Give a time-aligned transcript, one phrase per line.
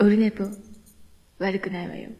[0.00, 0.44] オルネポ、
[1.40, 2.10] 悪くないわよ。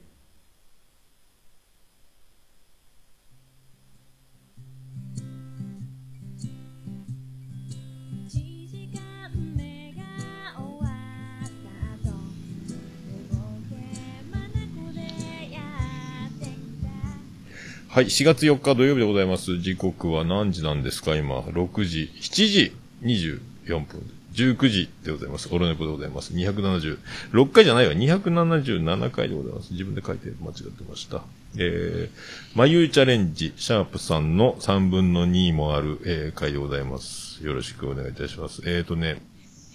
[17.88, 19.58] はい、4月4日土曜日でございます。
[19.58, 21.14] 時刻は何時なんですか？
[21.14, 22.72] 今、6時、7時
[23.02, 25.48] 24分、19時でございます。
[25.52, 26.32] オルネポでございます。
[26.32, 29.72] 276回じゃないわ、277回でございます。
[29.72, 31.22] 自分で書いて間違ってました。
[31.56, 32.10] えー、
[32.54, 37.44] まゆいチャレンジ、シャープさんの3分の2もある、えー、回でございます。
[37.44, 38.62] よろしくお願いいたします。
[38.64, 39.20] えーとね、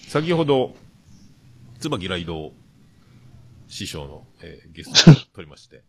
[0.08, 0.76] 先ほど、
[1.80, 2.54] 椿ライド
[3.68, 5.82] 師匠の、えーゲストを取りまして、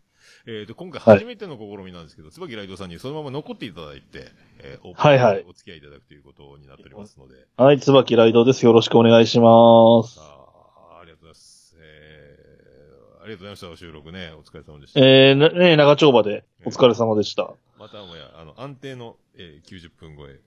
[0.47, 4.27] えーと、今回初めての試みなんですけど、椿ライドさんにそのまま残っていただいて、
[4.59, 8.63] えー、オープンはいはいでお付き合いいただくということになっておりますので、はい、椿ライドです。
[8.65, 10.19] よろしくお願いします。
[10.19, 11.75] ありがとうございます。
[11.79, 14.31] えー、ありがとうございました、お収録ね。
[14.37, 14.99] お疲れ様でした。
[14.99, 17.51] えー、なね、長丁場でお疲れ様でした。
[17.79, 20.39] またもや、あの、安定の、えー、90分超え、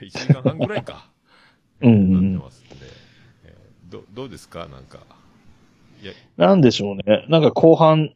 [0.00, 1.10] 1時間半ぐらいか、
[1.82, 2.38] うんなってうん。
[2.38, 2.76] ますんで、
[3.46, 4.68] えーど、どうですか？
[4.68, 5.00] なんか。
[6.02, 7.26] いや、なんでしょうね。
[7.28, 8.14] なんか後半、ず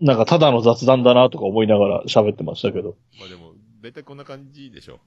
[0.00, 2.96] なんかただの雑談だなとか思いながら喋ってましたけど。
[3.18, 5.00] まあでも、大体こんな感じでしょ。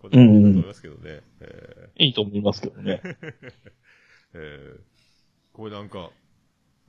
[0.00, 1.20] こんな感じだと思いますけどね。
[1.40, 3.00] えーいいと思いますけどね。
[4.34, 4.80] えー
[5.52, 6.10] これなんか、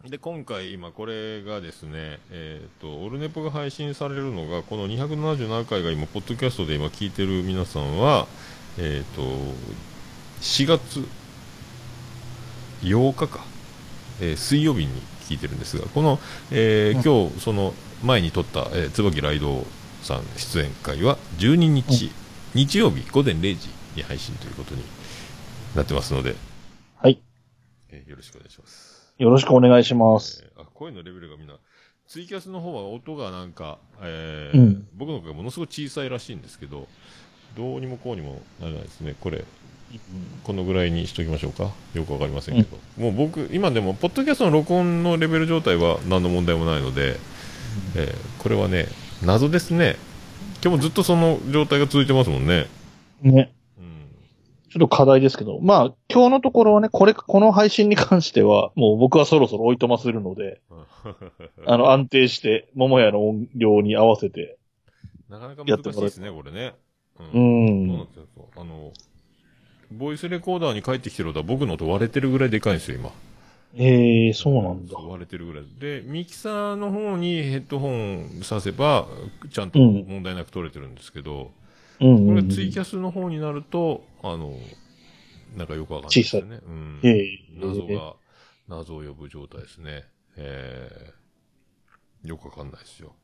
[0.06, 8.28] で、今回今これがですね、えっ、と、オルネポが配信されるのが、この277回が今、ポッドキャストで今聞いてる皆さんは、
[8.78, 9.22] えっ、と、
[10.42, 11.06] 4月
[12.82, 13.46] 8日か、
[14.22, 14.92] えー水曜日に
[15.30, 16.20] 聞いてるんですが、この、
[16.52, 19.66] えー今日、その前に撮った、えー、椿ライド
[20.02, 22.12] さん出演会は12日、
[22.54, 24.84] 日曜日午前0時に配信ということに
[25.76, 26.36] なってますので、
[26.98, 27.20] はい。
[27.90, 29.14] えーよろしくお願いします。
[29.18, 30.44] よろしくお願いします。
[30.46, 31.56] えーあ声のレベルがみんな、
[32.08, 36.88] ツイキャスの方は音がなんか、えーうん僕の声がものすごい小さいらしいんですけど、
[37.56, 39.16] どうにもこうにもならないですね。
[39.20, 39.46] これ、
[40.44, 41.72] このぐらいにしときましょうか。
[41.94, 42.78] よくわかりませんけど。
[42.98, 47.18] もう僕、今でも、ポッドキャストの録音のレベル状態は何の問題もないので、
[47.96, 48.88] えーこれはね、
[49.24, 49.96] 謎ですね。
[50.62, 52.68] 今日もずっとその状態が続いてますもんね。
[53.22, 53.54] ね。
[53.78, 54.08] うん。
[54.70, 55.60] ちょっと課題ですけど。
[55.62, 60.62] まあ、今日のところはね、これ、この配信に関しては、もう僕はそろそろおいとまするので、
[61.66, 64.58] あの、安定して、桃屋の音量に合わせて。
[65.30, 66.74] なかなか難しいですね、これね。
[67.20, 68.06] ううんそうなんん。
[68.08, 68.50] ですよ。
[68.58, 68.92] あの、
[69.98, 73.12] ボイスレコーダーに帰ってきてる音は僕の音割れてるぐらいでかいんですよ、今。
[73.76, 75.64] ええー、そうなんだ割れてるぐらい。
[75.80, 79.08] で、ミキサーの方にヘッドホンさせば、
[79.52, 81.52] ちゃんとうん問題なく撮れてるんですけど、
[82.00, 82.50] うんうん、これうん。
[82.50, 84.54] ツイキャスの方になると、あの、
[85.56, 86.60] なんかよくわかんないですよね。
[86.68, 87.00] うん。
[87.04, 88.16] ええ謎が、
[88.68, 90.04] 謎を呼ぶ状態ですね。
[90.36, 93.16] えー、よくわかんないですよ。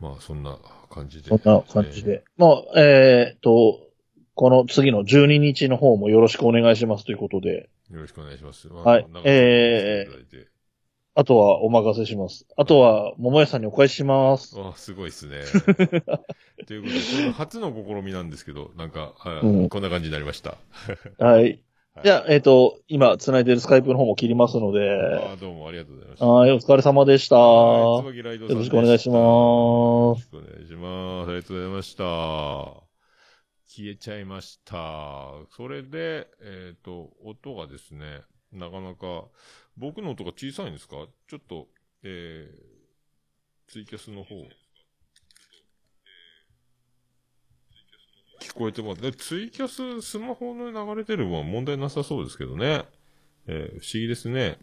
[0.00, 0.58] まあ、そんな
[0.90, 1.28] 感じで。
[1.28, 2.24] そんな感じで。
[2.36, 3.87] まあ、えっ、と、
[4.38, 8.68] この次の12日の方もよろしくお願いしますということで、よろしくお願いします。
[8.68, 10.48] はいまあえー長くしていただいて
[11.16, 12.46] あとはお任せします。
[12.56, 14.54] あとは、桃屋さんにお返しします。
[14.56, 15.40] あ、すごいですね。
[16.68, 20.58] ということで、これ初の試みなんですけど、なんか、はいうんこんな感じになりました。
[21.18, 21.42] はい。
[21.42, 21.60] はい
[22.04, 26.26] じゃあ、えっ、と、今、繋いでるスカイプの方も切りますので、あどうもありがとうございました。
[26.26, 27.36] はい、お疲れ様でした。
[27.36, 31.28] はい椿ライドさんよろしくお願いしますよろしくお願いします。
[31.30, 32.87] ありがとうございました。
[33.68, 35.28] 消えちゃいました。
[35.54, 39.26] それで、えっ、と、音がですね、なかなか、
[39.76, 41.06] 僕の音が小さいんですか？
[41.28, 41.68] ちょっと、
[42.02, 44.34] えー、ツイキャスの方、
[48.40, 49.02] 聞こえてます。
[49.02, 52.86] で、ツイキャス、スマホの流れてる分は問題なさそうですけどね。
[53.46, 54.58] えー不思議ですね。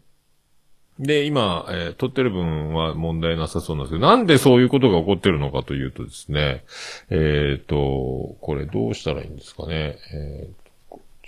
[0.98, 6.64] で、今、えー撮ってる分は問題なさそうなんですけど、なんでそういうことが起こってるのかというとですね、
[7.10, 9.98] えっ、と、これどうしたらいいんですかね。
[10.14, 10.66] えー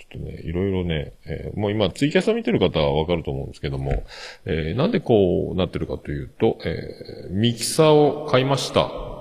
[0.01, 4.03] ちょっとね、いろいろね、えーもう今ツイキャスを見てる方はわかると思うんですけども、
[4.45, 9.18] えーなんでこうなってるかというと、えーミキサーを買いました。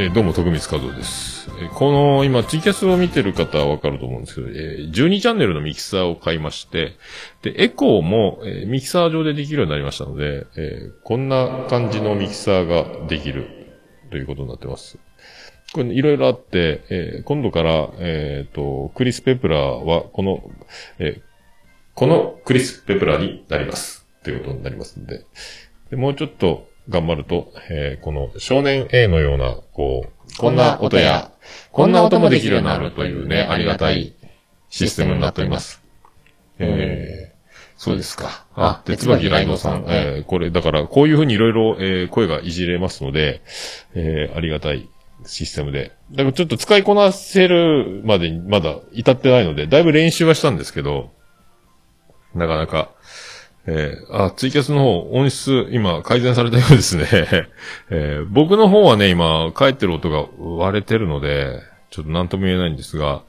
[0.00, 1.50] えーどうも、徳光和夫です。
[1.60, 6.92] えーこの、今、ツイキャスを見てる方はわかると思うんですけど、えー12チャンネルのミキサーを買いまして、
[7.42, 13.48] で、エコーも、えミキサー上でできるようになりましたので、えーこんな感じのミキサーができる
[14.12, 15.00] ということになってます。
[15.72, 20.48] これ、いろいろあって、え今度から、えっ、と、クリス・ペプラーは、この、
[21.00, 21.20] え
[21.94, 24.06] このクリス・ペプラーになります。
[24.22, 25.24] ということになりますんで。
[25.90, 31.30] でもうちょっと頑張ると、えーこの少年 A のような、こう、こんな音や、
[31.72, 34.14] こんな音もできるようになるというね、ありがたい
[34.70, 35.82] システムになっております。
[36.58, 37.38] えー、
[37.76, 38.46] そうですか。
[38.54, 43.42] あ、で、椿ライドさん、えー、これ、だから、こういうふうにいろいろ、えー、声がいじれますので、
[43.94, 44.88] えー、ありがたい
[45.24, 45.92] システムで。
[46.10, 51.10] だからちょっと使いこなせるまでにまだ至ってないので、だいぶ練習はしたんですけど、
[52.34, 52.90] なかなか、
[53.70, 57.06] えー、あ、ツイキャスの方、音質、今、改善されたようですね。
[57.90, 61.60] えー、僕の方はね、今、帰ってる音が割れてるので、
[61.90, 63.24] ちょっと何とも言えないんですが、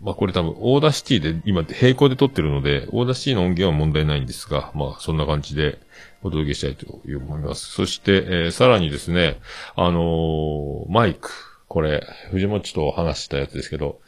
[0.00, 5.78] まあこれ多分、 Audacity で今並行で撮ってるので、 Audacity の音源は問題ないんですが、まあそんな感じで
[6.24, 7.72] お届けしたいと思います。
[7.72, 9.38] そして、えー、さらにですね、
[9.76, 11.30] あの、マイク。
[11.68, 12.02] これ、
[12.32, 14.00] 藤本と話したやつですけど、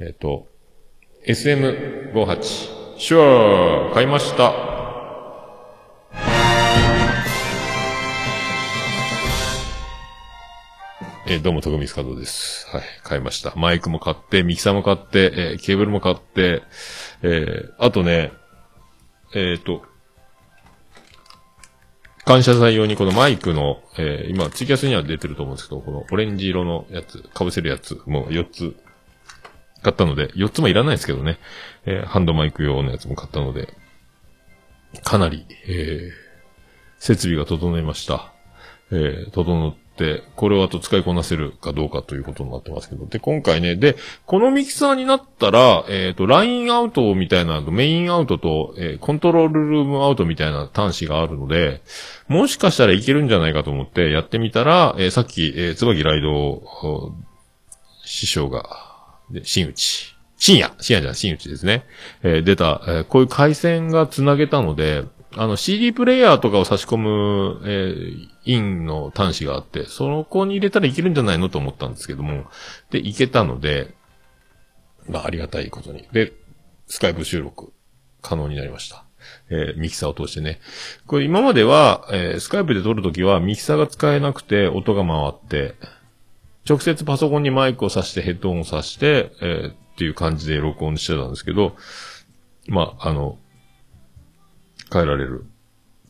[0.00, 0.46] えっ、と、
[1.26, 2.87] SM58。
[3.00, 4.52] シュアー買いました。
[11.28, 12.66] えどうも、徳光加藤です。
[12.74, 13.52] はい、買いました。
[13.54, 16.64] マイクも買って、ミキサーも買って、えーケーブルも買って、
[17.22, 18.32] えーあとね、
[19.32, 19.84] えっ、と、
[22.24, 28.74] 感謝祭用にこのマイクの、えー今、ツイキャスには出てると思うんですけど、このオレンジ色のやつ、被せるやつ、もう4つ
[29.82, 31.38] 買ったので、4つもいらないですけどね、
[31.88, 33.72] えーハンドマイク用のやつも買ったので、
[35.02, 36.28] かなり、えー
[37.00, 38.32] 設備が整いました。
[38.90, 43.06] えー整って、これをあと使いこなせるかどうかということになってますけど。
[43.06, 43.96] で、今回ね、で、
[44.26, 51.80] このミキサーになったら、えっ、と、ラインアウトみたいな、メインアウトと、えーコントロールルームアウトみたいな端子があるので、
[52.26, 56.62] もしかしたらいけるんじゃないかと思ってやってみたら、えーさっき、えー、椿ライド
[58.04, 58.64] 師匠が、
[59.30, 60.17] で、新内。
[60.38, 61.84] 深夜深夜じゃない、新内ですね。
[62.22, 65.04] えー出た、えーこういう回線がつなげたので、
[65.36, 72.46] あの CD プレイヤーとかを差し込む、えーインの端子があって、そこに入れたらいけるんじゃないのと思ったんですけども、
[72.90, 73.94] で、いけたので、
[75.06, 76.08] まあ、ありがたいことに。
[76.12, 76.32] で、
[76.86, 77.72] スカイプ収録
[78.22, 79.04] 可能になりました。
[79.50, 80.60] えーミキサーを通してね。
[81.06, 85.74] これ今までは、えースカイプで撮るときはミキサーが使えなくて音が回って、
[86.66, 91.74] 直接パソコンにマイクを挿してヘッドホンを挿して、えーっていう感じで録音してたんですけど、
[92.68, 93.36] まあ、あの、
[94.92, 95.44] 変えられる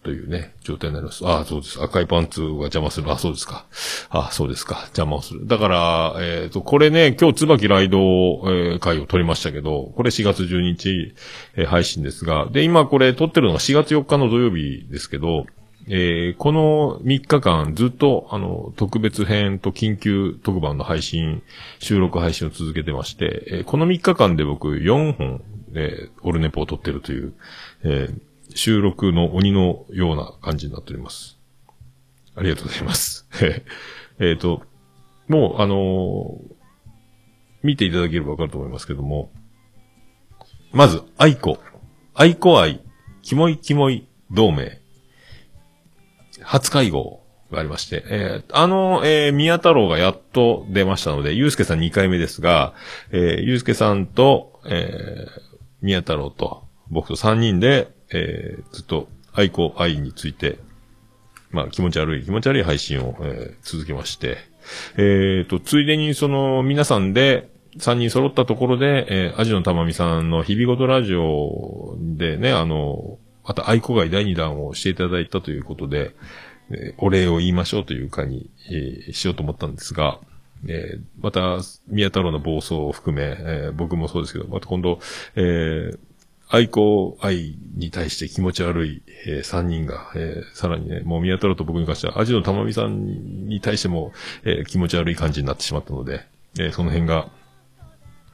[0.04, 1.26] というね、状態になります。
[1.26, 1.82] ああ、そうです。
[1.82, 3.10] 赤いパンツが邪魔する。
[3.10, 3.64] あそうですか。
[4.10, 4.80] あそうですか。
[4.88, 5.46] 邪魔をする。
[5.46, 11.14] だから、えっ、と、これね、今日、椿ライド、えー会を撮りましたけど、これ4月12日、
[11.56, 15.46] えー配信ですが、で、今これ撮ってるのが4月4日の土曜日ですけど、
[15.88, 21.42] えーこの3日間ずっと、あの、特別編と緊急特番の配信、
[21.78, 25.42] 収録配信を続けてまして、えーこの3日間で僕4本、
[25.74, 27.34] えーオルネポを撮ってるという、
[27.84, 28.20] えー
[28.54, 31.38] 収録の鬼のような感じになっております。
[32.34, 33.28] ありがとうございます。
[34.18, 34.62] えっと、
[35.28, 36.40] もう、あの
[37.62, 39.30] 見ていただければわかると思いますけども、
[40.72, 41.58] まず、愛子。
[42.14, 42.80] 愛子愛、
[43.22, 44.77] キモいキモい同盟。
[46.48, 47.22] 初会合
[47.52, 52.72] がありまして、えーあの、えー宮太郎がやっと出ましたので、ゆうすけさん2回目ですが、
[53.10, 55.40] えーゆうすけさんと、えー
[55.82, 60.58] 宮太郎と、僕と3人で、えーずっと愛子愛について、
[61.50, 64.38] まあ気持ち悪い、気持ち悪い配信を、えー続けまして、
[64.96, 76.14] えーと、ついでにその皆さんで、3人揃ったところで、えー、アジのたまみさんの日々ごとラジオでね、あの、また愛子会第2弾をしていただいたということで、
[76.70, 80.20] えお礼を言いましょうという会に、えしようと思ったんですが、
[80.68, 85.00] えまた、宮太郎の暴走を含め、え僕もそうですけど、また今度、
[85.34, 85.98] えー
[86.50, 94.12] 愛子愛に対して気持ち悪い、えー、3人が、えーさらにね、もう宮太郎と僕に関しては、アジのたまみさんに対しても、
[94.44, 96.26] えー気持ち悪い感じになってしまったので、
[96.58, 97.28] えーその辺が、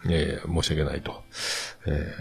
[0.08, 1.22] えー申し訳ないと、
[1.86, 2.12] え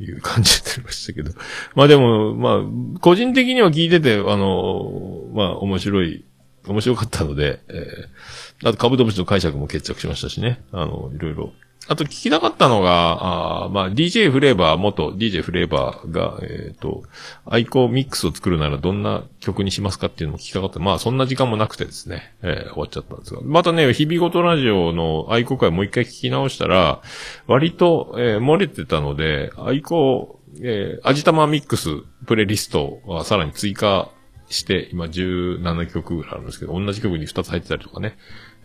[0.00, 1.32] いう感じになりましたけど。
[1.74, 6.24] まあでも、まあ、個人的には聞いてて、あの、まあ面白い、
[6.66, 10.62] 面白かったので、えーあと、カブトムシの解釈も決着しましたしね。
[10.72, 11.52] あの、いろいろ。
[11.88, 17.04] あと聞きたかったのが、あまあ、DJ フレーバー、元 DJ フレーバーが、えっ、と、
[17.44, 20.80] アイコミックスを作るならどんな曲にしますかっていうのも聞きたかった。
[20.80, 23.40] まあ、そんな時間もなくてですね、えー終わっちゃったんですが。
[23.42, 27.00] またね、日々ごとラジオのアイコ会もう一回聞き直したら、
[27.46, 31.90] 割と、えー漏れてたので、アイコ、えー、アジタマミックス
[32.26, 34.10] プレイリストはさらに追加
[34.48, 38.16] して、今17曲ぐらいあるんですけど、同じ曲に2つ入ってたりとかね、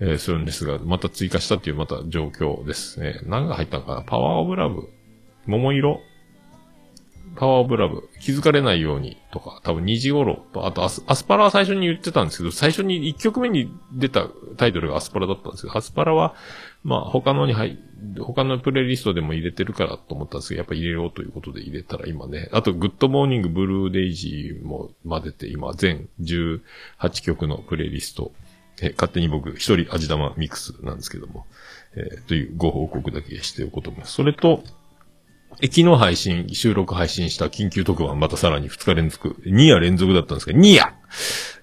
[0.01, 3.21] えーするんですが、また追加したっていうまた状況ですね。
[3.23, 4.01] 何が入ったのかな？
[4.01, 4.89] Power of Love。
[5.45, 6.01] 桃色？
[7.35, 14.27] Power of Love、気づかれないようにとか、多分2時頃と、あとアスアスパラは最初に言ってたんですけど、最初に1曲目に出た
[14.57, 16.35] タイトルがアスパラだったんですけど、アスパラは、
[16.83, 17.79] まあ他のに入、
[18.19, 26.61] 他のプレイリストでも入れてるからと思ったんですけど、やっぱ入れようということで入れたら今ね、あと Good Morning Blue Daisy も混ぜて今全18
[27.23, 28.33] 曲のプレイリスト、
[28.81, 31.45] え勝手に僕一人味玉ミックスなんですけども、
[31.95, 34.13] えー、というご報告だけしておこうと思います。
[34.13, 34.63] それと、
[35.59, 40.93] え、昨日配信、収録配信した緊急特番、またさらに2日連続、2夜連続だったんですけど、2夜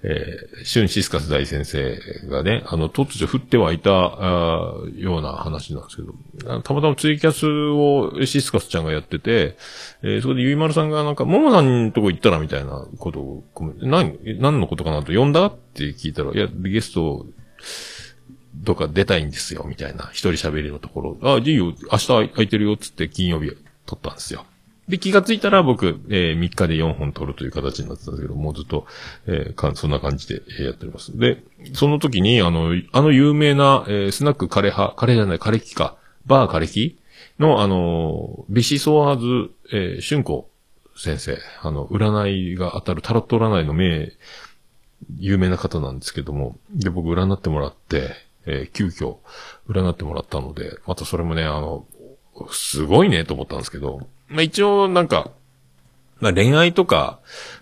[0.01, 9.57] えー、シュンシスカス大先生がね、あの、突如降ってはいた、あような話なんですけど、たまたまツイキャスをシスカスちゃんがやってて、
[10.01, 13.43] えー、そこでゆいまるさんがなんか、ももさんのとこ行ったらみたいなことを、
[13.81, 17.25] 何、何のことかなと呼んだって聞いたら、いや、ゲスト、
[18.65, 20.09] とか出たいんですよ、みたいな。
[20.11, 21.35] 一人喋りのところ。
[21.35, 23.51] あ、いいよ、明日空いてるよ、つって金曜日
[23.89, 24.45] 撮ったんですよ。
[24.87, 28.85] で、気がついたら僕、えー、3日で4本撮るという形になってたんですけど、もうずっと、
[29.27, 31.17] えー、かそんな感じで、やっております。
[31.17, 31.43] で、
[31.73, 36.99] その時に、あの、あの有名な、えー、スナック枯れ葉、枯れじゃない、枯れ木か、バー枯れ木
[37.37, 40.49] の、あの、ビシソワーズ、えー、春子
[40.97, 44.11] 先生、あの、占いが当たるタロット占いの名、
[45.19, 48.09] 有名な方なんですけども、で、僕占ってもらって、
[48.47, 49.17] えー、急遽
[49.67, 51.85] 占ってもらったので、またそれもね、あの、
[52.51, 55.31] すごいねと思ったんですけど、まあ一応なんか、
[56.19, 57.19] まあ恋愛とか、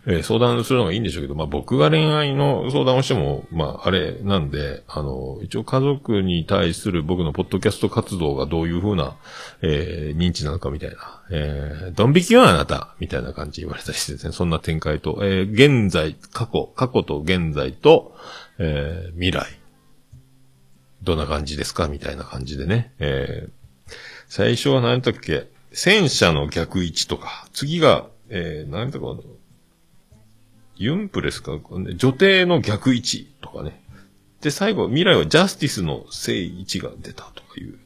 [0.08, 9.16] えー、相談するのがいいんでしょうけど、まあ僕が恋愛の相談をしても、まああれなんで、あの、一応家族に対する僕のポッドキャスト活動がどういうふうな、
[9.62, 10.98] えー、認知なのかみたいな、
[11.30, 18.16] えー、ドン引きはあなた、みたいな感じ言われたりしてですね、そんな展開と、えー、現在、過去、過去と現在と、
[18.58, 19.46] えー、未来、
[21.04, 23.52] どんな感じですかみたいな感じでね、えー、
[24.28, 25.48] 最初は何だっけ？
[25.72, 29.16] 戦車の逆位置とか、次が、えー、何だか、
[30.76, 31.60] ユンプレスか、
[31.96, 33.82] 女帝の逆位置とかね。
[34.42, 37.78] で、最後、未来はジャスティスの正位置が出たとかいう。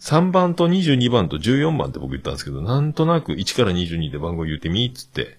[0.00, 5.38] 3番と22番と14番って僕言ったんですけど、なんとなく1から22で番号言うてみーっつって、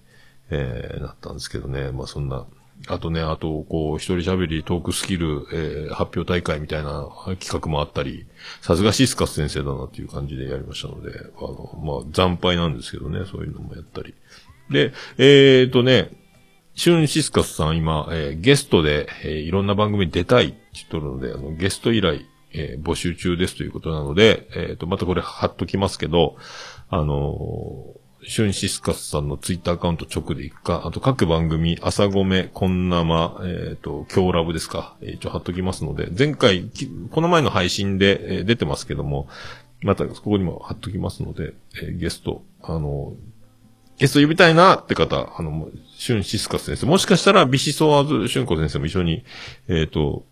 [0.50, 1.90] えー、なったんですけどね。
[1.90, 2.46] まあそんな
[2.86, 7.08] あとね、あと、こう、一人喋り、トークスキル、えー、発表大会みたいな
[7.38, 8.26] 企画もあったり、
[8.60, 14.14] さすがシスカス先生だなっていう感じでやりましたので、あの、まあ、惨敗なんですけどね、そういうのもやったり。
[14.70, 16.10] で、えーとね、
[16.74, 26.36] シュンシスカスさん今、えー、ゲストで、えー、いろんな番組出たいって言っとるので、あの、ゲスト以来、えー、募集中ですということなので、えっ、と、またこれ貼っときますけど、
[26.90, 27.97] あの
[28.28, 36.70] シュンシスカスさんのツイッターアカウント直でいくか、あと各番組、朝ごめ、こんなま、えっ、ー、と、今日ラブですか、え、一応貼っときますので、前回、
[37.10, 39.28] この前の配信で、えー、出てますけども、
[39.80, 43.14] またここにも貼っときますので、えー、ゲスト、あの、
[43.96, 49.24] ゲスト呼びたいなって方、あの、シュンシスカス先生、もしかしたらビシソワーズシュンコ先生も一緒に、
[49.68, 50.26] えっ、ー、と、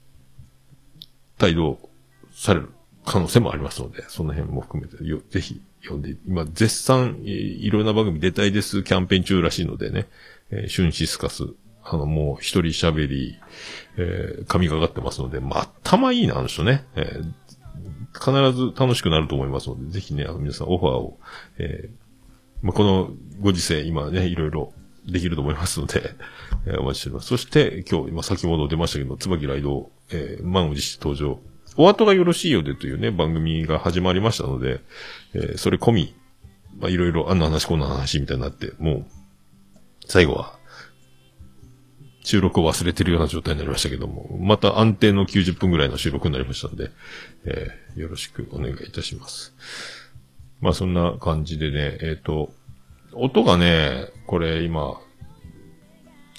[1.40, 1.78] 帯同
[2.34, 2.68] される
[3.06, 10.06] 可能性もありますので、その辺も含めて、よ、ぜひ読んで、今、絶賛、いろんな番組出たいです、キャンペーン中らしいのでね、
[10.50, 11.44] えー、シュンシスカス、
[11.82, 13.38] あの、もう一人喋り、
[13.96, 16.84] えー、神がかってますので、まあ、頭いいな、あの人ね。
[16.96, 17.32] えー、
[18.12, 21.18] 必ず楽しくなると思いますので、ぜひね、あの、皆さんオファーを、
[21.58, 24.72] えー、まあ、このご時世、今ね、いろいろ
[25.06, 26.14] できると思いますので、
[26.66, 27.28] えー、お待ちしております。
[27.28, 31.40] そして、今日、今先ほど出ましたけど、椿ライド、えー、満を持して登場、
[31.76, 34.80] お後がよろしいようでというね、番組が始まりましたので、
[35.34, 36.14] えー、それ込み、
[36.78, 39.06] まあ、いろいろあんな話こんな話みたいになって、もう、
[40.06, 40.58] 最後は、
[42.22, 46.90] 収録を忘れてるような状態になりましたけども、また安定の90分ぐらいの収録になりましたので、
[47.44, 49.54] えー、よろしくお願いいたします。
[50.60, 52.52] まあそんな感じでね、えっ、ー、と、
[53.12, 54.98] 音がね、これ今、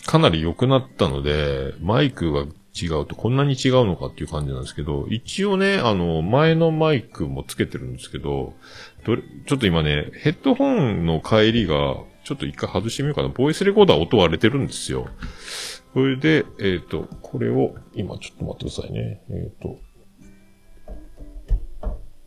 [0.05, 2.45] かなり良くなったので、マイクが
[2.79, 8.53] 違うとこんなに違うのかっていう感じなんですけど、一応ね、あの、前のマイクもつけてるんですけど、
[9.05, 13.29] どれ、ちょっと今ね、ヘッドホンの帰りが、ちょっと一回外してみようかな。
[13.29, 15.07] ボイスレコーダー音割れてるんですよ。
[15.93, 19.21] それで、えっ、ー、と、これを、今ちょっと待ってくださいね。
[19.29, 19.79] えっ、ー、と、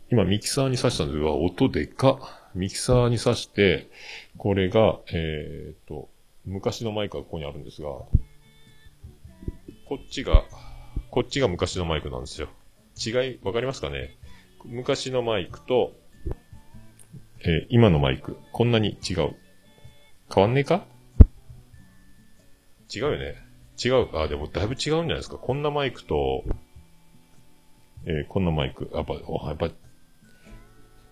[0.09, 2.49] 今ミキサーに挿したんですが、音でか。
[2.53, 3.89] ミキサーに挿して、
[4.37, 6.09] これが、えっ、ー、と、
[6.45, 7.89] 昔のマイクがここにあるんですが、
[9.91, 10.45] こっちが、
[11.09, 12.47] こっちが昔のマイクなんですよ。
[13.05, 14.15] 違い、わかりますかね？
[14.63, 15.91] 昔のマイクと、
[17.41, 19.35] えー、今のマイク、こんなに違う。
[20.33, 20.85] 変わんねえか？
[22.95, 23.35] 違うよね。
[23.83, 24.17] 違う。
[24.17, 25.35] あ、でもだいぶ違うんじゃないですか。
[25.35, 26.45] こんなマイクと、
[28.05, 28.89] えー、こんなマイク。
[28.93, 29.71] やっぱ、やっぱ、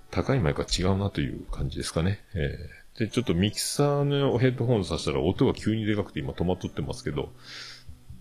[0.10, 2.22] 高いマイクは違うなという感じですかね。
[2.34, 2.58] え
[2.98, 7.34] で、ちょっとミキサーのヘッドホンさしたら音が急にでかくて今止まっとってますけど、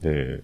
[0.03, 0.43] で、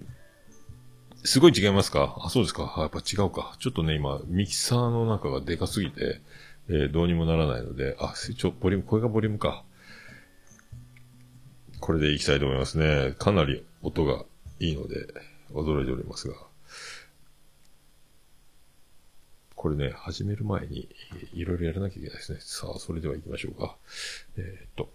[1.25, 2.17] すごい違いますか？
[2.21, 2.75] あ、そうですか。
[2.77, 3.57] やっぱ違うか。
[3.59, 6.21] ちょっとね、今、ミキサーの中がでかすぎて、
[6.69, 9.65] えー、どうにもならないので、あ、ちょ、ボリューム、これがボリュームか。
[11.81, 13.15] これでいきたいと思いますね。
[13.19, 14.25] かなり音が
[14.61, 15.07] いいので、
[15.53, 16.35] 驚いておりますが。
[19.55, 20.89] これね、始める前に、
[21.33, 22.39] いろいろやらなきゃいけないですね。
[22.41, 23.77] さあ、それでは行きましょうか。
[24.37, 24.91] えー、っと、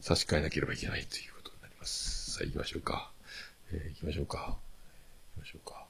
[0.00, 2.21] 差し替えなければいけないということになります。
[2.42, 3.12] さあ、行きましょうか。
[3.72, 4.56] えー、行きましょうか。
[5.36, 5.86] 行きましょうか。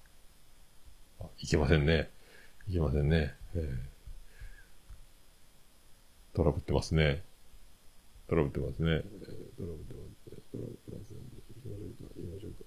[1.20, 2.10] あ、行けませんね。
[2.68, 3.34] 行けませんね。
[3.54, 3.76] えー、
[6.36, 7.22] トラブってますね。
[8.28, 8.90] トラブってますね。
[8.90, 9.06] えー、ト
[9.62, 10.18] ラブってますね。
[10.52, 11.16] トラブってますね。
[11.62, 12.58] 行きましょうか。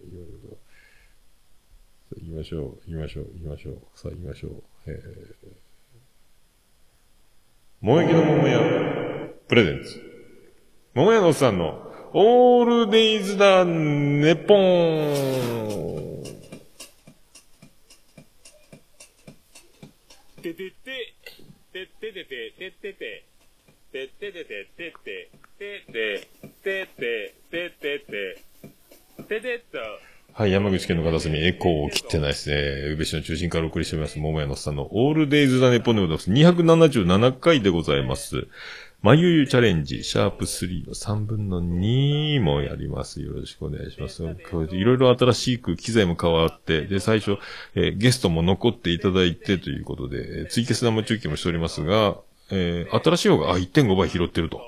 [2.16, 2.32] 行きましょうか。
[2.32, 2.76] 行きましょうか。
[2.76, 3.22] 行きましょう。
[3.22, 3.26] 行きましょう。
[3.26, 3.78] 行きましょう。
[3.94, 4.64] さあ、行きましょう。
[4.88, 5.36] えー、
[7.82, 8.60] 萌え木の桃屋、
[9.48, 10.02] プレゼンツ。
[10.96, 16.24] 桃屋のおっさんの、オールデイズだ、ネポン。
[20.42, 21.14] ててて、
[21.74, 23.26] てててて、ててて、
[23.92, 25.30] てててて、ててて、
[25.60, 26.28] てて、
[26.64, 28.44] てて、ててて、
[29.28, 29.78] ててと。
[30.38, 32.92] はい、山口県の片隅、エコーを切ってないですね。
[32.92, 36.32] 宇部市の中心からお送りしております、桃屋のさんのオールデイズだネポンでございます。
[36.32, 38.48] 277回でございます。
[39.06, 43.22] まゆゆチャレンジ、シャープ3の3分の2もやります。
[43.22, 44.24] よろしくお願いします。
[44.24, 47.38] いろいろ新しく機材も変わって、で、最初、
[47.76, 52.18] えー、ゲストも残っていただいてということでえ、ツイキャス生中継もしておりますが、
[52.50, 54.60] えー、新しい方が、あ、1.5倍拾ってると。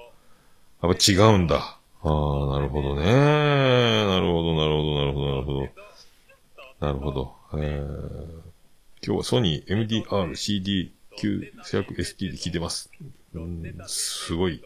[0.83, 1.55] やっぱ違うんだ。
[1.55, 3.05] ああ、なるほどね。
[3.05, 5.67] なるほど、なるほど、なるほど、なるほど。
[6.79, 7.33] なるほど。
[7.55, 12.91] えー、今日はソニー MDR CD 900ST で聞いてます。
[13.43, 14.61] うん、すごい、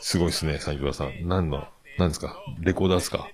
[0.00, 1.12] すごいですね、サンキュラさん。
[1.28, 1.66] 何の、
[1.98, 2.36] 何ですか？
[2.60, 3.28] レコーダーですか？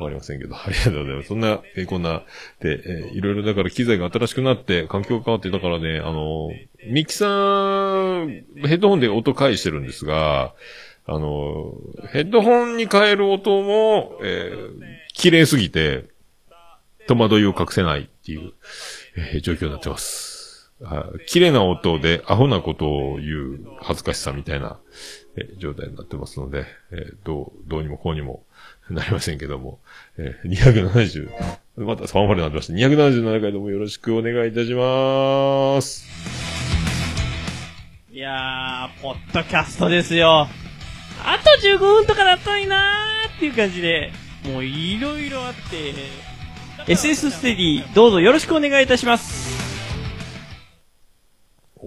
[0.00, 1.28] わかりませんけど、ありがとうございます。
[1.28, 2.22] そんな、えー、こんな、
[2.60, 6.48] で、えー、いろいろだから機材が新しくなって、環境が変わって、だからね、あの、
[6.86, 10.54] ミキサー、ヘッドホンで音返してるんですが、
[11.06, 11.74] あの、
[12.12, 14.80] ヘッドホンに変える音も、えー、
[15.12, 16.06] 綺麗すぎて、
[17.06, 18.52] 戸惑いを隠せないっていう、
[19.16, 20.31] えー、状況になってます。
[21.26, 24.78] 綺麗な音でアホなことを言う恥ずかしさみたいな、
[25.36, 28.44] え、状態になってますので、えー、どう、どうにもこうにも
[28.90, 29.78] なりませんけども、
[30.18, 31.30] えー、270、
[31.76, 32.72] また3割になってました。
[32.72, 36.06] 277回でもよろしくお願いいたします。
[38.12, 40.48] いやー、ポッドキャストですよ。
[41.24, 44.12] あと15分とかだったのになーっていう感じで、
[44.44, 45.94] もういろいろあって、
[46.92, 49.61] SS ステディ、どうぞよろしくお願いいたします。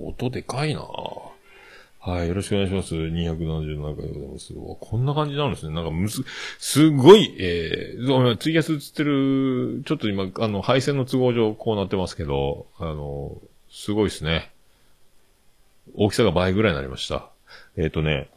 [0.08, 0.82] 音でかいな
[2.00, 2.94] はい、よろしくお願いします。
[2.94, 4.54] 277回でございます。
[4.54, 5.74] こんな感じなんですね。
[5.74, 6.22] なんかむす、
[6.60, 13.36] すごい、えー、ツイキャス映ってる、ちょっと今、あの、配線の都合上こうなってますけど、あの、
[13.72, 14.52] すごいですね。
[15.96, 17.28] 大きさが倍ぐらいになりました。
[17.76, 18.30] えっ、ー、とね、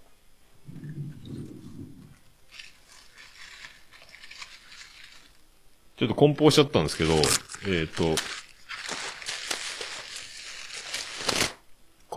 [5.98, 8.37] ちょっと梱包しちゃったんですけど、えっ、ー、と、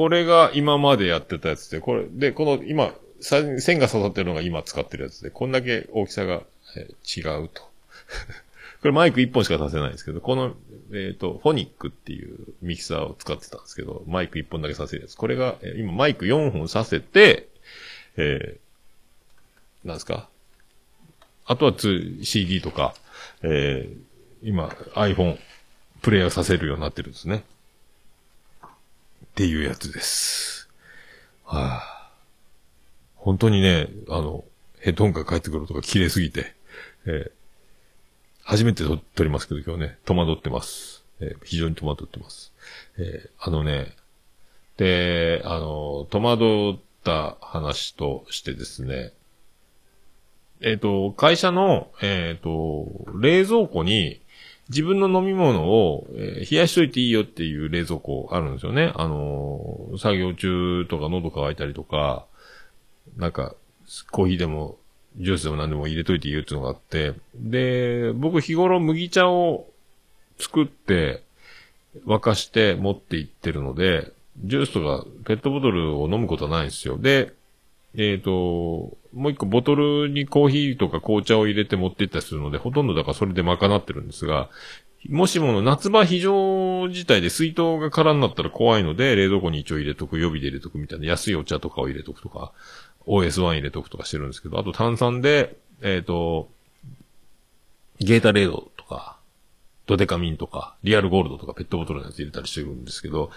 [0.01, 6.41] これが今までやってたやつで、これ、で、この今、線が刺さってるのが今使ってるやつで、こんだけ大きさが、
[6.75, 7.61] え違うと。
[8.81, 10.55] これマイク1本しか刺せないんですけど、この、
[10.91, 15.13] えっ、ー、と、フォニックっていうミキサーを使ってたんですけど、マイク1本だけ刺せるやつ。
[15.13, 17.47] これが、え今マイク4本刺せて、
[18.17, 20.29] えー、なんですか？
[21.45, 22.95] あとは CD とか、
[23.43, 23.97] えー、
[24.41, 25.37] 今 iPhone
[26.01, 27.43] プレイヤーさせるようになってるんですね。
[29.31, 30.69] っていうやつです。
[31.45, 32.11] はあ、
[33.15, 34.43] 本当にね、あの、
[34.79, 36.53] ヘッドホンから帰ってくる音が綺麗すぎて、
[37.05, 37.31] えー、
[38.43, 41.05] 初めて撮りますけど今日ね、戸惑ってます。
[41.21, 42.51] えー、非常に戸惑ってます。
[42.97, 43.95] えー、あのね、
[44.75, 49.13] で、あの、戸惑った話としてですね、
[50.59, 54.21] えっ、ー、と、会社の、えっ、ー、と、冷蔵庫に
[54.71, 58.93] 自分の飲み物を、え、冷やしといていいよっていう冷蔵庫あるんですよね。
[58.95, 62.25] あの作業中とか喉乾いたりとか、
[63.17, 63.53] なんか、
[64.11, 64.77] コーヒーでも、
[65.17, 69.67] ジュースでも何でも入れといていいよっていうのがあって、で、僕日頃麦茶を
[70.39, 71.23] 作って、
[72.05, 74.13] 沸かして持って行ってるので、
[74.45, 76.97] ジュースとかペットボトルを飲むことはないんですよ。
[76.97, 77.33] で、
[77.95, 84.49] えっ、ー、と、もう一個ボトルにコーヒーとか紅茶を入れて持ってったりするので、ほとんどだからそれで賄ってるんですが、
[85.09, 91.05] もしもの夏場非常事態で水筒が空になったら怖いので、冷蔵庫に一応入れとく、予備で入れとくみたいな。
[91.07, 92.51] 安いお茶とかを入れとくとか、
[93.07, 96.49] OS1 入れとくとかしてるんですけど、あと炭酸で、えっ、と、
[97.99, 99.17] ゲータレードとか、
[99.87, 103.31] ドデカミンとか、リアルゴールドとかペットボトルのやつ入れたりしてるんですけど、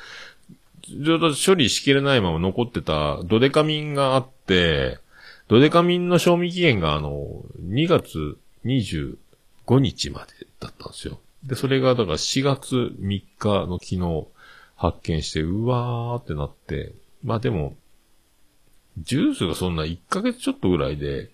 [0.86, 4.98] ずっと処理しきれないまま残ってたドデカミンがあって、
[5.48, 9.16] ドデカミンの賞味期限があの、2月25
[9.78, 11.20] 日までだったんですよ。
[11.44, 14.26] で、それがだから4月3日の昨日
[14.76, 17.76] 発見して、うわーってなって、まあでも、
[18.98, 21.30] ジュースがそんな1ヶ月ちょっとぐらいで、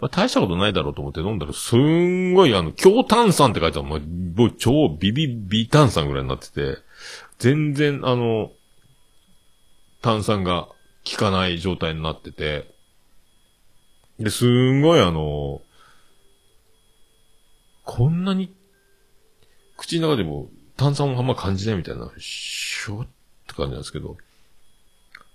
[0.00, 6.78] まあ大したことないだろうと思って飲んだら、すんごいあの、強炭酸って書いてある、もうもう超ビビビ炭酸ぐらいになってて、
[7.38, 8.50] 全然あの、
[10.00, 10.68] 炭酸が
[11.08, 12.71] 効かない状態になってて、
[14.18, 15.62] で、すんごいあの、
[17.84, 18.54] こんなに、
[19.76, 23.06] 口の中でも炭酸をあんま感じないみたいな、しょっ
[23.46, 24.16] て感じなんですけど、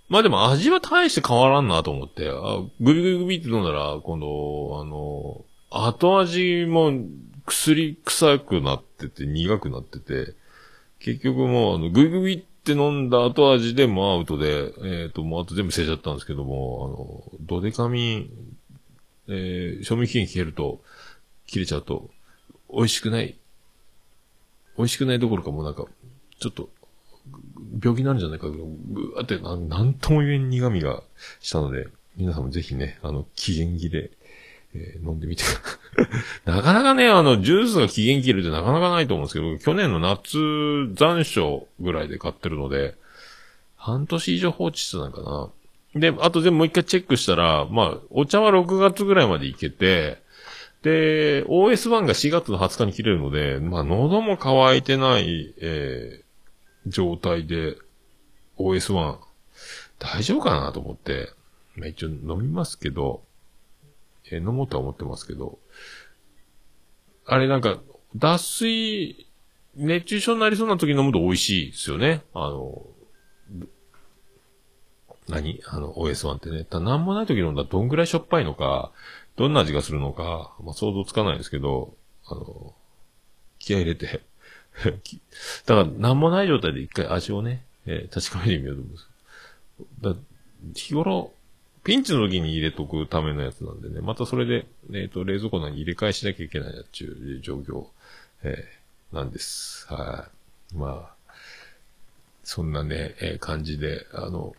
[0.08, 6.92] まあでも味は大して変わらんなと思って、あグビグビグビって飲んだら、今度、あの、後味も
[7.46, 10.34] 薬臭くなってて、苦くなってて、
[10.98, 18.30] 結局もう、あの、グビグビって飲んだ後味でもアウトで、えっ、と、もうあと全部捨てちゃったんですけども、あの、ドデカミン、
[19.28, 20.82] えー、賞味期限切れると、
[21.46, 22.10] 切れちゃうと、
[22.72, 23.36] 美味しくない。
[24.76, 25.84] 美味しくないどころかもうなんか、
[26.38, 26.70] ちょっと、
[27.82, 31.02] 病気になるんじゃないかぐーってな、なんとも言えん苦味が
[31.40, 34.10] したので、皆さんもぜひね、あの、期限切れ、
[34.74, 35.60] えー飲んでみてくださ
[36.46, 36.50] い。
[36.56, 40.38] なかなかね、あの、ジュースが期限切れってなかなかないと思うんですけど、去年の夏
[40.94, 42.94] 残暑ぐらいで買ってるので、
[43.76, 45.50] 半年以上放置してたのかな。
[45.94, 50.22] で、あと全部もう一回チェックしたら、まあ、お茶は6月ぐらいまでいけて、
[50.82, 56.28] で、OS1 が4月の20日に切れるので、まあ、喉も渇いてない、えー
[56.86, 57.76] 状態で、
[58.58, 59.18] OS1、
[59.98, 61.32] 大丈夫かなと思って、
[61.74, 63.22] まあ、一応飲みますけど、
[64.30, 65.58] えー飲もうとは思ってますけど、
[67.26, 67.78] あれなんか、
[68.16, 69.26] 脱水、
[69.74, 72.22] 熱中症になりそうな時に飲むと美味しいですよね。
[72.32, 72.86] あの、
[75.28, 75.60] 何？
[75.66, 76.64] あの、OS1 ってね。
[76.64, 78.90] ただなんもない時飲んだらどんぐらいしょっぱいのか、
[79.36, 81.94] どんな味がするのか、まあ、想像つかないですけど、
[82.26, 82.74] あの、
[83.58, 84.20] 気合入れて、
[85.66, 89.08] だから、なんもない状態で一回味をね、えー確かめてみようと思うんです。
[90.00, 90.16] だ
[90.74, 91.32] 日頃、
[91.84, 97.86] ピンチの時に入れとくためのやつなんでね、またそれで、えっ、と、冷蔵庫内に入れ替えしなきゃいけないやっていう状況、
[98.42, 99.86] えーなんです。
[99.90, 100.28] は
[100.74, 100.76] い。
[100.76, 101.32] まあ、
[102.44, 104.54] そんなね、えー感じで、あの、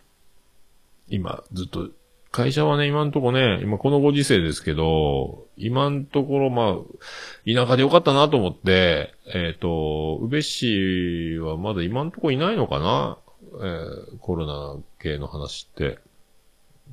[1.09, 1.89] 今、ずっと、
[2.31, 13.17] 会社はね、今んとこね、今このご時世ですけど、今んところ、まあ、田舎でよかったなと思って、えっ、と、宇部市はまだ今んとこいないのかな？
[13.51, 15.97] えーコロナ系の話って。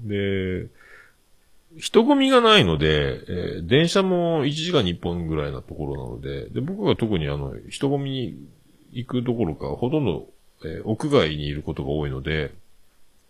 [0.04, 0.68] で、
[1.78, 8.48] 人混みがないので、えー電車も1時間に1本ぐらいなところなので、で、僕が特にあの、人混みに
[8.92, 10.28] 行くどころか、ほとんど、
[10.64, 12.54] えー屋外にいることが多いので、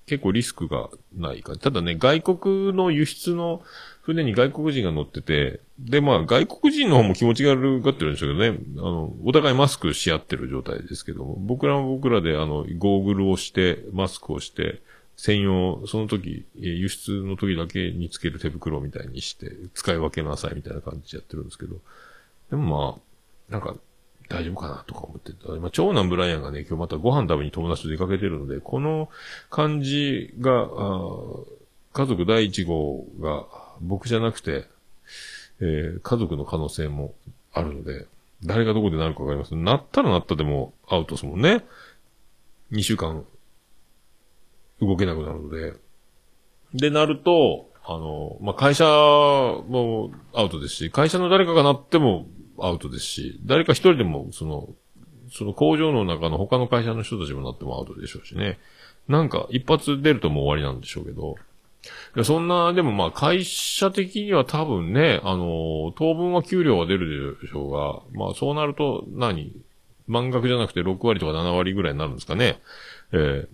[0.07, 1.57] 結構リスクがないか。
[1.57, 3.63] ただね、外国の輸出の
[4.03, 14.81] 船に外国人が乗ってて、で、まあ、外国人の方も気持ちが悪がってるんでしょうけどね、あの、お互いマスクし合ってる状態ですけども、僕らも僕らであの、ゴーグルをして、マスクをして、
[15.17, 21.77] 専用、その時、輸出の時だけにつける手袋みたいにして、使い分けなさいみたいな感じでやってるんですけど、
[22.51, 23.01] でも
[23.49, 23.77] まあ、なんか、
[24.29, 25.53] 大丈夫かなとか思ってた。
[25.53, 29.09] まあ、長男ブライアンがね、今日またご飯食べに友達と出かけてるので、この
[29.51, 31.11] 感じが、あ
[31.93, 33.47] 家族第一号が
[33.81, 34.67] 僕じゃなくて、
[35.61, 37.15] えー家族の可能性も
[37.53, 38.07] あるので、
[38.45, 39.55] 誰がどこでなるかわかります。
[39.55, 41.65] なったらなったでもアウトですもんね。
[42.73, 43.25] 2週間
[44.81, 45.75] 動けなくなるので。
[46.75, 52.27] で、なると、あの、まあ、会社もアウトですし、会社の誰かがなっても
[52.61, 54.69] アウトですし、誰か一人でも、その、
[55.33, 58.59] その工場の中の他の会社の人たちもなってもアウトでしょうしね。
[59.09, 61.37] なんか、一発出るともう終わりなんでしょうけど。
[62.17, 69.53] いや、そんな、でもまあ、会社的には多分ね、あの、当分は給料は出るでしょうが、まあ、そうなると何、
[70.09, 72.61] 満額じゃなくて6割とか7割ぐらいになるんですかね。
[73.13, 73.49] ええ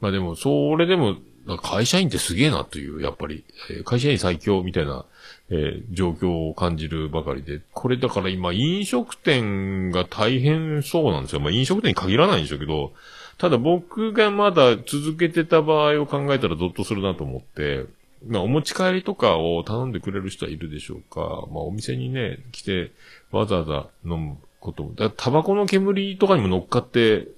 [0.00, 1.16] まあでも、それでも、
[1.62, 5.04] 会社員ってすげえなという、やっぱり、え会社員最強みたいな、
[5.50, 11.40] えー状況を感じるばかりで、これだから今、飲食店が大変そうなんですよ。
[11.40, 12.92] まあ飲食店に限らないんでしょうけど、
[13.38, 17.84] ただ僕がまだ続けてた場合を考えたらゾッとするなと思って、
[18.26, 21.20] まあお持ち帰りとかを頼んでくれる人はいるでしょうか。
[21.20, 22.92] まあお店にね、来て
[23.30, 24.94] わざわざ飲むことも。
[24.94, 27.28] だタバコの煙とかにも乗っかって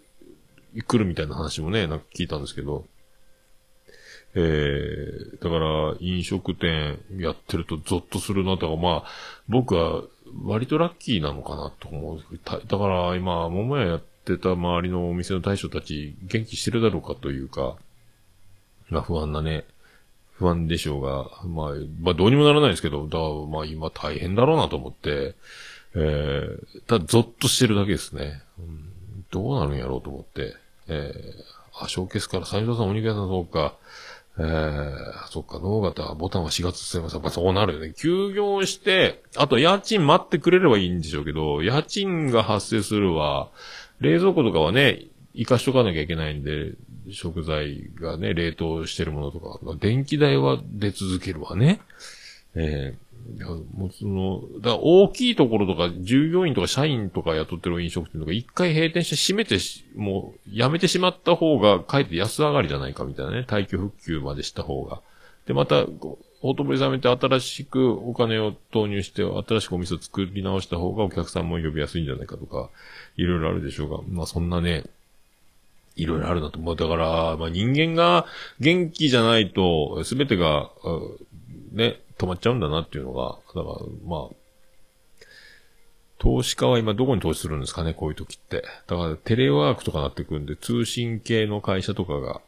[0.87, 2.85] くるみたいな話もね、なんか聞いたんですけど。
[4.35, 9.05] えー、だから、飲食店やってるとゾッとするなとか、まあ、
[9.49, 10.03] 僕は
[10.45, 12.21] 割とラッキーなのかなと思う。
[12.45, 17.77] だから、今、桃屋やってた周りのお店の大将たち、元気してるだろうかというか、
[18.91, 19.65] まあ不安なね、
[20.33, 23.19] 不安でしょうが、まあ、まあどうにもならないですけど、だ
[23.49, 25.35] まあ今大変だろうなと思って、
[25.95, 28.43] えー、ただゾッとしてるだけですね。
[28.59, 28.95] うん
[29.35, 30.55] どうなるんやろうと思って、
[30.87, 33.75] えー、あ、ショーケースから斉藤さんお肉屋さんそうか、
[34.37, 37.93] えー、そっか、脳型、ボタンは4月末まで、やっぱそうなるよね。
[37.97, 43.51] 休業して、あと家賃待ってくれればいいんでしょうけど、家賃が発生するわ、
[44.01, 46.73] 冷蔵庫とかはね、生かしとかなきゃいけないんで、
[47.13, 51.81] 食材がね、冷凍してるものとか、電気代は出続けるわね。
[52.55, 59.59] えーいやもうその、だから大きいところとか、従業員とか社員とか雇ってる飲食店とか、一回閉店して閉めて、
[59.97, 65.01] もう、やめてしまった方が、かえって安上がりじゃないかみたいなね、耐久復旧までした方が。
[65.47, 72.69] で、また、こうオートブリさめて新しくお金を投入して、新しくお店を作り直した方がお客さんも呼びやすいんじゃないかとか、
[73.17, 74.85] いろいろあるでしょうが、まあそんなね、
[75.97, 76.59] いろいろあるなと。
[76.59, 78.27] まあだから、まあ人間が
[78.61, 80.69] 元気じゃないと、すべてが、
[81.73, 84.35] ね、止まっちゃうんだなっていうのが、だから、まあ、
[86.19, 88.65] 投資家は今どこに投資するんですかね、こういう時って。
[88.87, 92.41] だからテレワークとかなってくるんで、通信系の会社とかが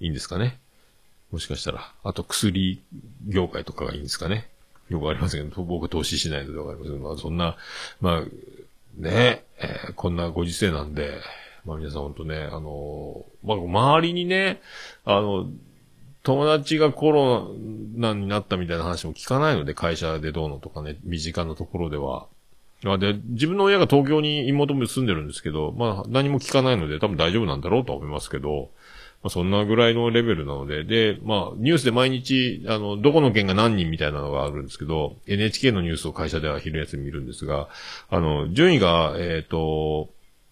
[0.00, 0.58] いいんですかね。
[1.30, 1.92] もしかしたら。
[2.02, 2.80] あと薬
[3.28, 4.48] 業界とかがいいんですかね。
[4.88, 7.02] よくありませんけど、僕投資しないのでわかりません。
[7.02, 7.56] まあそんな、
[8.00, 8.20] まあ、
[8.96, 11.20] ね、えーこんなご時世なんで、
[11.64, 14.60] まあ皆さん本当ね、あのまあ周りにね、
[15.04, 15.48] あの、
[16.24, 17.54] 友達がコロ
[17.96, 22.26] ナになったみたいな話も聞かないので、会社でどうのとかね、身近なところでは。
[22.86, 28.70] あで、自分の親が東京に妹も住んでるんですけど、まあ何も聞かないので多分大丈夫なんだろうと思いますけど、
[29.22, 37.68] まあそんなぐらいのレベルなので、で、まあニュースで毎日、あの、どこの県が何人みたいなのがあるんですけど、NHK のニュースを会社では昼休み見るんですが、
[38.08, 40.08] あの、順位が、えっ、と、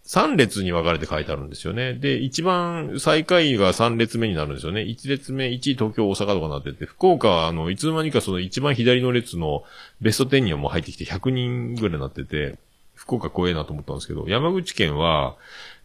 [0.06, 1.94] 3列に分かれて書いてあるんですよね。
[1.94, 4.80] で、一番最下位が3列目になるんですよね。
[4.82, 9.62] 1列目、1位東京、大阪とかなってて、福岡はあの、いつの間にかその一番左の列の
[10.00, 12.58] ベスト10にはもう入ってきて100人ぐらいになってて、
[12.94, 15.36] 福岡怖えなと思ったんですけど、山口県は、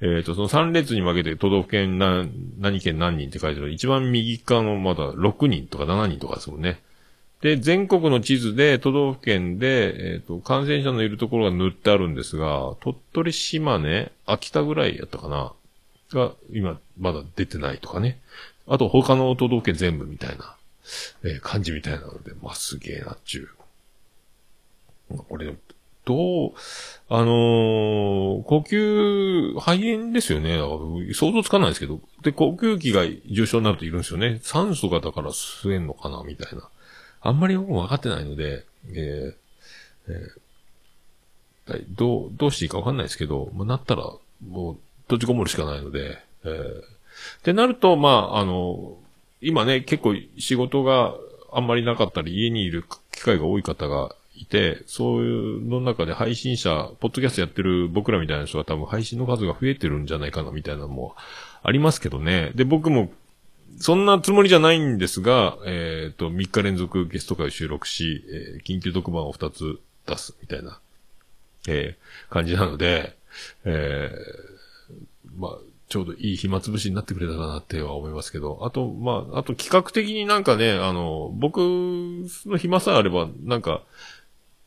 [0.02, 6.80] えっ、と、その3列に分けて都道府県何、何県何人って書いてある一番右側のまだ6人とか7人とかですもんね。
[7.42, 15.54] で、全国の地図で、都道府県で、えっ、と、感染者のいるところが塗ってあるんですが、鳥取、島根、秋田ぐらいやったかな
[16.14, 18.20] が、今、まだ出てないとかね。
[18.68, 20.56] あと、他の都道府県全部みたいな、
[21.24, 23.50] えー感じみたいなので、まあ、すげえなっちゅ
[25.12, 25.18] う。
[25.18, 25.54] これ、
[26.06, 26.52] どう、
[27.10, 30.58] あのー呼吸、肺炎ですよね。
[31.14, 32.00] 想像つかないですけど。
[32.24, 34.40] で、呼吸器が重症になるといるんですよね。
[34.42, 36.70] 酸素がだから吸えんのかなみたいな。
[37.28, 44.04] あんまり僕も分かってないので、えーえーどう、どうしていいか分かんないですけど、まあ、なったら、
[44.48, 48.96] もう、閉じこもるしかないので、えーってなると、まあ、あの、
[49.42, 51.16] 今ね、結構仕事が
[51.52, 61.16] あんまりなかったり、家にいる機会が多い方がいて、そういうの中で配信者、ポッドキャストやってる僕らみたいな人が多分配信の数が増えてるんじゃないかな、みたいなのも
[61.64, 62.52] ありますけどね。
[62.56, 63.12] で、僕も
[63.80, 70.80] そんなつもりじゃないんですが、えっ、と、3日連続ゲスト会を収録し、えー緊急特番を2つ出すみたいな、
[71.68, 73.16] えー感じなので、
[73.66, 74.12] え
[75.38, 75.52] まあ、
[75.90, 83.84] ちょうどいい暇つぶしになってくれたらなっては思いますけど、あと、まあ、あと企画的になんかね、あの、僕の暇さえあれば、なんか、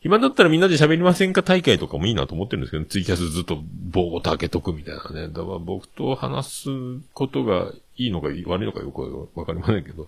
[0.01, 1.43] 暇だったらみんなで喋りませんか？
[1.43, 3.59] 大会とかもいいなと思ってるんですけど、ツイキャスずっと
[3.91, 5.27] 棒を開けとくみたいなね。
[5.27, 6.69] だから僕と話す
[7.13, 10.07] ことがいいのか悪いのかよくわかりませんけど、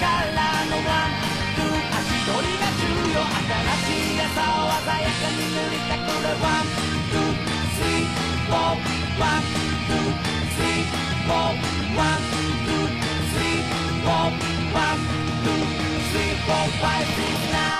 [0.00, 0.04] か
[0.34, 1.16] らのワン
[1.56, 3.40] ツー足取りが重要新
[3.76, 6.68] しい朝を鮮やかに塗りたくるワン
[7.08, 8.12] ツースリー
[8.44, 8.84] フォー
[9.20, 10.12] ワンツー
[10.52, 10.92] スリー
[11.24, 11.56] フォー
[11.96, 14.36] ワンツースリーフォー
[14.74, 17.76] ワンツースリーフォーファイブシナー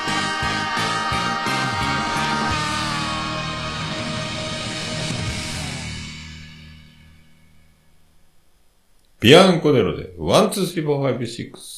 [9.18, 11.75] ビアンコネロで、1、2、3、4、5、6、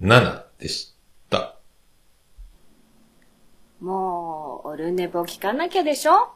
[0.00, 0.94] 7でし
[1.30, 1.56] た。
[3.80, 6.32] もう、オルネポ聞かなきゃでしょ？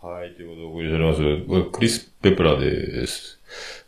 [0.00, 1.46] はい、ということでお送りしております。
[1.48, 3.40] これクリス・ペプラです。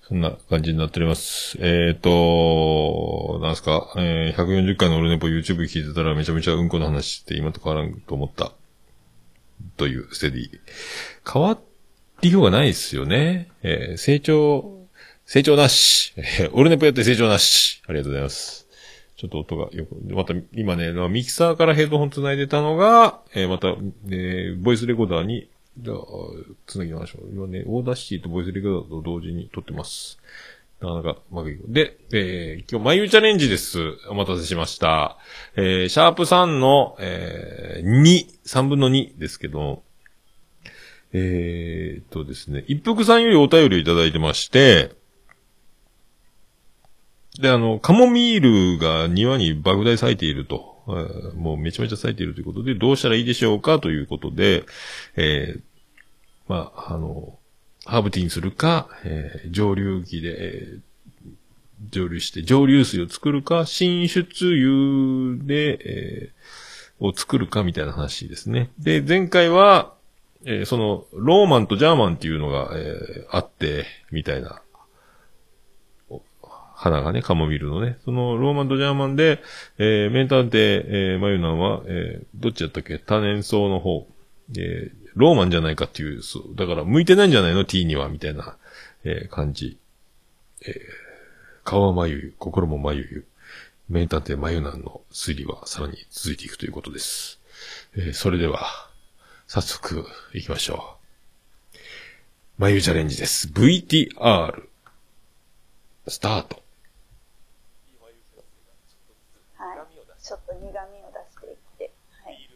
[0.09, 1.59] そんな感じになっております。
[1.61, 8.53] えっ、ー、と、なんすか、えー、140回のオルネポ YouTube 聞いてたらめちゃめちゃうんこの話って今と変わらんと思った。
[9.77, 10.61] というステディ。
[11.31, 11.59] 変わ
[12.23, 13.51] りようがないですよね。
[13.63, 14.86] えー、成長、
[15.27, 16.13] 成長なし。
[16.17, 17.83] えーオルネポやって成長なし。
[17.87, 18.67] ありがとうございます。
[19.17, 23.69] ちょっと音がよく、また今ね、ミキサーからヘッドホン繋いでたのが、えーまた、
[24.09, 25.97] えーボイスレコーダーに、じゃあ、
[26.67, 27.29] つなぎましょう。
[27.33, 30.19] 今ね、 Audacity とボイスレコーダーと同時に撮ってます。
[30.81, 31.65] なかなかうまくいく。
[31.67, 33.79] で、えー今日、まゆゆチャレンジです。
[34.09, 35.19] お待たせしました。
[35.57, 39.83] えーシャープ3の、えー2、3分の2ですけど、
[41.13, 44.91] えーっとですね、一服さんよりお便りをいただいてまして、
[47.39, 50.77] で、あの、カモミールが庭に爆大咲いていると、
[51.37, 54.65] もうめちゃめちゃ咲いているということで、どうしたらいいでしょうかということで、
[55.17, 55.61] えー
[56.49, 57.39] まあ、あの、
[57.85, 60.81] ハーブティーにするか、えー蒸留機で、えー
[61.91, 66.31] 蒸留して、蒸留水を作るか、新出油で、え
[67.01, 68.71] を作るかみたいな話ですね。
[68.79, 69.93] で、前回は、
[70.47, 74.63] えその、ローマンとジャーマンっていうのが、えあって、みたいな、
[76.79, 79.43] 花がね、カモミールのね、その、ローマンとジャーマンで、
[79.79, 82.99] えー、メンター、えー、マユナンは、えーどっちやったっけ？
[82.99, 84.07] 多年草の方、
[84.59, 88.59] えーローマンじゃないかっていう、そう、だから向いてないんじゃないの ?T には、みたいな、
[89.05, 89.79] えー感じ。
[90.67, 90.75] えー、
[91.65, 93.27] 顔は眉ゆ、心も眉ゆ。
[93.89, 97.41] 名探偵眉南の推理はさらに続いていくということです。
[97.97, 98.61] えーそれでは、
[99.47, 100.05] 早速
[100.35, 100.99] 行きましょ
[101.73, 101.79] う。
[102.59, 103.49] 眉チャレンジです。
[103.49, 104.65] VTR、
[106.09, 106.63] スタート。
[109.59, 109.79] はい。
[110.27, 111.93] ちょっと苦味を出していって。
[112.25, 112.51] はい。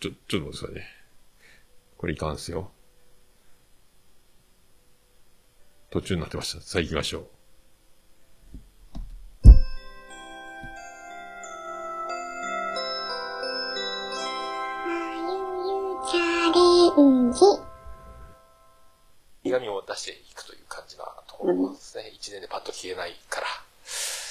[0.00, 0.86] ちょ、ちょっと待ってくださいね。
[1.98, 2.70] これいかんすよ。
[5.90, 6.62] 途中になってました。
[6.62, 7.28] さあ行きましょう。
[19.44, 22.10] 苦味を出していくという感じなところですね。
[22.14, 23.14] 一年でパッと消えない。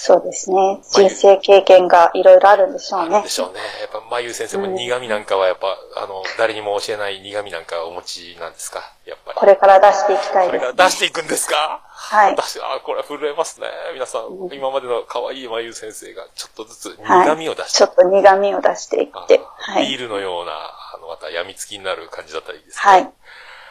[0.08, 0.80] そうですね。
[0.90, 3.28] 人生経験がいろいろあるんでしょうねで。
[3.28, 3.60] しょうね。
[3.82, 8.80] やっぱ、まゆう先生も苦味なんかはやっぱ、あの、誰にも教えない苦味なんかお持ちなんですか？
[9.04, 9.38] やっぱり。
[9.38, 10.72] これから出していきたいこれです。
[10.72, 11.82] から出していくんですか？
[11.92, 13.66] はい出しあ、これは震えますね。
[13.92, 19.42] 皆さん、今までの可愛いまゆう先生がちょっとずつはい苦味を出して、ちょっと苦味を出していっあて。
[19.58, 19.88] はい。
[19.88, 22.80] ビールのような、あの、また病みつきになる感じだったらいいですね。
[22.82, 23.12] はい。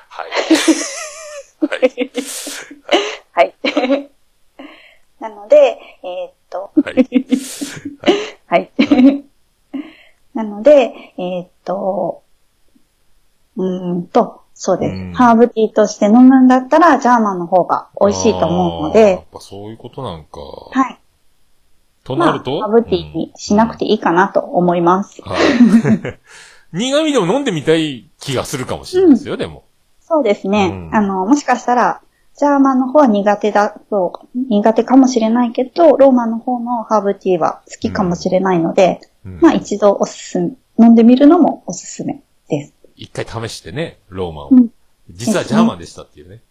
[0.10, 0.30] はい。
[3.34, 3.54] はい。
[3.74, 4.12] はい。
[5.20, 7.06] なので、えーっと、 はい。
[8.48, 9.24] はい。
[10.34, 12.22] なので、えーっと、
[13.56, 15.14] うーんと、そうですうん。
[15.14, 20.40] ハーブティーとして飲むんだったら、ジャーマンの方が美味しいと思うのあーやでっ、ぱそういうことなんか。
[20.40, 21.00] はい。
[22.04, 25.22] とまあ、ハなると、ーブティーにしなくていいかなと思います。
[25.24, 25.40] はい。
[26.74, 29.64] 苦味でも飲んでみたい気がするかもしれないですよ、でも。
[30.02, 30.68] そうですね。
[30.68, 32.02] うんあの、もしかしたら、
[32.38, 42.74] ジャーマンの方は苦手だと、苦手かもしれないけど、ローマンの方のハーブティーは好きかもしれないので、うんまあ一度おすすめ、飲んでみるのもおすすめです。
[42.96, 44.50] 一回試してね、ローマンを。
[44.52, 44.70] うん
[45.10, 46.42] 実はジャーマンでしたっていうね。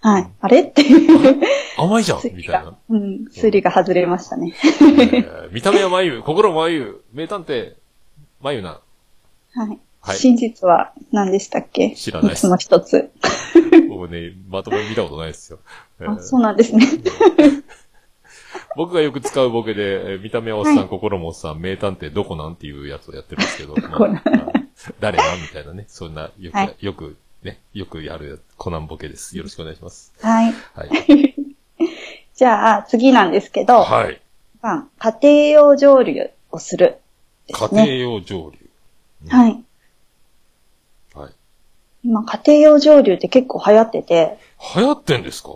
[0.00, 0.30] はい。
[0.38, 0.60] あれ？
[0.60, 1.40] っていう、
[1.78, 4.52] 甘いじゃんみたいなが。、うん、推理が外れましたね。
[4.62, 7.74] えー見た目は眉、心も眉、名探偵、
[8.42, 8.82] 眉な。
[9.54, 9.78] はい。
[10.02, 11.92] はい真実は何でしたっけ？
[11.96, 13.10] 知らないですいつも一つ。
[13.88, 15.58] 僕ね、まともに見たことないですよ。
[16.00, 16.84] えーあ、そうなんですね。
[18.76, 24.52] 僕がよく使うボケで、えー見た目はおっさん、心もおっさん、名探偵どこなんっていうやつをやってるんですけど、 まあこなんまあ
[25.00, 29.36] 誰なんみたいなね、そんな、よく、はいよく、ね、よくやるコナンボケです。
[29.36, 30.12] よろしくお願いします。
[30.20, 30.54] はい。
[30.74, 31.34] はい。
[32.34, 34.20] じゃあ、次なんですけど、はい。
[34.62, 36.98] まあ家庭用蒸留をする
[37.46, 37.98] です家庭ね。
[37.98, 39.28] 用蒸留。
[39.28, 39.50] はい。
[39.50, 39.64] はい。
[42.04, 44.38] 今、家庭用蒸留って結構流行ってて、
[44.76, 45.50] 流行ってんですか？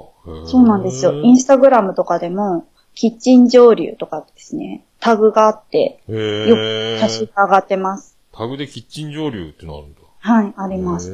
[0.46, 1.12] そうなんですよ。
[1.12, 6.98] インスタグラムとかでも、キッチン上流とかですね、タグがあって、へよくえ。
[7.00, 8.16] 写真が上がってます。
[8.32, 10.00] タグでキッチン上流ってのあるんだ。
[10.18, 11.12] はい、あります。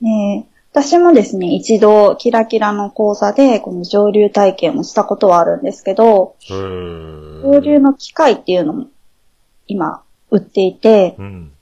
[0.00, 6.36] へねえ私もですね、一度、キラキラの講座で、この上流体験をしたことはあるんですけど。
[6.48, 8.86] 上流の機械っていうのも、
[9.66, 11.52] 今、売っていて、うん。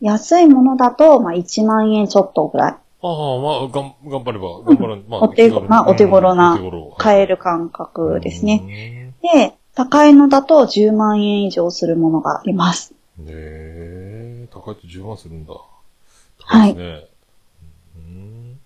[0.00, 6.58] 安いものだと、まあ、1万円ちょっとぐらい、ああ、まあ、がん、頑張れば、頑張らん、まあ、お手ごまあお手頃な
[6.98, 8.60] 買える感覚ですね。
[8.60, 9.14] ね。
[9.22, 12.92] で、高いのだと10万円以上するものがあります。
[13.18, 15.54] ねえ、高いと10万するんだ。
[16.42, 17.08] はい高ですね。
[17.96, 18.60] うん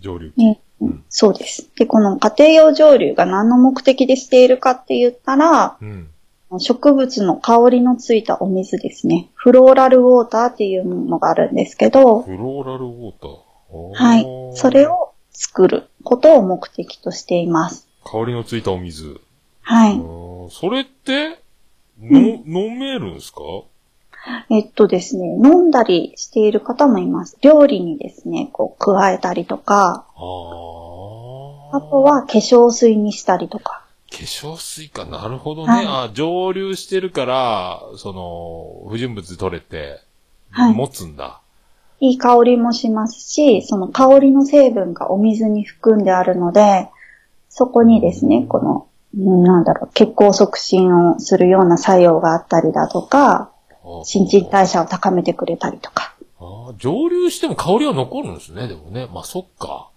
[0.00, 0.32] 上流。
[0.36, 1.68] ねうんそうです。
[1.76, 6.10] で、この家庭用上流が何の目的でしているかって言ったら、うん。
[6.58, 9.28] 植物の香りのついたお水ですね。
[9.34, 13.94] フローラルウォーターっていうものがあるんですけど、フローラルウォーター？
[13.94, 14.56] はい。
[14.56, 14.86] それ。
[14.86, 17.86] を作ることを目的としています。
[18.04, 19.20] 香りのついたお水。
[19.64, 19.94] あはい。
[19.94, 21.38] ーそれって、
[22.00, 23.40] の、飲めるんですか？
[24.50, 27.38] えっとですね、飲んだりしている方もいます。
[27.40, 30.06] 料理にですね、こう、加えたりとか。
[30.16, 30.20] あ
[31.80, 33.84] とは化粧水にしたりとか。
[34.10, 35.72] 化粧水か、なるほどね。
[35.72, 40.00] はいあ蒸留してるから、その、不純物取れて、
[40.50, 41.40] はい持つんだ。
[42.00, 46.88] いい香りもしますし、その香りの成分がお水に含んであるので、
[47.48, 48.86] そこにですね、この、
[49.16, 53.50] うんなんだろう、血行促進をするような作用があったりだとか、
[54.04, 59.08] 新陳代謝を高めてくれたりとか、あー蒸留しても香りは残るんですね、でもね。
[59.12, 59.90] まあ、そっか。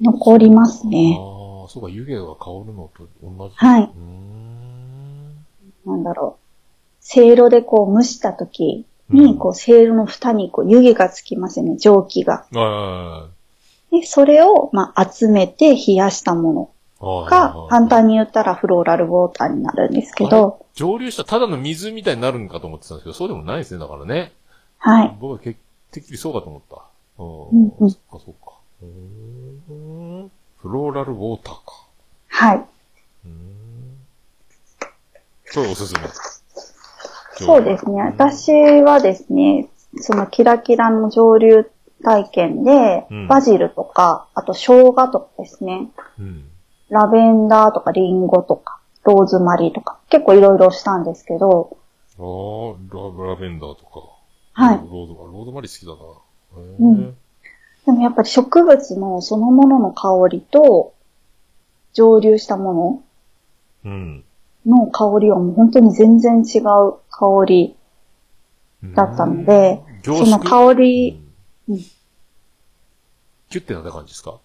[0.00, 1.18] 残りますね。
[1.18, 1.24] ああ、
[1.72, 3.54] そうか、湯気が香るのと同じ。
[3.56, 3.90] はい。
[5.86, 6.42] なんだろう。
[7.00, 12.44] せいろでこう蒸した時に、うんこう、せいろの蓋にこう湯気がつきますよね、蒸気が。
[12.54, 13.28] あ
[13.90, 24.32] で、それを、まあ、集めて冷やしたもあ、のあが、簡単に言ったらフローラルウォーターになるんですけど、蒸留したただの水みたいになるんかと思ってたんですけど、そうでもないですね、だからね。
[24.76, 25.16] はい。
[25.18, 25.56] 僕はけ
[25.90, 26.82] てっきりそうかと思った。
[27.18, 28.52] うんうんそっか、そっか。
[28.82, 30.30] うーん
[30.62, 31.86] フローラルウォーターか。
[32.28, 32.56] はい。
[32.56, 33.98] うーん
[35.46, 36.00] それおすすめ。
[37.44, 38.00] そうですね。
[38.00, 38.52] 私
[38.82, 41.68] はですね、そのキラキラの上流
[42.04, 45.90] 体験でうん、バジルとか、あと生姜とかですね、
[46.20, 46.44] うん。
[46.90, 51.76] ラベンダーとかリンゴとか、ローズマリーとか、結構いろいろしたんですけど、
[52.18, 54.00] ああ、ララベンダーとか。
[54.54, 56.78] はいローズマリー、好きだな。
[56.78, 57.16] うん
[57.86, 60.94] でもやっぱり植物のそのものの香りと、
[61.94, 63.02] 蒸留したも
[63.84, 64.24] うん。
[64.64, 66.62] のの香りはもう本当に全然違う
[67.10, 67.76] 香り
[68.94, 71.20] だったので、その香り、
[71.68, 71.80] うんうん。
[73.50, 74.38] キュッてなった感じですか？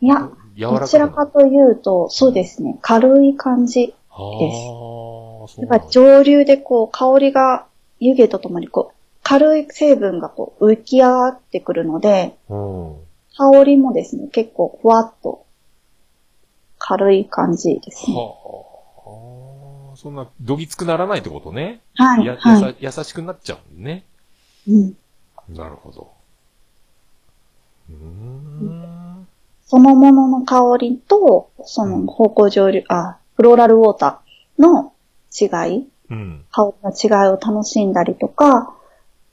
[0.00, 3.94] いや、柔らかくどちらかというと、そうですね、軽い感じ。
[4.10, 5.84] ああ、そうやなんだ。
[5.84, 7.66] っぱ上流でこう、香りが
[7.98, 12.96] 湯気とともにこう、軽い成分がこう、浮き上がってくるので、うん。
[13.36, 15.44] 香りもですね、結構ふわっと、
[16.78, 18.16] 軽い感じですね。
[18.16, 18.34] は
[19.92, 19.96] あ。
[19.96, 21.80] そんな、どぎつくならないってことね。
[21.94, 22.50] はい、や、は
[22.80, 24.04] やさ優しくなっちゃうんね。
[24.66, 24.96] い、うん。
[25.54, 26.10] なるほど。
[27.90, 29.26] うーん。
[29.66, 34.92] そのものの香りと、その方向上流、あ、フローラルウォーターの
[35.38, 36.44] 違い、うん。
[36.50, 38.74] 香りの違いを楽しんだりとか、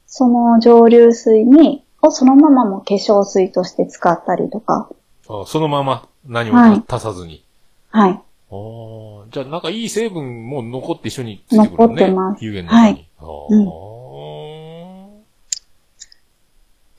[0.07, 4.89] その上流水に、をそのままも化粧水として使ったりとか、
[5.29, 7.43] あそのまま、何もはい足さずに。
[7.89, 8.11] はい。
[8.11, 8.15] あ
[8.49, 11.93] あ、じゃあなんかいい成分も残って一緒についてくるのね。
[11.93, 12.81] 残ってます湯気の中に。
[12.81, 13.27] はいああ、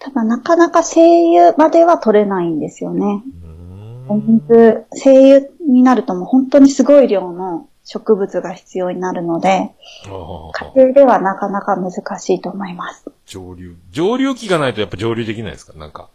[0.01, 3.23] ただなかなか精油までは取れないんですよね。
[4.09, 9.74] おん水、精油になるともう本当にすごい量の植物が必要になるので、
[10.05, 13.11] 家庭ではなかなか難しいと思います。
[13.24, 13.76] 上流。
[13.91, 15.72] 上流器がないとやっぱ上流できないですか？
[15.72, 16.11] なんか。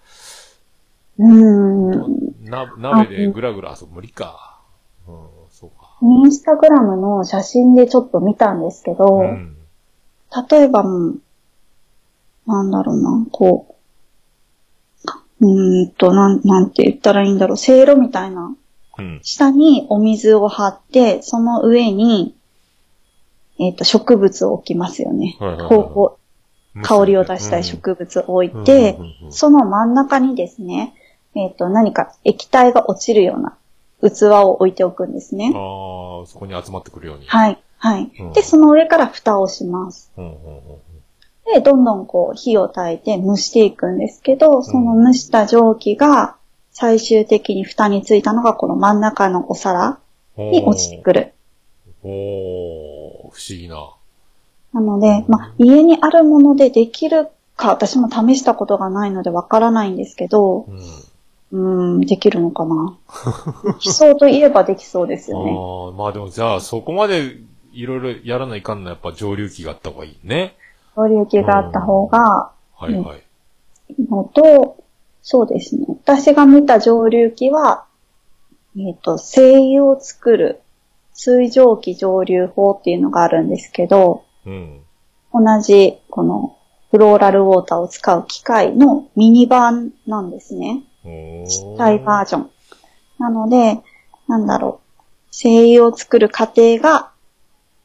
[1.18, 2.50] うーん。
[2.50, 4.60] な、鍋でぐらぐら、あ、そう、無理か。
[5.08, 5.16] うん、
[5.50, 5.98] そうか。
[6.04, 9.58] インスタグラムの写真でちょっと見たんですけど、うん。
[10.50, 11.20] 例えばもう、
[12.46, 13.76] なんだろうな、こ
[15.42, 18.58] う、うーんと、なん、なんて言ったらいいんだろう、せいろみたいな、うん。
[19.22, 22.36] 下にお水を張って、その上に、
[23.60, 25.38] えっ、と、植物を置きますよね。
[25.40, 26.24] はいはいはい
[26.82, 30.96] 香りを出したい植物を置いて、うんその真ん中にですね、
[31.36, 33.56] えっ、と、何か液体が落ちるような
[34.02, 35.52] 器を置いておくんですね。
[35.56, 37.28] ああ、そこに集まってくるように。
[37.28, 38.34] はい、はいうん。
[38.34, 40.12] で、その上から蓋をします。
[40.18, 40.62] うんうんうん
[41.46, 46.38] で、どんどんこう火を焚いて蒸していくんですけど、その蒸した蒸気が
[46.74, 50.00] 最終的に蓋についたのがこの真ん中のお皿
[50.38, 51.34] に落ちてくる。
[52.04, 52.12] おー、
[53.32, 53.96] 不思議な。
[54.74, 60.80] なので、まあ、家にあるものでできるか、私も試したことがないのでわからないんですけど、うん。
[61.52, 62.98] うーん、できるのかな。
[63.66, 65.52] できそうといえばできそうですあよね。
[65.52, 67.38] あ、まあでもじゃあそこまで
[67.72, 70.56] いろいろやらないかんのはやっぱ上流器があった方がいいね。
[70.96, 73.24] 上流気があった方がはいはい
[74.10, 74.83] のと、
[75.24, 75.86] そうですね。
[75.88, 77.86] 私が見た上流気は、
[78.78, 80.62] えっ、と、精油を作る
[81.14, 84.82] 水蒸気蒸留法っていうのがあるんですけど、うん。
[85.34, 86.58] 同じこの
[86.92, 90.84] フローラルウォーターを使う機械のミニ版なんですね。
[91.06, 92.50] おちっちゃいバージョン。
[93.18, 93.82] なので、
[94.28, 95.00] なんだろう。
[95.32, 97.12] 精油を作る過程が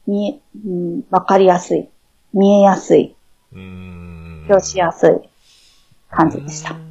[0.05, 1.89] 見え、うん、わかりやすい。
[2.33, 3.15] 見えやすい。
[3.53, 4.45] うーん。
[4.49, 5.29] 表しやすい
[6.11, 6.88] 感じでした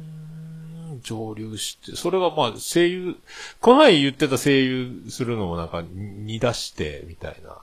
[1.01, 3.15] 蒸留して、それがまあ、声優、
[3.61, 7.57] この前言ってた声優するのもなんか、煮出して、みたいな。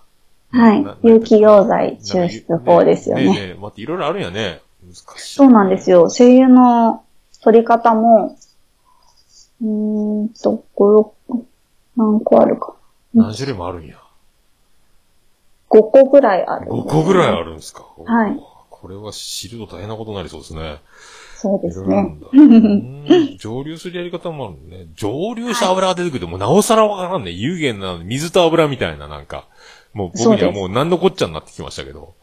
[0.58, 0.96] はいな。
[1.02, 3.24] 有機溶剤抽出法ですよね。
[3.24, 4.60] ねえねえ待って、いろいろあるんやね。
[4.84, 5.34] 難しい。
[5.34, 6.10] そうなんですよ。
[6.10, 7.04] 精油の
[7.42, 8.36] 取り方も、
[9.62, 11.42] うーんと、5、6、
[11.96, 12.74] 何個あるか。
[13.14, 13.96] 何種類もあるんや。
[15.70, 16.66] 5個ぐらいある。
[16.70, 17.84] 5個ぐらいあるんですか。
[18.04, 18.40] はい。
[18.70, 20.80] これは知ると大変なことになりそうですね。
[21.38, 22.16] そうですね
[23.38, 24.86] 蒸留するやり方もあるのね。
[24.94, 27.30] 蒸留した油が出てくるともうなおさらわからんね。
[27.30, 29.46] 有限な水と油みたいななんか。
[29.92, 32.14] もう僕にはもう何のこっちゃになってきましたけど。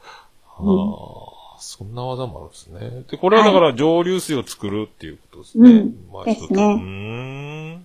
[0.45, 3.03] ああ、そんな技もあるんですね。
[3.09, 5.72] で、これはだから蒸留水を作るっていうことですね。
[5.72, 7.82] うんまあですね。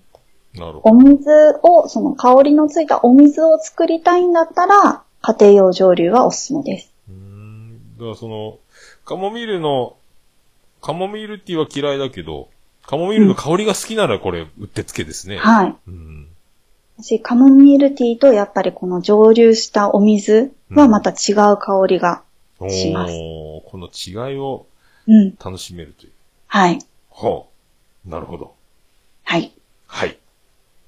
[0.55, 1.31] なるほお水
[1.63, 6.93] を、その香りのついたお水を作りたいんだったら、家庭用蒸留はおすすめです。
[7.09, 7.15] ど。
[7.15, 7.97] うーん。
[7.97, 8.59] だからその、
[9.05, 9.97] カモミールの、
[10.81, 12.49] カモミールティーは嫌いだけど、
[12.87, 15.39] カモミールの香りが好きならこれ、うってつけですね。
[15.39, 15.77] はい。
[15.87, 16.29] うん。
[17.01, 22.23] 私、カモミールティーとやっぱりこの蒸留したお水はまた違う香りが。
[22.61, 24.67] おしますー、この違いを
[25.07, 25.37] うん。
[25.37, 26.13] 楽しめるという。
[26.47, 26.79] はい。
[27.11, 27.45] は
[28.07, 28.09] あ。
[28.09, 28.55] なるほど。
[29.25, 29.53] はい。
[29.87, 30.19] はい。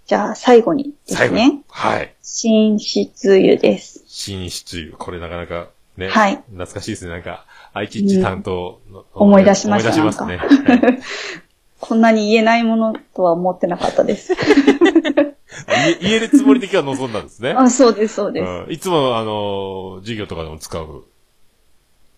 [0.06, 1.62] じゃあ、最後にですね。。
[1.68, 2.14] はい。
[2.22, 4.04] 寝室油です。
[4.30, 4.96] 寝室油。
[4.96, 6.08] これなかなかね。
[6.08, 7.12] はい懐かしいですね。
[7.12, 10.36] なんか、愛知地担当の、思い出しました思い出しますね。
[10.36, 10.98] はい
[11.80, 14.34] こんなに言えないものとは思ってなかったです。
[15.68, 17.50] 家言えるつもりで今日は望んだんですね。
[17.52, 18.48] あ、そうです、そうです。
[18.48, 21.04] うんいつも、あの、授業とかでも使う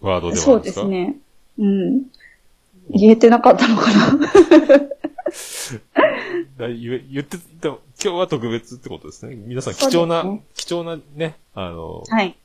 [0.00, 0.74] ワードではあそうるんでか？
[0.74, 1.16] ですすね。
[1.58, 2.02] うん。
[2.90, 4.18] 言えてなかったのかな
[6.58, 9.36] だ言え言って、今日は特別ってことですね。
[9.36, 10.24] 皆さん貴重な、
[10.54, 12.36] 貴重なね、あの、はい。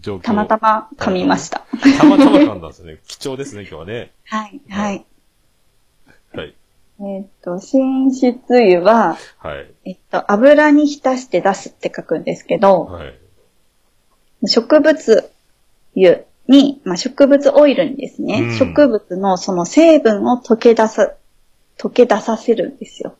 [0.00, 1.62] 状況をたまたま噛みました。
[1.98, 2.98] たまたま噛んだんですね。
[3.06, 4.12] 貴重ですね、今日はね。
[4.24, 5.04] はい、はい。
[6.32, 6.54] はい。
[7.00, 9.70] えっと、寝室油は、はい。
[9.84, 13.18] えっと、油に浸して出すって書くんですけど、はい。
[14.46, 15.30] 植物
[15.96, 21.14] 油に、まあ、植物オイルにですね、うん植物のその成分を溶け出さ、
[21.78, 23.16] 溶け出させるんですよ。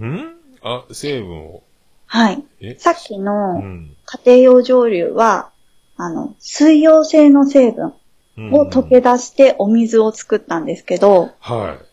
[0.00, 0.34] ん？
[0.62, 1.62] あ、成分を。
[2.06, 2.42] はい。
[2.60, 2.76] え？
[2.78, 3.90] さっきうのん。
[4.24, 5.50] 家庭用蒸留は、
[5.98, 7.92] あの、水溶性の成分
[8.38, 11.84] うんを溶け出してお水を作ったんですけど、はい。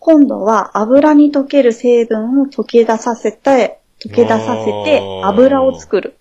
[0.00, 6.16] 今度は油に溶ける成分を溶け出させて、溶け出させて油を作る。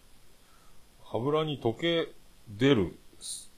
[1.12, 2.08] 油に溶け
[2.48, 2.96] 出る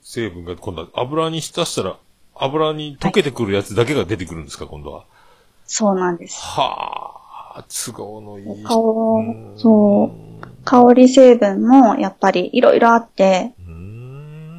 [0.00, 1.98] 成分が今度は油に浸したら
[2.34, 5.04] 油に溶けてくるやつだけが出てくるんですか、今度は？
[5.66, 6.40] そうなんです。
[6.40, 7.20] は
[7.56, 8.64] あ、都合のいい。
[8.64, 10.10] 香うんそう
[10.64, 13.52] 香り成分もやっぱりいろいろあって、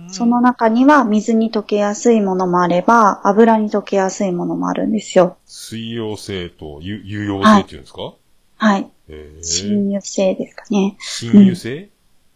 [0.08, 5.38] その中には水に溶けやすいものもあれば、油に溶けやすいものもあるんですよ。
[5.45, 8.14] 水溶性と有有溶性っていうんですか、
[8.58, 8.82] はい。
[8.82, 10.97] へえ侵入性ですかね。
[10.99, 11.89] 侵入性、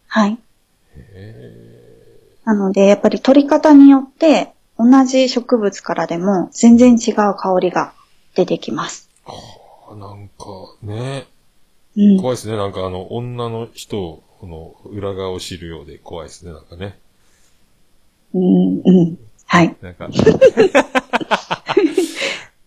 [0.06, 0.38] はい。
[0.96, 1.72] へ
[2.44, 7.92] なので、やっぱり取り方によって、同じ植物からでも全然違う香りが
[8.34, 9.08] 出てきます。
[9.26, 10.44] えなんか、
[10.82, 11.26] ね、
[11.96, 12.16] うん。
[12.18, 12.56] 怖いですね。
[12.56, 16.98] なんかあの、女の人の裏側を知るようで怖いですね、なんかね。
[18.34, 19.18] うん、うん。
[19.46, 19.76] はい。
[19.82, 20.08] なんか、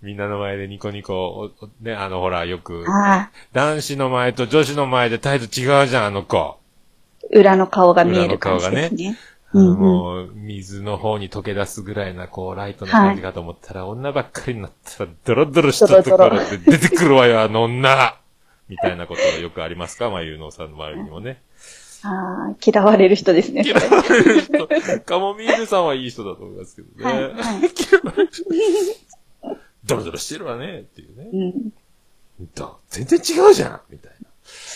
[0.02, 1.50] みんなの前でニコニコ、
[1.82, 6.58] ね、あの、ほら、よく、ああ、男子の前と女子の前で態度違うじゃん、あの子。
[7.32, 9.18] 裏の顔が見える感じですね。
[9.54, 18.18] あのうんうんもう、水の方に溶け出すぐらいな、こう、ライトな感じかと思ったら、女ばっかりになったら、ドロドロしたところで出てくるわよ、あの女
[18.68, 21.42] みたいなことがよくありますかまゆうのさんの周りにもね。
[22.08, 23.64] ああ、嫌われる人ですね。
[23.66, 23.88] 嫌われ
[24.24, 24.68] る人、
[25.06, 27.04] カモミールさんはいい人だと思いますけどね。
[27.04, 27.34] はい、はい。
[29.86, 31.30] ドロドロしてるわね、っていうね。
[31.34, 31.38] う
[32.44, 32.52] ん。
[32.54, 34.12] だ全然違うじゃんみたい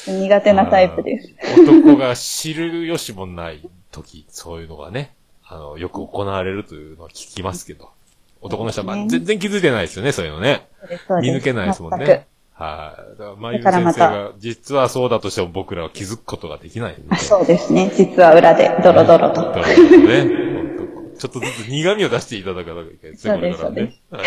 [0.07, 0.13] な。
[0.13, 1.35] 苦手なタイプです。
[1.61, 3.61] 男が知るよしもない
[3.91, 5.13] 時、そういうのがね、
[5.45, 7.91] あの、よく行われるというのは聞きますけど。
[8.41, 10.67] 男の人は、まあ、全然気づいてないですよね、そういうのね。
[11.21, 12.25] 見抜けないですもん全ね。
[12.59, 13.17] はい。
[13.17, 17.89] だから、まゆみ先生が、実はそうだとしても僕らは気づくことができない そうですね。
[17.95, 19.41] 実は裏でドロドロと。
[19.41, 20.49] ドロドロね。
[21.17, 23.93] ちょっとずつ苦味を出していただかなきゃいけないですね、これからね。
[24.11, 24.25] はい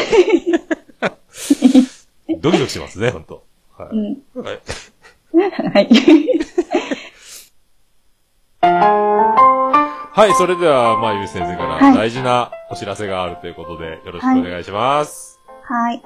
[2.41, 3.45] ドキドキしますね、本当
[3.77, 3.89] はい。
[3.97, 4.01] う
[4.41, 4.43] ん。
[4.43, 4.61] はい。
[5.33, 5.89] はい。
[10.15, 15.41] はい、それでは、まゆみ先生からはい大事なお知らせがあるということで、よろしくお願いします。
[15.63, 16.03] はい。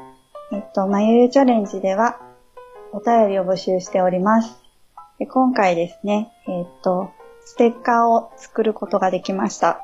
[0.53, 2.21] えっと、まゆゆチャレンジでは、
[2.93, 4.63] お便りを募集しております。
[5.19, 7.11] で今回ですね、えっと、
[7.45, 9.83] ステッカーを作ることができました。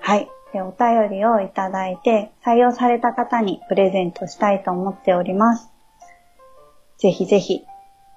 [0.00, 0.28] はい。
[0.52, 5.70] で、お便りをいただいて、採用された方にプレゼントしたいと思っております。
[6.98, 7.64] ぜひぜひ、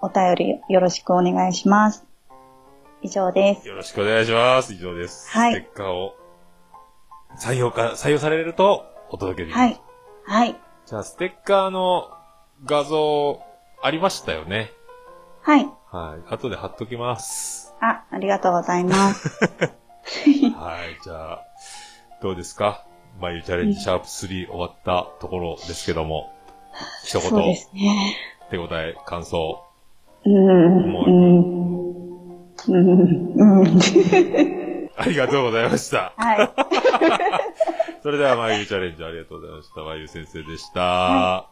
[0.02, 2.06] お便りよろしくお願いします。
[3.02, 3.68] 以上です。
[3.68, 4.74] よろしくお願いします。
[4.74, 5.30] 以上です。
[5.30, 6.16] はいステッカーを
[7.38, 9.62] 採用か、採用されるとお届けできます。
[9.62, 9.82] はい。
[10.24, 10.71] はい。
[10.92, 12.10] じゃあ、ステッカーの
[12.66, 13.42] 画像
[13.82, 14.72] ありましたよね。
[15.42, 15.66] はい。
[15.90, 16.34] はい。
[16.34, 17.74] 後で貼っときます。
[17.80, 19.40] あ、ありがとうございます。
[20.54, 21.02] はい。
[21.02, 21.42] じゃあ、
[22.22, 22.84] どうですか？
[23.22, 26.30] まゆチャレンジシャープ3終わったところですけども、
[27.06, 28.18] 一そうで言、すね。
[28.50, 29.64] 手応え、感想。
[30.26, 30.92] うーん。
[30.92, 31.72] もううーん。
[32.68, 33.40] うーん。
[33.40, 34.71] うん。
[34.98, 36.14] ありがとうございました。
[36.18, 36.52] はい。
[38.04, 39.82] それでは、まゆチャレンジありがとうございました。
[39.82, 40.82] まゆ先生でした。
[40.82, 41.48] は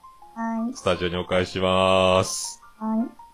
[0.72, 0.76] い。
[0.76, 2.62] スタジオにお返しします。
[2.80, 3.29] はい。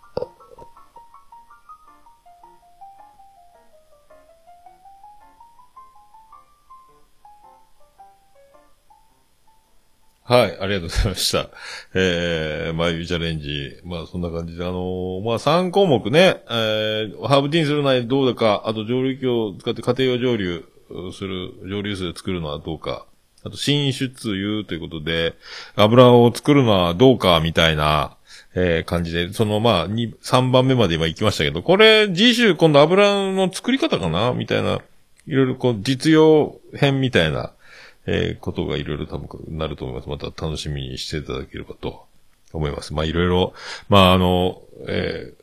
[10.27, 11.51] はい、ありがとうございました。
[11.93, 13.79] えー、まゆチャレンジ。
[13.83, 20.65] まあ、そんな感じで、あのーまあ、3項目ね、えー、ハーブティーにするのはどうだか、あと蒸留機を使って家庭用蒸留
[21.13, 23.05] する、蒸留水を作るのはどうか、
[23.43, 25.35] あと、新出油ということで、
[25.75, 28.17] 油を作るのはどうか、みたいな、
[28.55, 34.33] えー、感じで、その、まあ、2、3番目まで今行きましたけど、これ、次週今度油の作り方かな？
[34.33, 34.79] みたいな、
[35.27, 37.51] いろいろこう、実用編みたいな、
[38.07, 40.09] えー、ことがいろいろ多分なると思います。
[40.09, 42.05] また楽しみにしていただければと
[42.53, 42.93] 思います。
[42.93, 43.53] まあいろいろ、
[43.89, 45.33] まああの、え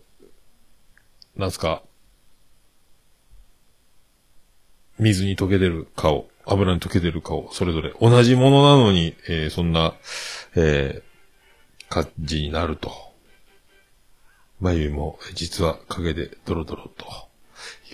[1.36, 1.82] ー、なんすか、
[4.98, 9.94] 水に溶け出る顔、油に溶け出る顔、それぞれ同じものなのに、えー、そんな、
[10.54, 12.92] えー、感じになると。
[14.60, 17.06] 眉も実は影でドロドロと。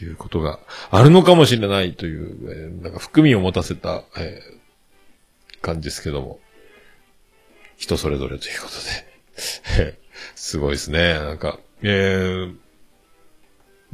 [0.01, 0.61] いうことが
[0.91, 4.58] あるのかもしれないという、えーなんか含みを持たせた、えー
[5.63, 6.41] 感じですけども。
[7.77, 8.75] 人それぞれということ
[9.81, 9.99] で。
[10.35, 11.15] すごいですね。
[11.15, 12.57] なんか、えー、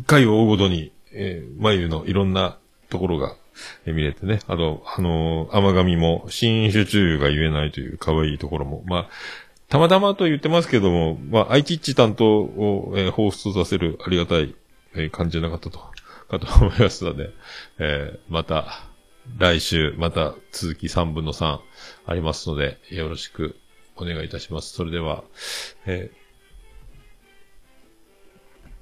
[0.07, 2.59] 回を追うごとに、えー、眉のいろんな
[2.89, 3.37] ところが、
[3.87, 4.41] 見れてね。
[4.49, 9.09] あと、あのー甘噛みも、新種中が言えないという可愛いところも、まあ、
[9.69, 14.55] たまたまと言ってますけども、まあ、アイキッチ担当を、えー放出させるありがたい、
[14.95, 15.79] えー感じじゃなかったと、
[16.29, 17.31] かと思いますので、
[17.79, 18.89] えーまた、
[19.39, 21.61] 来週、また続き3分の3
[22.07, 23.57] ありますので、よろしく
[23.97, 24.75] お願いいたします。
[24.75, 25.25] それでは、
[25.87, 26.11] え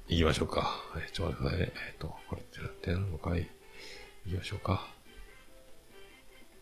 [0.09, 0.81] ー、行きましょうか。
[0.97, 1.73] えーちょっと待ってくださいね。
[1.91, 3.49] えっ、と、これってなってなるのかい
[4.25, 4.87] 行きましょうか。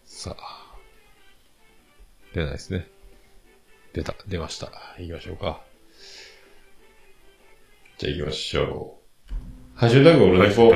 [0.05, 0.75] さあ。
[2.33, 2.87] 出ないですね。
[3.93, 4.71] 出た、出ました。
[4.99, 5.61] 行きましょうか。
[7.97, 9.33] じゃあ行きましょう。
[9.75, 10.71] ハッシュタグオルネポ。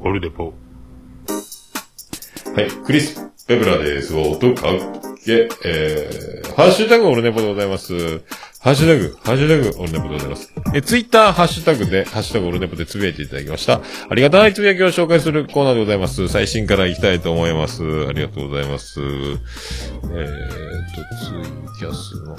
[0.00, 0.63] オルネポ。
[2.54, 4.14] はい、クリス・ペブラです。
[4.14, 4.68] おとか
[5.24, 8.20] け、えー、ハッシュタグオルネポでございます。
[8.60, 10.54] ハッシュタグ、ハッシュタグオルネポでございます。
[10.72, 13.80] え、ツイッター、ハッシュタグで、ハッシュタグオルネポでつぶやいていただきました。
[14.08, 16.28] ありがたいつぶやきを紹介するコーナーでございます。
[16.28, 17.82] 最新から行きたいと思います。
[18.06, 19.00] ありがとうございます。
[19.00, 19.46] えーと、ツ
[21.40, 21.42] イ
[21.80, 22.36] キャスの。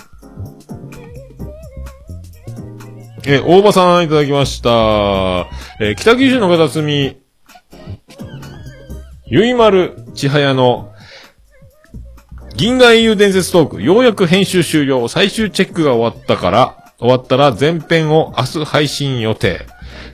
[3.28, 4.70] え、大場さんいただきました。
[5.82, 7.18] えー北九州の片隅、
[9.28, 10.94] ゆいまるちはやの、
[12.56, 19.66] 銀河英雄伝説トーク、ようやく編集終了、最終チェックが終わったから、終わったら前編を明日配信予定。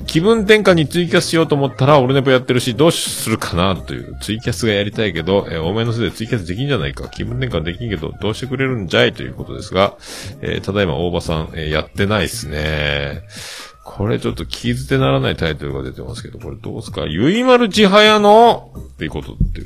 [0.08, 7.10] 気分転換にツイキャスしようと思ったら、俺ネポやってるし、どうするかなという、ツイキャスがやりたいけど、えー多めのせいでツイキャスできんじゃないか。
[7.10, 9.12] 気分転換できんけど、どうしてくれるんじゃい？
[9.12, 9.98] ということですが、
[10.42, 13.24] えーただいま大場さん、えーやってないっすね。
[13.84, 17.06] これちょっと聞き捨てならないタイトルが出てますけど、これどうすか？
[17.08, 18.72] ゆいまるちはやの
[19.02, 19.66] っていうことって、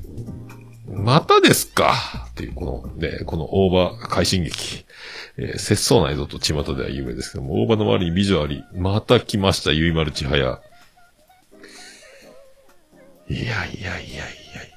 [0.87, 1.93] またですか？
[2.29, 4.85] っていう、この、ね、この大場快進撃。
[5.35, 10.61] えー、節操ないぞと巷では有名ですけども、大場の周りに美女あり、また来ました、ゆいまるちはや。
[13.27, 13.99] いやいやいやいやい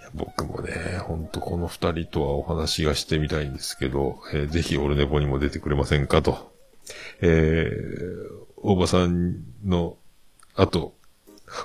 [0.02, 6.52] や、僕もね、ほんとこの二人とはお話がしてみたいんですけど、えー、ぜひオルネポにも出てくれませんかと。
[7.20, 9.98] えー、大場さんの、
[10.56, 10.97] あと、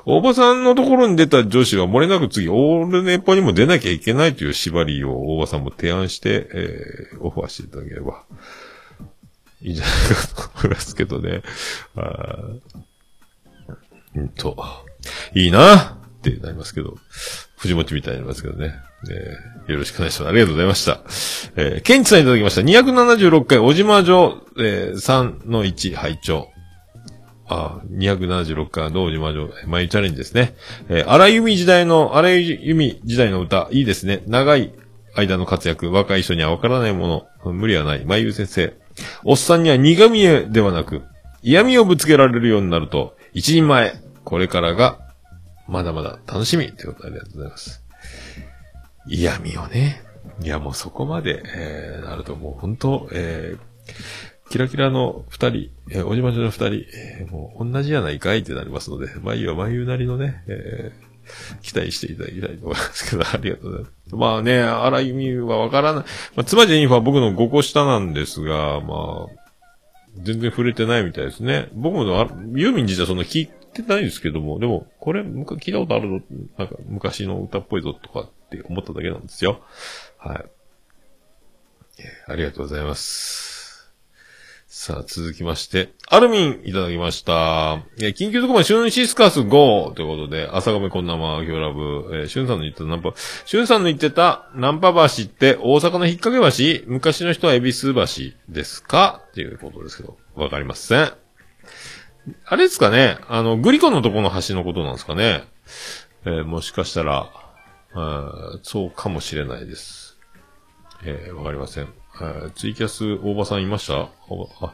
[0.05, 8.23] 大場さんのところに出た女子は漏れなく次、オールネポにも出なきゃいけないという縛りを大場さんも提案して、えー、オファーしていただければ、
[9.61, 11.41] いいんじゃないかと思いますけどね。
[11.95, 12.37] あ
[14.15, 14.55] うんと、
[15.33, 16.97] いいなってなりますけど、
[17.57, 18.75] 藤持ちみたいになりますけどね。
[19.09, 20.29] えー、よろしくお願いします。
[20.29, 21.01] ありがとうございました。
[21.55, 22.61] えー、ケンチさんいただきました。
[22.61, 26.52] 276回、小島城、えー、3の1、拝聴
[27.47, 30.55] あ、276回、道寺魔女、眉チャレンジですね。
[30.89, 34.23] えー、荒井由時代の、荒井由美時代の歌、いいですね。
[34.27, 34.73] 長い
[35.15, 38.05] 間の活躍、若い人にはわからないもの、無理はない。
[38.05, 38.73] 眉先生。
[39.23, 41.03] おっさんには苦味ではなく、
[41.41, 44.99] 嫌味をぶつけられるようになると、一人前、これからが、
[45.67, 47.83] まだまだ楽しみということでありがとうございます。
[49.07, 50.01] 嫌味をね。
[50.41, 53.59] いや、もうそこまで、えー、なるともう本当、えー、
[54.53, 64.15] キラキラの二人、えー、おじまじの二人、えー、もう同じやないかいってなりますので、まあいいは眉なりのね、えー、期待していただきたいと思いますけど、ありがとうございます。
[64.15, 66.03] まあね、荒井美はわからない。
[66.35, 69.51] まあ、妻ジェニファは僕の5個下なんですが、まあ、
[70.21, 71.69] 全然触れてないみたいですね。
[71.73, 72.03] 僕も、
[72.55, 76.25] ユーミン自体そんな聞いてないですけども、でも、これ、聞いたことあるぞ、
[76.59, 79.63] なんか昔の歌っぽいぞとかって思っただけなんですよ。
[80.19, 80.45] はい。
[82.27, 83.52] ありがとうございます。
[84.75, 87.83] さあ、続きまして、アルミンいただきました。
[87.99, 93.13] え緊急特番、シュンシスカス5ということで、朝亀こんなま、今日ラブ、えー、シュンさんの言ってたナンパ、
[93.45, 96.91] シュンさんの言ってたナンパ橋って大阪の引っ掛け橋？
[96.91, 98.01] 昔の人は恵比寿橋
[98.49, 99.21] ですか？
[99.29, 101.13] っていうことですけど、わかりません。
[102.43, 103.19] あれですかね？
[103.27, 105.43] あの、グリコのとこの橋のことなんですかね？
[106.25, 107.29] えー、もしかしたら、
[108.63, 110.17] そうかもしれないです。
[111.05, 111.93] えー、わかりません。
[112.55, 114.09] ツイキャス、大場さんいました？
[114.61, 114.73] あ、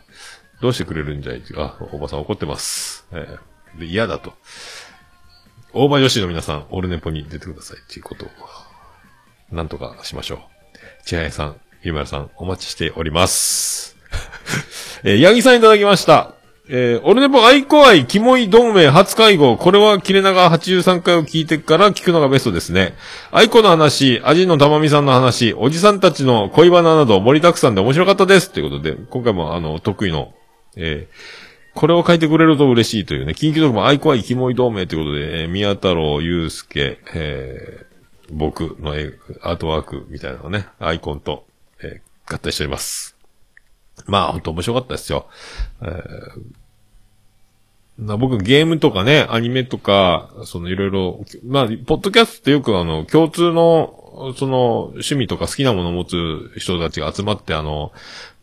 [0.62, 1.44] どうしてくれるんじゃい？
[1.58, 3.06] あ、大場さん怒ってます。
[3.12, 3.38] え、
[3.78, 4.34] で、嫌だと。
[5.74, 8.30] 大場女子の皆さん、オールネポに出てくださいっていうことを、
[9.52, 10.40] なんとかしましょう。
[11.06, 13.96] 千早さん、ゆまるさん、お待ちしております。
[15.04, 16.39] えー、ヤギさんいただきました。
[16.72, 22.94] えー、俺でも愛子愛、キモい同盟初会合、これは切れ長83回を聞いてから聞くのがベストですね。
[23.32, 28.52] 愛子の話、アジの玉美さんの話、おじさんたちの恋バナなど盛りだくさんで面白かったです。
[28.52, 30.32] ということで、今回もあの、得意の、
[30.76, 38.92] えー、これを書いてくれると嬉しいというね、緊急特番愛子愛、キモい同盟ということで、えー、宮太郎、祐介、えー、僕の
[39.42, 41.48] アートワークみたいなのね、アイコンと、
[41.82, 43.16] えー、合体しております。
[44.06, 45.26] まあ、本当面白かったですよ。
[45.82, 46.59] えー
[48.18, 57.92] 僕ゲームとかね、アニメとか、そのいろいろ、まあ、ポッドキャストってよくあの、共通の、その、趣味とか好きなものを持つ人たちが集まってあの、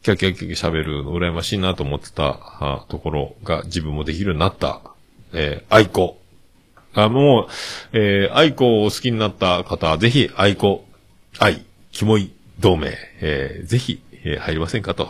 [0.02, 4.82] キャキャキャキャ喋るの羨ましいなと思ってたところが自分もできるようになった、
[5.32, 6.18] えー、愛子。
[6.94, 7.46] あ、もう、
[7.92, 10.84] えー、愛子を好きになった方は、ぜひ、愛子、
[11.38, 12.30] 愛、キモい、
[12.60, 15.08] 同盟、えー、ぜひ、えー、入りませんかと。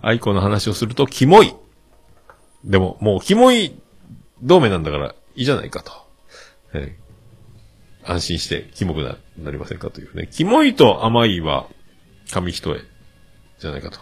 [0.00, 1.54] 愛子の話をすると、キモい、
[2.64, 3.78] でも、もう、キモい
[4.42, 5.92] 同盟なんだから、いいじゃないかと。
[6.72, 10.28] えー、安心して、キモくな、なりませんかというね。
[10.30, 11.66] キモいと甘いは、
[12.30, 12.80] 紙一重、
[13.58, 14.00] じゃないかと。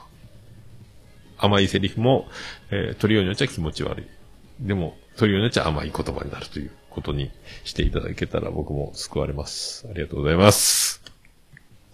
[1.38, 2.28] 甘いセリフも、
[2.70, 4.06] えー、取るようによっちゃ気持ち悪い。
[4.60, 7.30] でも、取るようによっちゃ甘い言葉になるということに
[7.64, 9.86] していただけたら僕も救われます。
[9.90, 11.02] ありがとうございます。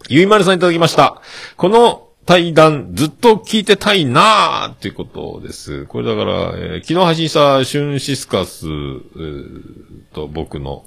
[0.07, 1.21] ゆいまるさんいただきました。
[1.57, 5.87] この対談ずっと聞いてたいなーっていうことです。
[5.87, 9.63] これだから、えー、昨日配信したシュンシスカス、えー、
[10.13, 10.85] と僕の、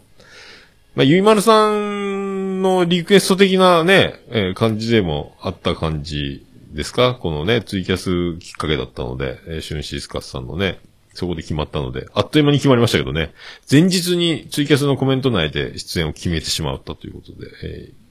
[0.95, 7.19] まあ、ゆいまるさんのリクエスト的なね、えー、感じでもあった感じですか？
[7.21, 10.79] このね、ツイキャスきっかけだったので、えー、シュンシスカスさんのね、
[11.13, 13.35] そこで決まったので、あっという間に決まりましたけどね、
[13.69, 18.02] 前日にツイキャスのコメント内で出演を決めてしまったということで、えー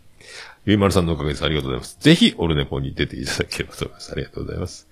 [0.66, 1.44] ゆいまるさんのおかげです。
[1.44, 1.98] ありがとうございます。
[2.00, 4.12] ぜひ、オルネポに出ていただければと思います。
[4.12, 4.88] ありがとうございます。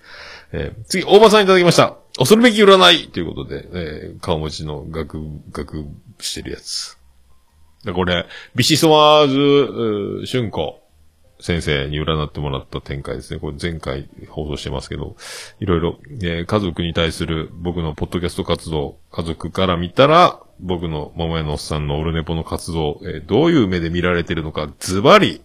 [0.52, 1.96] えー、次、大場さんいただきました。
[2.18, 5.20] 恐るべき占いということで、えー、顔文字の学、
[5.52, 5.86] 学
[6.18, 6.98] してるやつ。
[7.94, 10.80] これ、ビシソワーズ、春子
[11.38, 13.40] 先生に占ってもらった展開ですね。
[13.40, 15.16] これ前回放送してますけど、
[15.60, 25.40] いろいろ、えー、家族に対する僕のポッドキャスト活動、家族から見たら、僕の桃屋のおっさんのオルネポの活動、えー、どういう目で見られてるのか、ズバリ、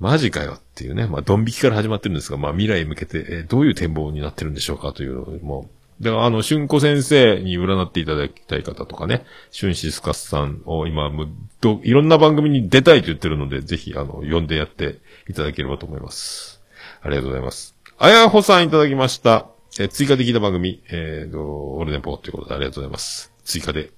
[0.00, 5.70] マジかよっていうね、まあ、ドン引きから始まってるんですが、まあ、未来へ向けて、えどういう展望になってるんでしょうかというの、も、
[6.00, 11.28] だから、あの、春子先生に占っていただきたい方とかね、春シスカスさんを今、もう、
[11.60, 14.98] ど、いろんな番組に出たいと言ってるので、ぜひ、あの、呼んでやって
[15.28, 16.62] いただければと思います。
[17.02, 17.76] ありがとうございます。
[17.98, 19.48] あやほさんいただきました。
[19.78, 23.30] えー追加で聞いた番組、えーと、オルネポということでありがとうございます。
[23.44, 23.90] 追加で、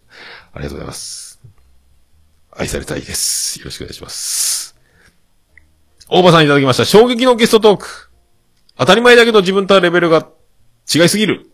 [0.53, 1.41] ありがとうございます。
[2.51, 3.61] 愛されたいです。
[3.61, 4.72] よろしくお願いします。
[6.15, 6.85] 大場さんいただきました。
[6.85, 8.11] 衝撃のゲストトーク。
[8.77, 10.29] 当たり前だけど自分とはレベルが
[10.95, 11.51] 違いすぎる。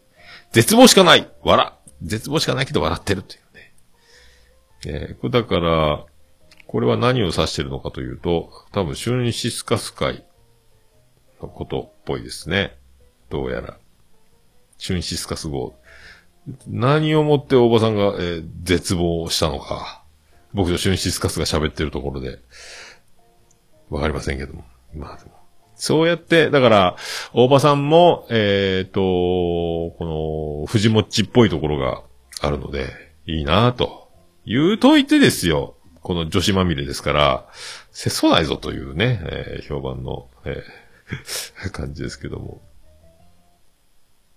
[0.51, 1.31] 絶望しかない。
[1.43, 1.73] 笑。
[2.03, 3.75] 絶望しかないけど笑ってるというね。
[4.87, 6.05] えーこれだから、
[6.67, 10.25] これは何を指してるのかというと、多分、シュンシスカス会
[11.41, 12.77] のことっぽいですね。
[13.31, 13.79] どうやら。
[14.77, 15.77] シュンシスカス号。
[16.67, 20.03] 何をもって大場さんが、えー絶望したのか。
[20.53, 22.41] 僕とシュンシスカスが喋ってるところで。
[23.91, 24.65] わかりませんけども。
[24.95, 25.33] まあでも。
[25.75, 26.97] そうやって、だから、
[27.33, 29.97] 大場さんも、えっ、と、こ
[30.63, 32.03] の、藤もっちっぽいところが
[32.41, 32.89] あるので、
[33.27, 34.09] いいなぁと。
[34.45, 35.77] 言うといてですよ。
[36.03, 37.47] この女子まみれですから、
[37.93, 42.61] せそうないぞというね、えー評判の、えー 感じですけども。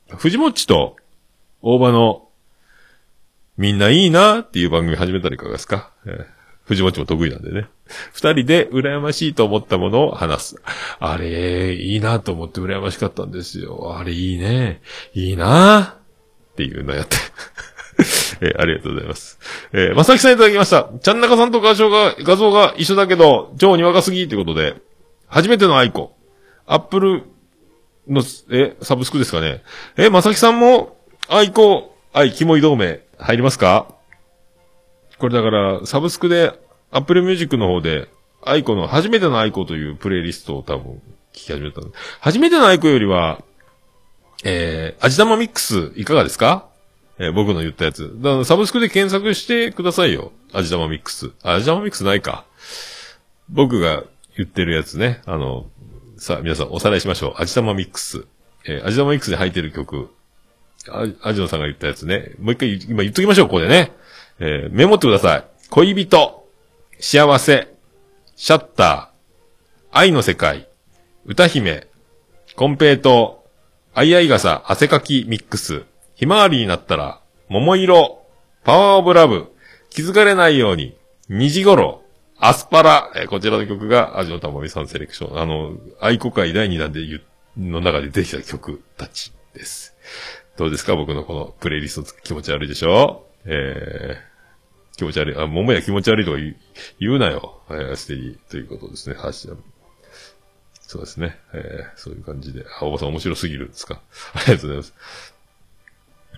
[0.09, 0.97] 藤もっちと
[1.61, 2.27] 大場の
[3.57, 7.67] みんないいなっていう番組始めたらいかがですか、えー藤もっちも得意なんでね。
[8.13, 10.61] 二人で羨ましいと思ったものを話す。
[10.99, 13.97] あれ、いいなと思って羨ましかったんですよ。
[13.97, 14.81] あれいいね。
[15.13, 15.97] いいな
[16.51, 17.17] っていうのやって。
[18.41, 19.39] えーありがとうございます。
[19.73, 20.89] えー、まさきさんいただきました。
[21.01, 24.75] ちゃんなかさんと画像が、画像が一緒だけど、超にわかすぎってことで、
[25.27, 27.23] 初めての aiko。Apple
[28.07, 29.63] の、え、サブスクですかね。
[29.97, 30.97] え、まさきさんも、
[31.27, 33.93] aiko、愛、キモい同盟、入りますか？
[35.21, 36.59] これだから、サブスクで、
[36.91, 38.09] Apple Musicの方で、
[38.43, 41.01] aikoの、初めての aikoというプレイリストを多分、
[41.31, 41.81] 聞き始めた。
[42.19, 43.41] 初めての aikoよりは、
[44.43, 46.67] えー、味玉ミックス、いかがですか？
[47.19, 48.11] えー僕の言ったやつ。
[48.17, 50.31] だからサブスクで検索してくださいよ。
[50.53, 51.29] 味玉ミックス。
[51.43, 52.45] あ味玉ミックスないか。
[53.47, 54.03] 僕が
[54.35, 55.21] 言ってるやつね。
[55.27, 55.67] あの、
[56.17, 57.41] さあ、皆さんおさらいしましょう。
[57.41, 58.25] 味玉ミックス。
[58.65, 60.09] えー味玉ミックスで入ってる曲。
[60.89, 62.31] あ、アジノさんが言ったやつね。
[62.39, 63.91] もう一回今言っときましょう、ここでね。
[64.43, 65.45] えーメモってください。
[65.69, 66.47] 恋人、
[66.99, 67.67] 幸せ、
[68.35, 70.67] シャッター、愛の世界、
[71.25, 71.87] 歌姫、
[72.55, 75.83] コンペイトー、あいあい傘、汗かきミックス、
[76.15, 78.25] ひまわりになったら、桃色、
[78.63, 79.51] パワーオブラブ、
[79.91, 80.97] 気づかれないように、
[81.29, 82.01] 虹頃、
[82.39, 85.39] アスパラ、えーこちらの曲が、アジノタモミさんセレクション。
[85.39, 87.21] あの、愛国会第2弾で言う、
[87.57, 89.95] の中で出てきた曲たちです。
[90.57, 90.95] どうですか？
[90.95, 93.27] 僕のこのプレイリスト気持ち悪いでしょ？
[93.45, 94.30] えー、
[95.01, 95.35] 気持ち悪い。
[95.35, 96.55] あ、桃や気持ち悪いとか言う
[96.99, 97.61] 言うなよ。
[97.71, 99.15] えー、ステディということですね。
[99.15, 99.49] はし
[100.79, 101.39] そうですね。
[101.53, 102.65] えー、そういう感じで。
[102.79, 103.99] あ、おばさん面白すぎるんですか。
[104.35, 104.93] ありがとうございます。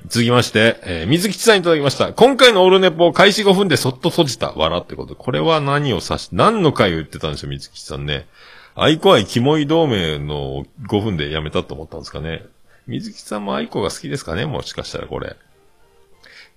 [0.07, 2.14] 続きまして、えー、水吉さんいただきました。
[2.14, 4.53] 今回のオールネポを開始5分でそっと閉じた。
[4.53, 5.16] 笑ってこと。
[5.16, 8.28] これは何を指し、何の回を言ってたんでしょう、水吉さんね。
[8.76, 12.45] 愛子愛キモい同盟の5分でやめたと思ったんですかね。
[12.88, 15.36] 水吉さんも愛子が好きですかねもしかしたらこれ。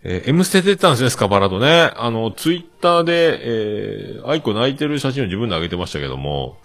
[0.08, 1.90] えー、M ステ出てたんですね、スカパラとね。
[1.96, 6.58] あの、ツイッターで、えー、愛子泣いてる写真を自分で上げてましたけども、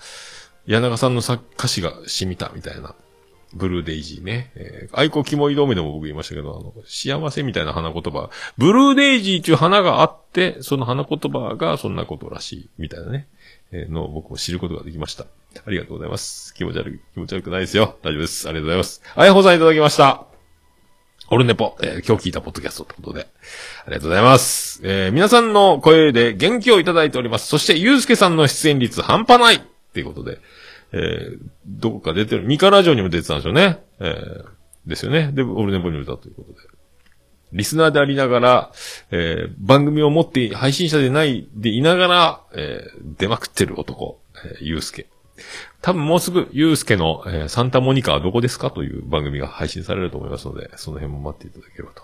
[0.67, 2.93] 柳中さんのさ歌詞が染みたみたいな。
[3.53, 4.51] ブルーデイジーね。
[4.55, 8.29] えー、愛子キモい同盟でも僕言いましたけど、あの、幸せみたいな花言葉。
[8.57, 13.27] ブルーデイジーっていう花があって、その花言葉がそんなことらしい、みたいなね。
[13.71, 15.25] えーの僕も知ることができました。
[15.65, 16.53] ありがとうございます。
[16.53, 17.97] 気持ち悪い、気持ち悪くないですよ。
[18.03, 18.47] 大丈夫です。
[18.47, 19.01] ありがとうございます。
[19.15, 20.30] あやほさんいただきました。
[21.33, 23.27] オルネポ、えー今日聞いたポッドキャストということで。
[23.85, 24.81] ありがとうございます。
[24.83, 27.47] えー皆さんの声で元気をいただいております。
[27.47, 29.61] そして、ゆうすけさんの出演率半端ないっ
[29.93, 30.39] ていうことで。
[30.91, 33.79] えーどこか出てる、ミカラジオにも出てたんですよね。
[34.01, 34.45] えー
[34.85, 35.31] ですよね。
[35.31, 36.67] で、オルネポにも出たということで。
[37.53, 38.71] リスナーでありながら、
[39.11, 45.07] えー番組を持って配信者でないでいながら、えー出まくってる男、えーゆうすけ。
[45.81, 52.03] 多分もうすぐ、ゆうすけの、えーサンタモニカはどこですかという番組が配信されると思いますので、その辺も待っていただければと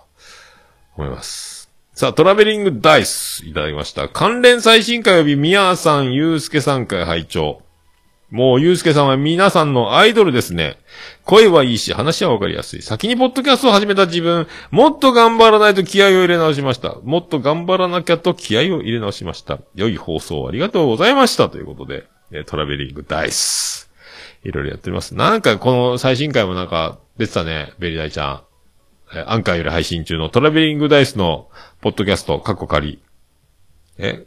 [0.96, 1.70] 思います。
[1.94, 4.10] さあ、トラベリングダイスいただきました。
[4.10, 7.62] 関連最新回及びみやさん、ゆうすけさん回拝聴
[8.30, 10.78] もう、ゆうすけさんは皆さんのアイドルですね。
[11.24, 12.82] 声はいいし、話はわかりやすい。
[12.82, 16.98] 先にポッドキャストを始めた自分、もっと頑張らないと気合を入れ直しました。
[17.04, 19.60] もっと頑張らなきゃと気合を入れ直しました。
[19.76, 21.48] 良い放送ありがとうございました。
[21.48, 23.90] ということで、えトラベリングダイス。
[24.44, 25.16] いろいろやっております。
[25.16, 28.42] なんか、この最新回もなんか、出てたね、ベリダイちゃん。
[29.16, 31.50] えアンカーより配信中のトラベリングダイスの、
[31.82, 33.02] ポッドキャスト、カッコ仮。
[33.98, 34.26] え、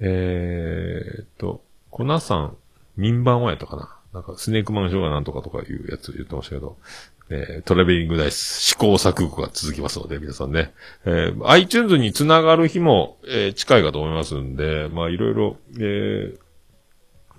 [0.00, 2.56] えーっと、コナさん、
[2.96, 3.96] 民番はやったかな？
[4.12, 6.76] なんか、スネークマンションがなんとかとかいうやつ言ってましたけど、
[7.30, 10.74] えートラベリングダイス、試行錯誤が続きますので、皆さんね。
[11.04, 16.38] えー iTunes につながる日も、えー近いかと思いますんで、まあ、いろいろ、えー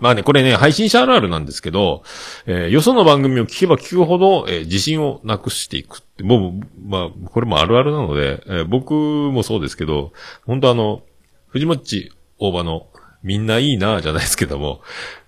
[0.01, 2.03] まあね、これね、配信者あるあるなんですけど、
[2.47, 10.11] えーよその番組を聞けば聞くほど、えー自信をなくしていくって、もう、まあ、これもあるあるなので、えー僕もそうですけど、
[10.45, 11.03] 本当あの、
[11.49, 12.87] 藤もっち大場の、
[13.23, 14.81] みんないいなじゃないですけども、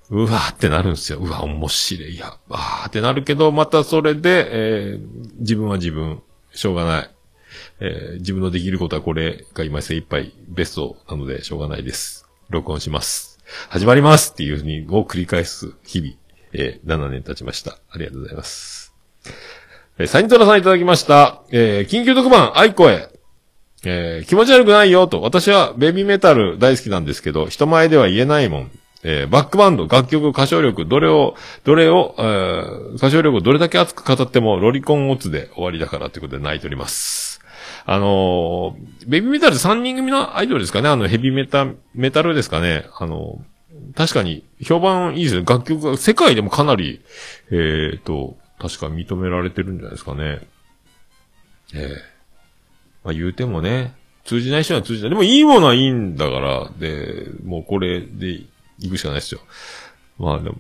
[0.10, 1.20] うわーってなるんですよ。
[1.20, 2.18] うわ、面白い。
[2.18, 4.48] や、わーってなるけど、またそれで、
[4.94, 6.22] えー自分は自分、
[6.52, 7.10] しょうがない。
[7.80, 12.28] えー自分のできることはこれが今精一杯ベストなのでしょうがないです。
[12.50, 13.33] 録音します。
[13.70, 16.14] 始まりますっていうふうにを繰り返す日々、
[16.54, 17.78] えー7年経ちました。
[17.92, 18.94] ありがとうございます。
[20.00, 21.42] えーサニトラさんいただきました。
[21.52, 23.10] えー緊急特番、愛子へ。
[23.86, 25.22] えー気持ち悪くないよと。
[25.22, 28.72] 私はベビーメタル大好きなんですけど、人前では言えないもん。
[29.04, 31.36] えーバックバンド、楽曲、歌唱力、どれを、
[31.66, 37.33] どれを、えー歌唱力をどれだけ熱く語っても、ロリコンオツで終わりだからということで泣いております。
[37.86, 40.90] あのBABYMETAL3人組のアイドルですかね？
[40.90, 42.86] あの、ヘビーメタ、メタルですかね？
[42.98, 43.44] あの
[43.96, 45.46] 確かに、評判いいですね。
[45.46, 47.02] 楽曲が、世界でもかなり、
[47.52, 50.40] えーと、確か認められてるんじゃないですかね。
[51.76, 52.14] ええ
[53.04, 55.10] まあ言うてもね、通じない人は通じない。
[55.10, 58.42] でもいいものはいいんだから、で、もうこれで
[58.80, 59.42] 行くしかないですよ。
[60.18, 60.56] まあでも、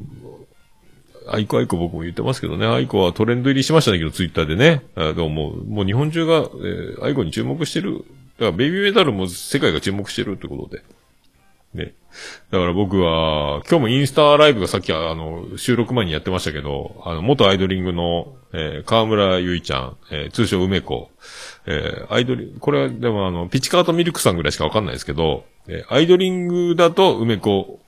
[1.30, 4.84] aiko aiko僕も言ってますけどね、 aikoはトレンド入りしましたけど、ツイッターでね。
[4.96, 7.98] あでももう、もう日本中が、えーアイコに注目してる。
[7.98, 8.06] だか
[8.46, 10.84] らベビーメタルも世界が注目してるってことで。
[11.74, 11.94] ね。
[12.52, 21.10] だから僕は、今日もインスタライブがさっきあの、収録前にやってましたけど、あの、元アイドリングの、えー河村ゆいちゃん、えー通称梅子、
[21.66, 27.80] えーアイドリ、これはでもあの、ピチカートミルクさんぐらいしかわかんないですけど、えーアイドリングだと梅子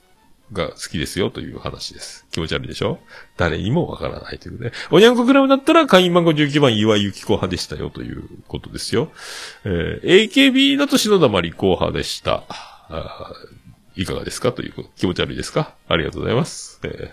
[0.52, 2.26] が好きですよという話です。
[2.30, 2.98] 気持ち悪いでしょ？
[3.36, 4.72] 誰にもわからないということで。
[4.90, 9.10] おにゃんこクラブだったら会員番号19番岩井由紀子派でしたよということですよ。
[9.64, 12.44] えー AKB だと篠田麻里子派でした。
[12.48, 13.32] あ
[13.96, 14.52] いかがですか？
[14.52, 14.74] という。
[14.96, 15.74] 気持ち悪いですか？
[15.88, 16.78] ありがとうございます。
[16.84, 17.10] えー、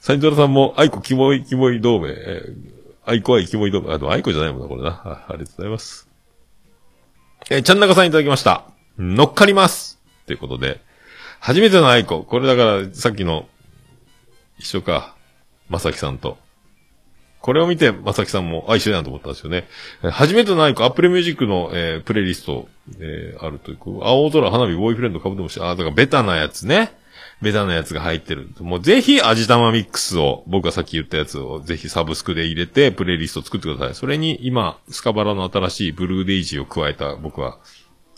[0.00, 2.54] サイントラさんも、愛子キモいキモい同盟、えー、
[3.06, 4.90] 愛子愛キモい同盟、あ、でも愛子じゃないもんな、これな。
[4.90, 6.08] あありがとうございます。
[7.50, 8.64] えー、ちゃんなかさんいただきました。
[8.98, 10.80] 乗っかりますということで、
[11.44, 12.22] 初めての愛子。
[12.22, 13.46] これだから、さっきの、
[14.58, 15.14] 一緒か。
[15.68, 16.38] まさきさんと。
[17.42, 19.68] これを見て、まさきさんも、あ、一緒だなと思ったんですよね。
[20.10, 22.66] 初めての aiko、Apple Musicの、えープレイリスト、
[22.98, 26.96] えーあるという、こう青空、花火、ボーイフレンド、カブトムシ、あ、だからベタなやつね。
[27.42, 28.48] ベタなやつが入ってる。
[28.60, 33.94] もうぜひ、味玉ミックスを、僕がさっき言ったやつを、ぜひサブスクで入れて、プレイリストを作ってください。
[33.94, 37.58] それに、今、スカパラの新しいブルーデイジーを加えた、僕は、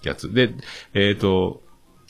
[0.04, 0.32] やつ。
[0.32, 0.54] で、
[0.94, 1.65] えっ、と、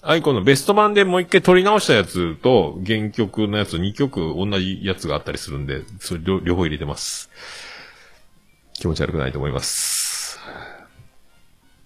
[0.08, 7.28] aikoのベスト盤でもう一回撮り直したやつと、原曲のやつ2曲同じやつがあったりするんで、それ両方入れてます。
[8.74, 10.38] 気持ち悪くないと思います。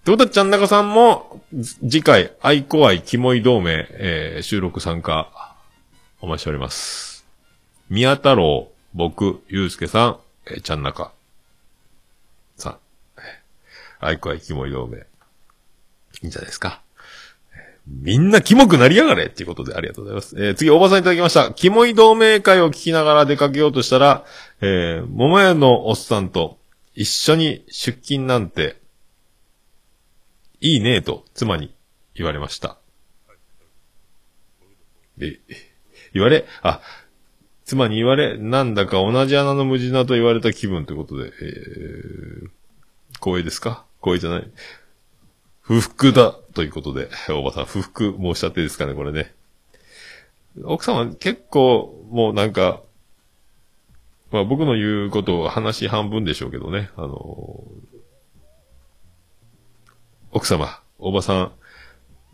[0.00, 5.56] ってことは、ちゃんなかさんも、次回、愛子愛キモい同盟、えー収録参加、
[6.20, 7.24] お待ちしております。
[7.88, 11.12] 宮太郎、僕、ゆうすけさん、えーちゃんなか
[12.58, 12.78] さん、
[13.16, 15.00] えー愛子愛キモい同盟、い
[16.24, 16.82] いんじゃないですか。
[17.92, 20.36] みんなキモくなりやがれっていうことでありがとうございます。
[20.38, 21.52] えー次、おばさんいただきました。
[21.52, 24.24] キモい同盟会を聞きながら出かけようとしたら、
[24.60, 26.58] えー、桃屋のおっさんと
[26.94, 28.80] 一緒に出勤なんて、
[30.60, 31.74] いいねえと妻に
[32.14, 32.78] 言われました。
[35.18, 35.40] で、
[36.14, 36.80] 言われ、あ、
[37.64, 42.50] 妻に言われ、なんだか同じ穴の無地なと言われた気分ということで、えー、
[43.14, 43.84] 光栄ですか？
[44.00, 44.50] 光栄じゃない。
[45.70, 49.32] 不服だということで、 おばさん、不服申しちゃってですかね、これね。
[50.64, 52.82] 奥さんは結構、もうなんか、
[54.32, 57.62] まあ僕の言うことを話半分でしょうけどね、あの
[60.32, 61.52] 奥様、おばさん、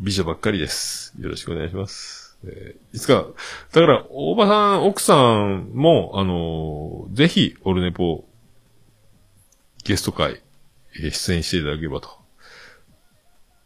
[0.01, 1.13] 美女ばっかりです。
[1.21, 2.39] よろしくお願いします。
[2.43, 3.27] えーいつか、
[3.73, 8.25] だから、おばさん、奥さんも、あのぜひ、オルネポ、
[9.85, 10.41] ゲスト会、
[10.99, 12.26] え出演していただければと。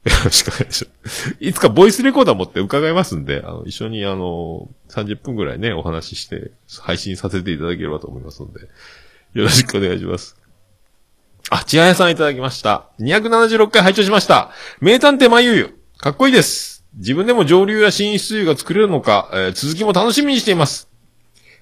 [0.04, 1.36] よろしくお願いします。
[1.40, 8.60] いつかボイスレコーダー持って伺いますんで、あの、一緒にあの、30分ぐらいね、お話しして、配信させていただければと思いますので、
[9.34, 10.36] よろしくお願いします。
[11.50, 12.88] あ、ちはやさんいただきました。
[13.00, 14.50] 276回拝聴しました。
[14.80, 15.78] 名探偵まゆゆ。
[15.98, 16.84] かっこいいです。
[16.94, 20.88] 自分でも上流や寝室湯が作れるのか、えー続きも楽しみにしています。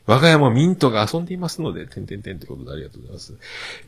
[0.07, 3.34] 我が家もミントが遊んでいますので、てんてんてんってことでありがとうございます。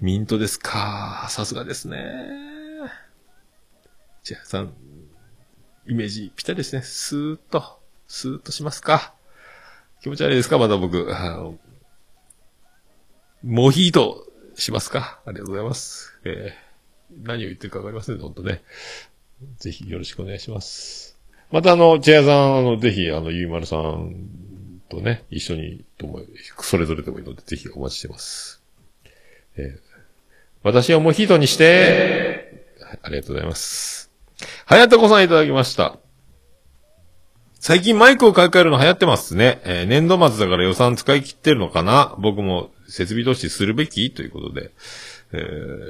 [0.00, 1.26] ミントですか。
[1.30, 2.59] さすがですね。
[4.22, 4.72] じゃあさん、
[5.86, 6.82] イメージぴったりですね。
[6.82, 9.14] スーッと、スーッとしますか。
[10.02, 10.58] 気持ち悪いですか？
[10.58, 11.14] まだ僕。
[11.16, 11.58] あの
[13.42, 15.20] モヒートしますか？
[15.24, 16.18] ありがとうございます。
[16.24, 16.70] えー
[17.24, 18.62] 何を言ってるかわかりませんね、本当ね。
[19.58, 21.18] ぜひよろしくお願いします。
[21.50, 26.20] またあの、チェアさん、あの、ぜひ、あの、ゆいまるさんとね、一緒に、とも、
[26.60, 28.62] それぞれでもいいので、ぜひお待ちしてます。
[29.56, 29.90] えー
[30.62, 33.99] 私をモヒートにして、ありがとうございます。
[34.66, 35.96] はやとこさんいただきました。
[37.62, 39.60] 最近マイクを買い替えるの流行ってますね。
[39.64, 42.14] えー年度末だから予算使い切ってるのかな？
[42.18, 44.10] 僕も設備投資するべき？
[44.12, 44.70] ということで、
[45.32, 45.36] え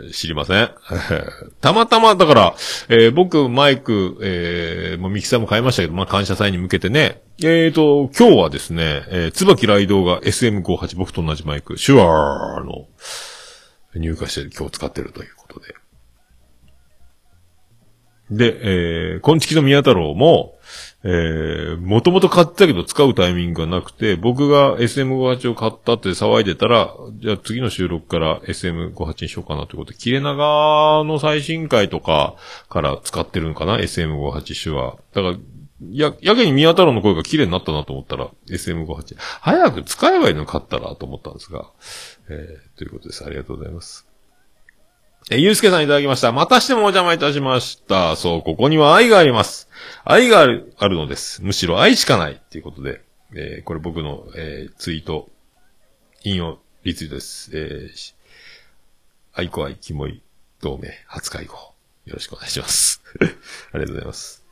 [0.09, 0.71] ー知りません。
[1.63, 2.55] たまたま、だから、
[2.89, 7.23] えー僕、マイク、えーもうミキサーも買いましたけど、まあ、感謝祭に向けてね。
[7.43, 12.89] えーと、今日はですね、えー、椿雷道が SM58、僕と同じマイク、シュワーの、
[13.95, 15.75] 入荷して今日使ってるということで。
[18.31, 20.59] で、えー、昆虫の宮太郎も、
[21.03, 32.37] えー、もともと買ってたけど使うタイミングがなくて、僕が SM58 を買ったって騒いでたら、じゃあ次の収録から SM58 にしようかなということで、切れ長の最新回とか
[32.69, 34.97] から使ってるのかな ?SM58 種は。
[35.15, 35.37] だから、
[35.91, 39.17] や、やけに宮太郎の声が綺麗になったなと思ったら、SM58。
[39.41, 41.71] 早く使えばいいの買ったらと思ったんですが、
[42.29, 43.25] えー、ということです。
[43.25, 44.10] ありがとうございます。
[45.29, 46.33] え、ゆうすけさんいただきました。
[46.33, 48.17] またしてもお邪魔いたしました。
[48.17, 49.69] そう、ここには愛があります。
[50.05, 51.45] 愛がある、あるのです。
[51.45, 52.33] むしろ愛しかない。
[52.33, 53.03] っていうことで、
[53.35, 55.29] えー、これ僕の、えー、ツイート、
[56.25, 57.51] 引用、リツイートです。
[57.55, 58.15] えー、
[59.35, 60.23] 愛子愛、キモい、
[60.61, 61.55] 同盟、初会合。
[62.07, 63.03] よろしくお願いします。
[63.73, 64.45] ありがとうございます。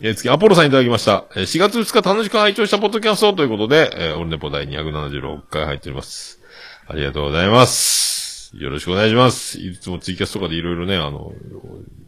[0.00, 1.26] えー、次、アポロさんいただきました。
[1.36, 6.40] えー4月2日楽しく拝聴したポッドキャストということで、えー、オルネポ第276回入っております。
[6.88, 8.13] ありがとうございます。
[8.58, 9.58] よろしくお願いします。
[9.58, 11.32] いつもツイキャスとかでいろいろね、あの、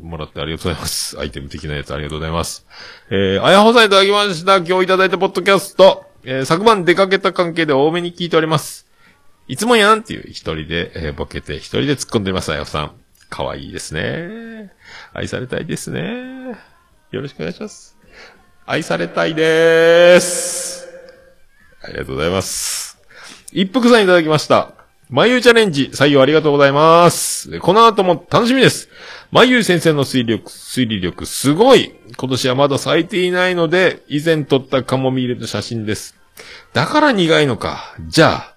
[0.01, 1.19] もらってありがとうございます。
[1.21, 2.67] アイテム的なやつありがとうございます。
[3.11, 4.59] えー、あやほさんいただきました。
[4.59, 6.05] 今日いただいたポッドキャスト。
[6.25, 8.87] えー、昨晩出かけた関係で多めに聞いております。
[9.49, 12.93] いつもやんっていう一人で、えーボケて一人で突っ込んでいます、あやほさん。
[13.29, 14.73] かわいいですね。
[15.13, 16.57] 愛されたいですね。
[17.11, 17.97] よろしくお願いします。
[18.67, 20.89] 愛されたいです。
[21.83, 22.99] ありがとうございます。
[23.53, 24.86] 一服さんいただきました。
[25.09, 27.61] まゆチャレンジ、採用ありがとうございます。
[27.61, 28.89] この後も楽しみです。
[29.31, 36.17] まゆ先生の推理力、推理力、すごい今年はまだ咲いていないので、以前撮ったカモミールの写真です。
[36.73, 37.95] だから苦いのか。
[38.09, 38.57] じゃあ、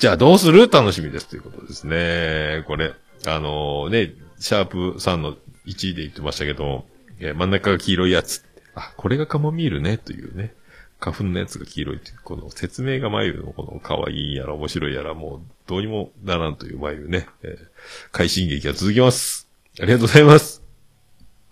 [0.00, 0.68] じゃあどうする？
[0.68, 1.28] 楽しみです。
[1.28, 2.64] ということですね。
[2.66, 2.92] これ、
[3.28, 6.86] あのね、シャープ3の1位で言ってましたけど、
[7.20, 8.44] え真ん中が黄色いやつ。
[8.74, 10.54] あ、これがカモミールね、というね。
[10.98, 17.58] 花粉のやつが黄色いっていう、この説明が眉のこの可愛いやら面白いやらもうどうにもならんという眉ね、えー、
[18.12, 19.48] 快進撃が続きます。
[19.80, 20.62] ありがとうございます。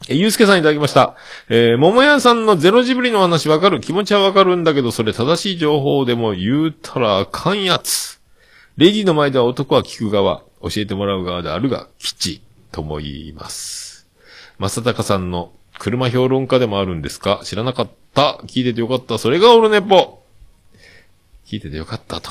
[0.09, 1.16] え、ゆうすけさんいただきました。
[1.48, 8.20] えー、桃屋さんのゼロジブリの話わかる気持ちはわかるんだけど、それ正しい情報でも言うたらあかんやつ。
[8.76, 14.09] レディの前では男は聞く側、教えてもらう側であるが、吉、とも言います。
[14.59, 17.40] 正隆さんの車評論家でもあるんですか？
[17.44, 18.40] 知らなかった。
[18.47, 19.18] 聞いててよかった。
[19.18, 20.22] それがオルネポ。
[21.47, 22.30] 聞いててよかったと。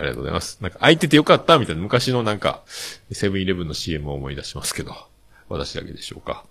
[0.00, 0.58] ありがとうございます。
[0.62, 2.62] なんか、空いててよかったみたいな昔のなんか、
[3.12, 4.94] セブンイレブンの CM を思い出しますけど。
[5.50, 6.44] 私だけでしょうか。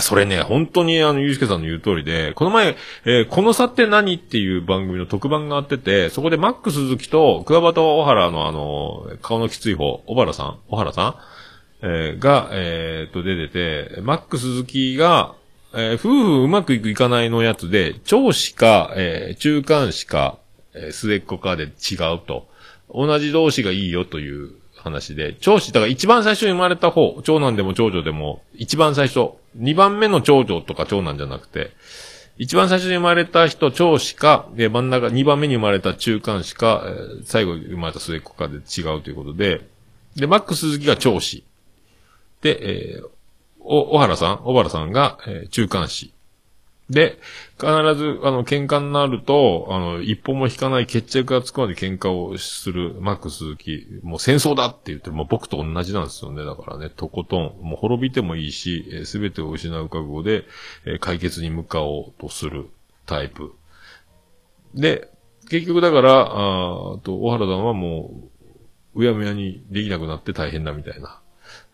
[0.00, 11.16] それね、本当にあの、ゆうすけさんの言う通りで、この前、えーこの差って何っていう番組の特番があってて、そこでマックス鈴木と、桑畑小原のあの、顔のきつい方、小原さん小原さん
[11.82, 13.52] えーが、えー、と、出て
[13.96, 15.34] て、マックス鈴木が、
[15.74, 20.38] えー夫婦うまくいくいかないのやつで、長子か、えー中間子か、
[20.74, 22.48] えー末っ子かで違うと。
[22.92, 31.70] 同じ同士がいいよという話で、長子、だから一番最初に生まれた方、長男でも長女でも、一番最初、二番目の長女とか長男じゃなくて、
[32.36, 39.62] 一番最初に生まれた人、長子か、で、真ん中、二番目に生まれた中間子か、えー最後に生まれた末っ子かで違うということで、
[40.16, 41.44] で、マックス鈴木が長子。
[42.42, 43.06] で、えー
[43.60, 46.13] お、小原さん小原さんが、えー中間子。
[46.90, 47.18] で、
[47.58, 53.86] 必ず、あの、喧嘩になると、あの、一本も引かない決着がつくまで喧嘩をするマックス鈴木。
[54.02, 56.44] もう戦争だって言って、もう僕と同じなんですよね。
[56.44, 60.44] だからね、とことん、もう滅びてもいいし、すべてを失う覚悟で、
[60.84, 62.68] え解決に向かおうとする
[63.06, 63.52] タイプ。
[64.74, 65.08] で、
[65.48, 68.28] 結局だから、あーと、小原さんはも
[68.94, 71.20] う、うやむやにできなくなって大変だみたいな、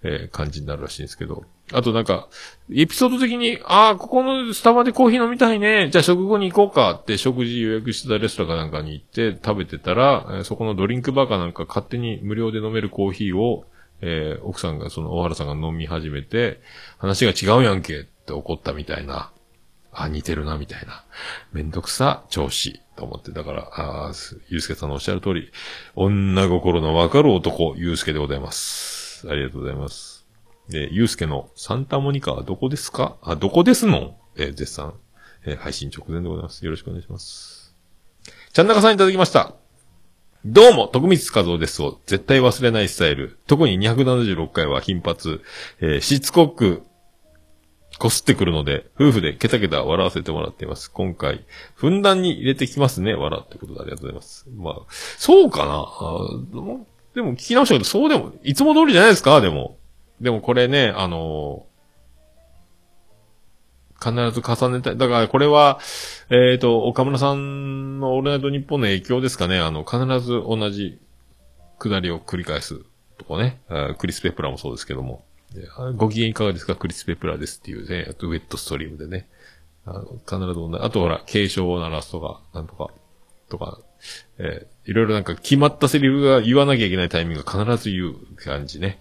[0.05, 1.45] えー感じになるらしいんですけど。
[1.73, 2.29] あとなんか、
[2.73, 5.91] エピソード的に、ああ、ここのスタバでコーヒー飲みたいね。
[5.91, 13.65] じゃあ食後に行こうかって食事予約してたレストランかなんかに行って食べてたら、そこのドリンクバーかなんか勝手に無料で飲めるコーヒーを、
[14.03, 16.61] えー奥さんが、その大原さんが飲み始めて、
[16.99, 19.31] 話が違うやんけって怒ったみたいな。
[19.93, 21.05] あ、似てるな、みたいな。
[21.53, 22.81] めんどくさ、調子。
[22.97, 24.13] と思って、だから、ああ、
[24.49, 25.51] ゆうすけさんのおっしゃる通り、
[25.97, 29.27] 女心のわかる男、ゆうすけでございます。
[29.29, 30.10] ありがとうございます。
[30.71, 33.17] で、ゆうすけのサンタモニカはどこですか？
[33.23, 34.17] あ、どこですの？
[34.37, 34.95] えー絶賛、
[35.45, 36.65] えー配信直前でございます。
[36.65, 37.75] よろしくお願いします。
[38.53, 39.55] ちゃんなかさんいただきました。
[40.45, 43.37] どうも、徳光和夫ですを絶対忘れないスタイル。
[43.49, 45.43] 特に276回は頻発、
[45.81, 46.85] えーしつこく、
[47.99, 50.89] こすってくるので、夫婦でケタケタ笑わせてもらっています。
[50.91, 51.45] 今回、
[51.75, 54.47] ふんだんに入れてきますね、笑ってことでありがとうございます。
[54.57, 54.75] まあ、
[55.19, 56.55] そうかな？
[56.55, 59.41] でもでも聞き直したけど、そうでも、いつも通りじゃないですか？
[59.41, 59.80] でも。
[60.21, 61.71] でもこれね、あのー
[64.03, 64.97] 必ず重ねたい。
[64.97, 65.79] だからこれは、
[66.31, 69.59] えっ、と、岡村さんのオールナイトニッポンの影響ですかね。
[69.59, 70.99] あの、必ず同じ
[71.79, 72.81] 下りを繰り返す
[73.19, 73.61] とかね。
[73.99, 75.23] クリス・ペプラもそうですけども。
[75.97, 76.77] ご機嫌いかがですか？
[76.77, 78.07] クリス・ペプラですっていうね。
[78.09, 79.29] あと、ウェットストリームでね。
[79.85, 80.79] あの、必ず同じ。
[80.81, 82.89] あとほら、継承を鳴らすとか、なんとか、
[83.51, 83.81] とか、
[84.39, 88.99] えーいろいろなんか決まったセリフが言わなきゃいけないタイミングが必ず言う感じね。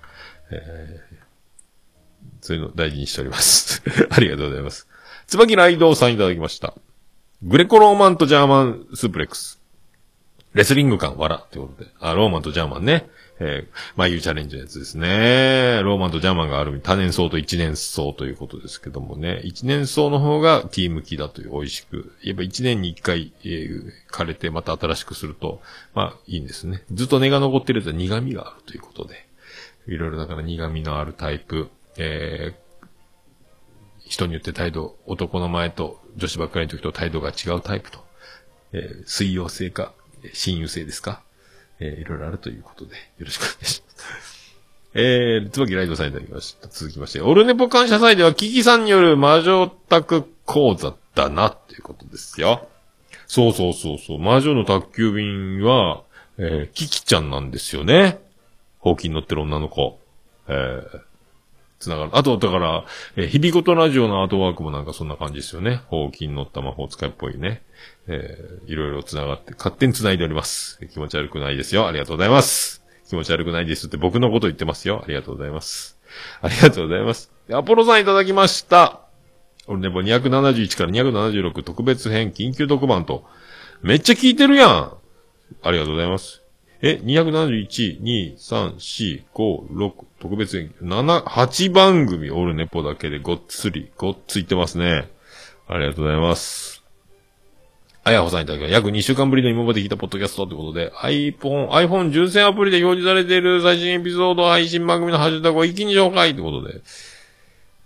[0.51, 1.29] えー
[2.41, 3.81] そういうの大事にしております。
[4.09, 4.87] ありがとうございます。
[5.27, 6.73] 椿ライドさんいただきました。
[7.43, 9.59] グレコローマンとジャーマンスープレックス。
[10.53, 11.91] レスリング感、笑ってことで。
[11.99, 13.07] あ、ローマンとジャーマンね。
[13.41, 15.81] えー、眉チャレンジのやつですね。
[15.83, 19.41] ローマンとジャーマンがある多年草と一年草ということですけどもね。
[19.45, 22.13] 一年草の方がティー向きだという美味しく。
[22.23, 25.61] やっぱ一年に一回、えー枯れてまた新しくすると、
[25.93, 26.83] まあいいんですね。
[26.91, 29.28] ずっと根が残ってると苦味があるということで。
[29.89, 31.69] いろいろだから苦味のあるタイプ。
[31.97, 32.69] えー
[34.05, 37.99] 人によって態度、男の前と女子ばっかりの時と態度が違うタイプと。
[38.73, 39.93] えー水溶性か、
[40.33, 41.21] 親友性ですか。
[41.79, 44.55] えーいろいろあるということで、よろしくお願いします。
[44.95, 46.67] えー、つばきライドさんいただきました。
[46.67, 52.67] 続きまして、オルネポ感謝祭では、キキさんによる魔女宅講座だな、っていうことですよ。
[53.27, 54.19] そうそうそうそう。
[54.19, 56.01] 魔女の宅急便は、
[56.39, 58.19] えー、キキちゃんなんですよね。
[58.79, 59.99] ほうきに乗ってる女の子。
[60.47, 61.01] えー、
[61.79, 62.11] つながる。
[62.13, 62.85] あと、だから、
[63.15, 65.81] えー、日々ごとラジオのアートワークもなんかそんな感じですよね。
[65.87, 67.61] ほうきに乗った魔法使いっぽいね。
[68.07, 70.85] えー、いろいろつながって、勝手につないでおります。
[70.87, 71.87] 気持ち悪くないですよ。
[71.87, 72.83] ありがとうございます。
[73.07, 75.01] 気持ち悪くないですって僕のこと言ってますよ。
[75.03, 75.97] ありがとうございます。
[76.41, 77.31] ありがとうございます。
[77.51, 79.01] アポロさんいただきました。
[79.67, 83.25] 俺ね、もう271から276特別編緊急特番と、
[83.81, 84.93] めっちゃ聞いてるやん。
[85.63, 86.38] ありがとうございます。
[86.81, 95.09] え、271、2、3、4、5、6、特別編、7、8番組オルネポだけでごっつり、ごっついてますね。
[95.67, 96.83] ありがとうございます。
[98.05, 98.75] あやほさんいただきました。
[98.77, 106.81] 約2週間ぶりの今まで聞いたポッドキャストということで、iPhone、iPhone 純正アプリで表示されている最新エピソード配信番組のハッシュタグを一気に紹介ということで、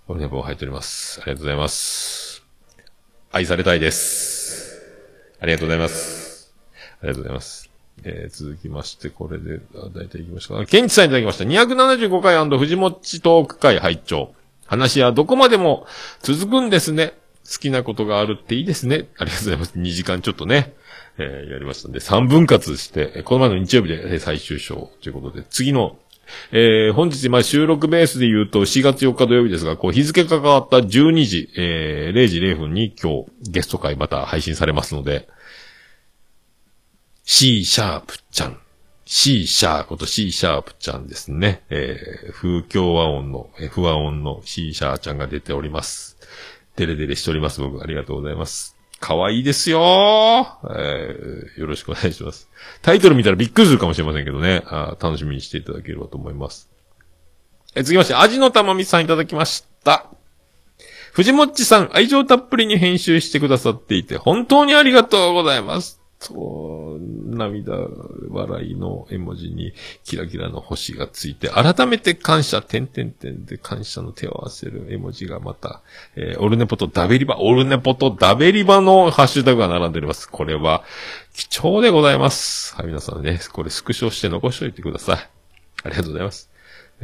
[0.07, 1.20] オルネポ入っております。
[1.22, 2.44] ありがとうございます。
[3.32, 4.82] 愛されたいです。
[5.41, 6.53] ありがとうございます。
[7.02, 7.62] ありがとうございます。
[8.06, 10.66] えー、続きまして、これで、あ大体行きましょうか。
[10.66, 11.44] ケンチさんいただきました。
[11.44, 14.34] 275回藤もっちトーク会拝聴
[14.66, 15.86] 話はどこまでも
[16.22, 17.14] 続くんですね。
[17.46, 19.08] 好きなことがあるっていいですね。
[19.18, 19.74] ありがとうございます。
[19.78, 20.74] 2時間ちょっとね、
[21.18, 25.98] えーやりましたんで、3分割して、この前の日曜日で最終章ということで、次の、
[26.52, 35.28] えー本日、まあ、収録ベースで言うと4月4日土曜日ですが、こう日付が変わった12時、えー0時0分に今日ゲスト会また配信されますので、
[37.26, 38.60] C シャープちゃん。
[39.06, 41.64] C シャーこと C シャープちゃんですね。
[41.70, 46.18] えー、風響和音の、えー、不和音の C シャーちゃんが出ております。
[46.76, 47.62] デレデレしております。
[47.62, 48.76] 僕、ありがとうございます。
[49.00, 52.50] 可愛いですよー、えー、よろしくお願いします。
[52.82, 54.64] タイトル見たらびっくりするかもしれませんけどね。
[54.66, 56.70] あ楽しみにしていただければと思います。
[57.76, 60.08] えー続きまして、味のたまみさんいただきました。
[61.14, 66.03] 藤もっちさん、愛情たっぷりに編集してくださっていて、本当にありがとうございます。
[66.28, 67.74] と、涙、
[68.30, 69.74] 笑いの絵文字に、
[70.04, 75.82] キラキラの星がついて、改めて感謝、点々点で感謝の手を合わせる絵文字がまた、
[76.16, 80.30] えーオルネポとダベリバ、オルネポとダベリバのハッシュタグが並んでおります。
[80.30, 80.84] これは、
[81.34, 82.76] 貴重でございます。
[82.76, 85.30] はい、皆さんね、これスクショして残しておいてください。
[85.84, 86.53] ありがとうございます。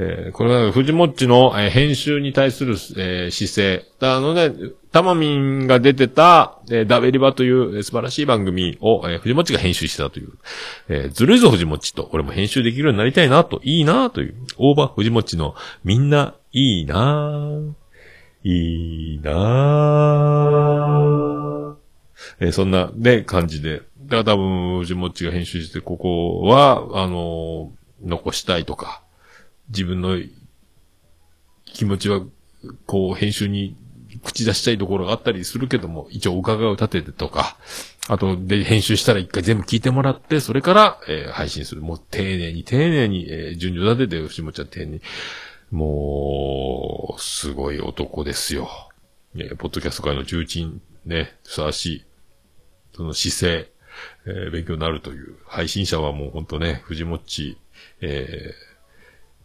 [0.01, 3.85] えーこれは、藤もっちの、えー編集に対する、えー姿勢。
[3.99, 4.53] あのね、
[4.93, 10.29] たまみんが出てた、えーダベリバというえー素晴らしい番組を、えー藤もっちが編集してたという。
[10.87, 14.35] えーずるいぞ藤もっちと、俺も編集できるようになりたいなと、いいなという。
[14.57, 15.53] 大場藤もっちの、
[15.83, 17.49] みんな、いいな
[18.43, 19.35] いいな
[22.39, 23.81] えーそんな、ね、感じで。
[24.05, 29.01] だから多分、藤もっちが編集して、ここは、あのー残したいとか、
[29.69, 30.17] 自分の
[31.65, 32.21] 気持ちは、
[32.85, 33.75] こう、編集に
[34.23, 37.57] 口出したいところがあったりするけども、一応伺いを立ててとか、
[38.07, 41.81] あと、で、編集したら一回全部聞いてもらって、それから、えー配信する。
[41.81, 45.01] もう丁寧に、丁寧に、えー順序立てて、牛持ちは丁寧に。
[45.71, 48.69] もう、すごい男ですよ。
[49.35, 52.05] えーポッドキャスト界の重鎮、ね、ふさわしい、
[52.95, 53.71] その姿勢、
[54.25, 57.57] えー勉強になるという、配信者はもうほんとね、藤もっち、
[58.01, 58.68] えー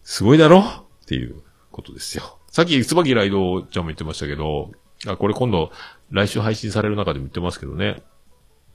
[0.05, 0.61] すごいだろ？
[0.61, 2.39] っていうことですよ。
[2.51, 4.71] さっき、椿ライドちゃんも言ってましたけど、
[5.07, 5.73] あ、これ今度、
[6.11, 8.03] 来週配信される中でも言ってますけどね。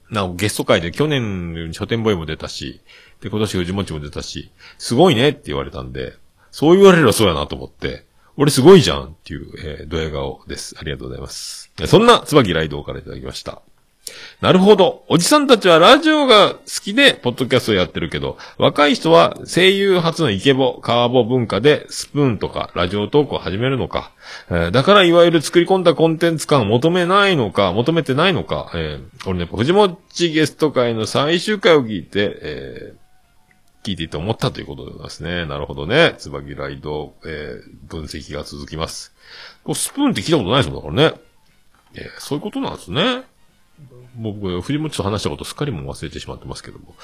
[0.09, 2.81] なお、ゲスト会で去年、書店ボーイも出たし、
[3.21, 6.15] で、今年藤もちも出たし、すごいねって言われたんで、
[6.51, 10.75] そう言われればそうやなと思って、俺すごいじゃんっていう、えー、ドヤ顔です。
[10.79, 11.71] ありがとうございます。
[11.85, 13.61] そんな、椿ライドからいただきました。
[14.41, 15.03] なるほど。
[15.09, 24.11] おじさんたちはラジオが好きで、ポッドキャストをやってるけど、若い人は声優初のイケボ、カーボ文化で、スプーンとかラジオトークを始めるのか。
[24.49, 28.71] えーだからいわゆる作り込んだコンテンツ感を求めないのか、求めてないのか。
[28.75, 32.99] えー、俺ね、藤もっちゲスト会の最終回を聞いて、えー
[33.81, 35.45] 聞いていて思ったということでございますね。
[35.45, 36.13] なるほどね。
[36.17, 39.13] 椿ライド、えー分析が続きます。
[39.73, 41.19] スプーンって聞いたことないですもん、だからね。
[41.95, 43.23] えーそういうことなんですね。
[44.15, 46.95] もう僕、藤本と話したことすっかりも忘れてしまってますけども。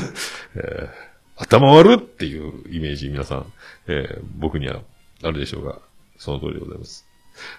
[0.56, 1.10] えー
[1.42, 3.52] 頭悪っていうイメージ皆さん、
[3.86, 4.82] えー僕には
[5.22, 5.78] あるでしょうが、
[6.18, 7.06] その通りでございます。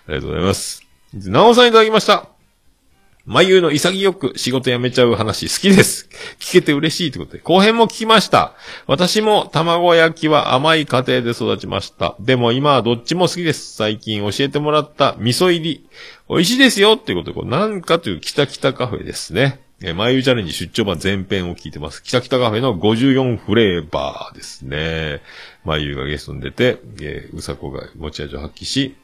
[0.07, 0.83] ありがとうございます。
[1.15, 2.40] なおさんいただきました。
[3.25, 6.09] 眉の潔く仕事辞めちゃう話好きです。
[6.39, 8.53] 聞けて嬉しいということで、後編も聞きました。
[8.87, 12.15] 私も卵焼きは甘い家庭で育ちました。
[12.19, 13.75] でも今はどっちも好きです。
[13.75, 15.87] 最近教えてもらった味噌入り。
[16.29, 19.61] 美味しいですよっていうことで、これなんかという北北カフェですね。
[19.83, 22.01] えー、眉チャレンジ出張版前編を聞いてます。
[22.03, 25.21] 北北カフェの54フレーバーですね。
[25.63, 28.95] 眉がゲストに出て、えーうさこが持ち味を発揮し、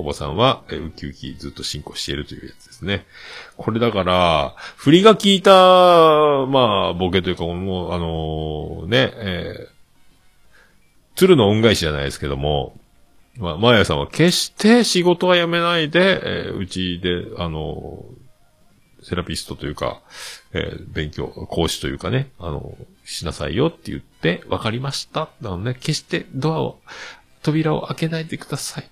[0.00, 3.06] おばさんは、えウキウキずっと進行しているというやつですね。
[3.56, 5.52] これだから、振りが効いた、
[6.46, 9.80] まあ、ボケというか、もう、あのね、えー、
[11.16, 12.78] 鶴の恩返しじゃないですけども、
[13.36, 18.04] まあ、マヤさんは決して仕事は辞めないで、えーうちで、あの
[19.02, 20.00] セラピストというか、
[20.52, 25.28] えー勉強、講師というかね、あのしなさいよって言って、わかりました。
[25.40, 26.80] なので、決してドアを、
[27.42, 28.90] 扉を開けないでください。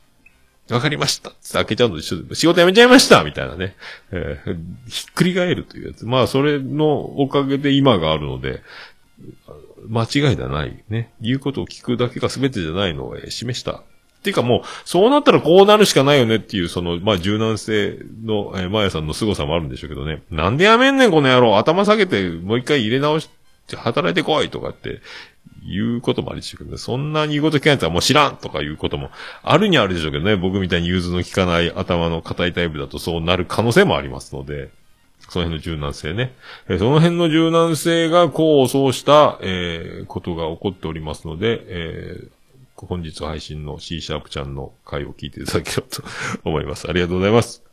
[0.70, 1.30] わかりました。
[1.40, 3.74] つって開けちゃうのと一緒で、仕事辞めちゃいましたみたいなね。
[4.12, 4.56] えー
[4.88, 6.04] ひっくり返るというやつ。
[6.04, 8.62] まあ、それのおかげで今があるので、
[9.88, 11.12] 間違いではないね。
[11.20, 13.72] 言うことを聞くだけが全てじゃないのを、え示した。
[13.72, 20.22] っていうかもう、そうなったらこうなるしかないよねっていう、その、まあ、柔軟性の、えー、マヤさんの凄さもあるんでしょうけどね。
[20.30, 21.56] なんでやめんねん、この野郎。
[21.56, 23.30] 頭下げて、もう一回入れ直し
[23.68, 25.00] て、働いてこいとかって、
[25.66, 26.78] 言うこともありでしょうけどね。
[26.78, 29.10] そんなに言うこと聞かないやつはもう知らんとかいうことも
[29.42, 30.36] あるにはあるでしょうけどね。
[30.36, 34.70] 僕みたいに融通の効かない頭の硬いタイプだとそうなる可能性もありますので。
[35.28, 36.32] その辺の柔軟性ね。
[36.68, 42.28] えその辺の柔軟性が功を奏した、えーことが起こっておりますので、えー
[42.86, 46.02] 本日配信の C シャープちゃんの回を聞いていただければと
[46.44, 46.88] 思います。
[46.88, 47.67] ありがとうございます。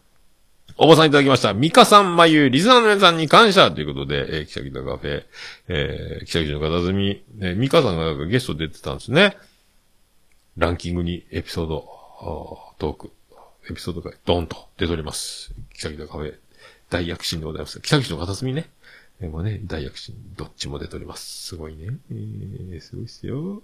[0.77, 1.53] おばさんいただきました。
[1.53, 5.23] ミカさん、まゆ、リスナーの皆さんに感謝ということで、えー、キサキタカフェ、
[5.69, 9.37] えー、キサキの片隅、えー、ミカさんがなんかゲスト出てたんですね。
[10.57, 13.11] ランキングにエピソード、ートーク、
[13.69, 15.53] エピソードがドンと出ております。
[15.73, 16.35] キサキタカフェ、
[16.89, 17.79] 大躍進でございます。
[17.79, 18.69] キサキの片隅ね。
[19.21, 21.45] えー、もね、大躍進、どっちも出ております。
[21.47, 21.93] すごいね。
[22.11, 23.63] えー、すごいっすよ。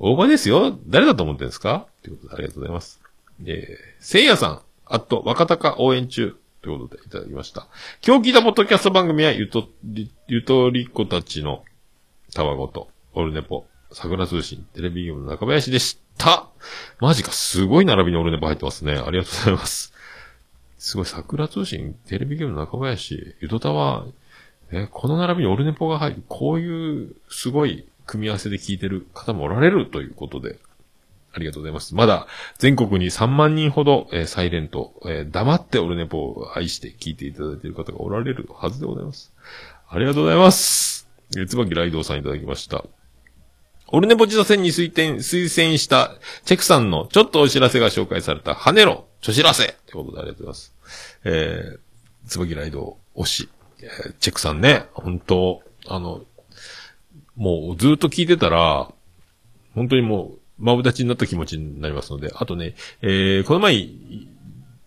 [0.00, 0.80] 大場ですよ。
[0.88, 1.86] 誰だと思ってんですか？
[2.02, 3.00] ということで、ありがとうございます。
[3.46, 6.36] えー、せいやさん、あと、若鷹応援中。
[6.60, 7.68] ということで、いただきました。
[8.04, 11.64] 今日聞いたポッドキャスト番組は、ゆとり、ゆとりっ子たちの、
[12.34, 16.48] たわごと、オルネポ、桜通信、テレビゲームの中林でした。
[17.00, 18.92] マジか、すごい並びにオルネポ入ってますね。
[18.92, 19.92] ありがとうございます。
[20.78, 24.04] すごい、桜通信、テレビゲームの中林、ゆとたわ、
[24.72, 30.58] え、この並びにオルネポが入る、こういう、すごい、組み合わせで聞いてる方もおられるということで、
[31.38, 31.94] ありがとうございます。
[31.94, 32.26] まだ、
[32.58, 39.32] 全国に3万人ほど、えーサイレント、えー黙ってオルネポを愛して聞いていただいている方がおられるはずでございます。
[39.88, 41.08] ありがとうございます。
[41.36, 42.84] えー、つばきライドさんいただきました。
[43.90, 50.74] オルネポ自打線に推薦、推薦した、チェクさんのちょっとお知らせが紹介された、ハネロ、ちょ知らせということでありがとうございます。
[51.24, 51.78] えー、
[52.26, 53.48] つばきライド推し、
[53.80, 56.22] えーチェクさんね、本当あの、
[57.36, 58.90] もうずっと聞いてたら、
[59.74, 63.88] 本当にもうう、まぶたになった気持ちになりますので、あとね、えー、この前、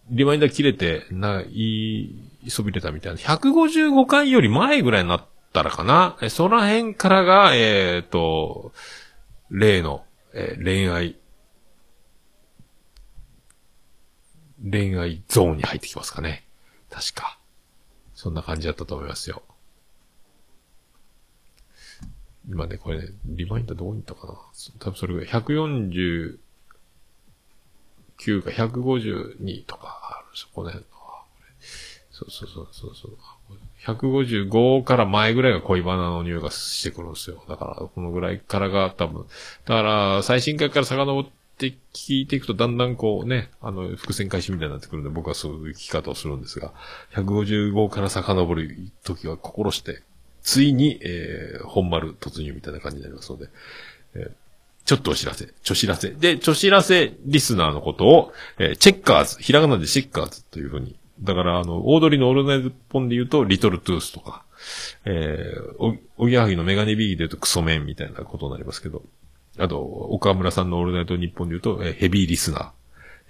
[0.10, 2.10] リマインダー切れて、な、い、
[2.50, 8.74] そびれたみたいな、155回より前ぐらいになったらかな、えその辺からが、えーと、
[9.50, 10.04] 例の、
[10.34, 11.16] えー恋愛、
[14.64, 16.46] 恋愛ゾーンに入ってきますかね。
[16.90, 17.40] 確か。
[18.14, 19.42] そんな感じだったと思いますよ。
[22.52, 24.34] 今ね、これね、リマインダーどこに行ったかな
[24.80, 25.30] 多分それぐらい。
[25.30, 26.38] 149
[28.44, 30.92] か152とかあるんですよ、この辺の。
[32.12, 33.18] そうそうそうそうそう。
[33.86, 37.42] 155から前ぐらいが恋バナの匂いがしてくるんですよ。
[37.48, 39.26] だから、このぐらいからが多分。
[39.66, 41.26] だから、最新回から遡っ
[41.58, 46.74] て聞いていくと、だんだんこうね、あの、伏線回収みたいになってくるんで、僕はそういう聞き方をするんですが、
[47.14, 50.04] 155から遡る時は心して、
[50.44, 53.50] ついに、えー、本丸突入みたいな感じになりますので、
[54.16, 54.32] えー
[54.84, 55.48] ちょっとお知らせ。
[55.62, 56.10] ちょ知らせ。
[56.10, 60.96] で、ちょ知らせリスナーのことを、えーチェッカーズ、ひらがなでチェッカーズというふうに。
[61.22, 64.44] だから、あの、オードリーのオールナイトポンで言うと、リトルトゥースとか、
[65.06, 69.04] えー、お、おぎやはぎのメガネビギで言うとクソメンみたいなことになりますけど、
[69.60, 72.72] あと、岡村さんのオールナイト日本で言うと、えーヘビーリスナー。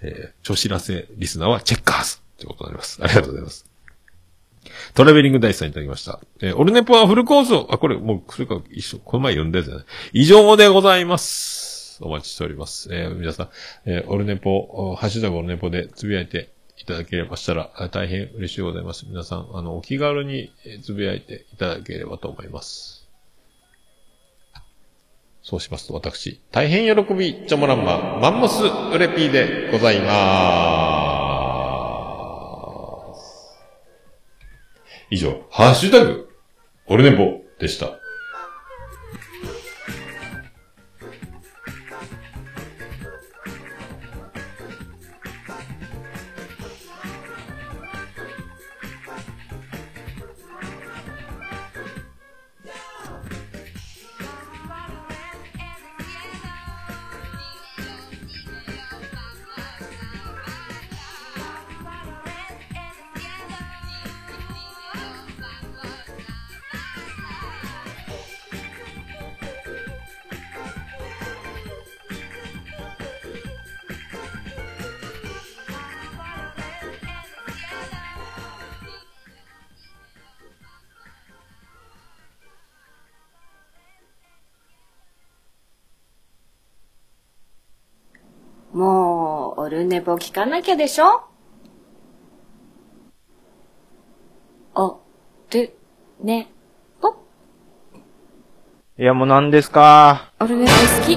[0.02, 2.98] えー、ちょ知らせリスナーはチェッカーズということになります。
[3.02, 3.71] ありがとうございます。
[4.94, 6.20] トラベリングダイスさんいただきました。
[6.40, 9.84] えーオルネポはフルコースを、あ、これもう、それか一緒、この前読んだやつだね。
[10.12, 11.98] 以上でございます。
[12.02, 12.88] お待ちしております。
[12.92, 13.48] えー皆さん、
[13.86, 19.06] えーオルネポ、ハッシュタグオルネポでつぶやいていただければしたら、大変嬉しいございます。
[19.08, 23.08] 皆さん、あの、お気軽にえつぶやいていただければと思います。
[25.44, 31.11] そうしますと、私、大変喜び、チョモランマ、マンモスウレピーでございます。
[35.12, 36.30] 以上、ハッシュタグ、
[36.86, 38.01] オルネポでした。
[88.72, 91.24] もう、オルネポ聞かなきゃでしょ？
[94.74, 94.96] あ、
[95.50, 95.74] で、
[96.20, 96.50] ね、
[97.00, 97.10] ぽ
[98.98, 100.32] いや、もう何ですか？
[100.40, 100.76] オルネポ好
[101.06, 101.16] き。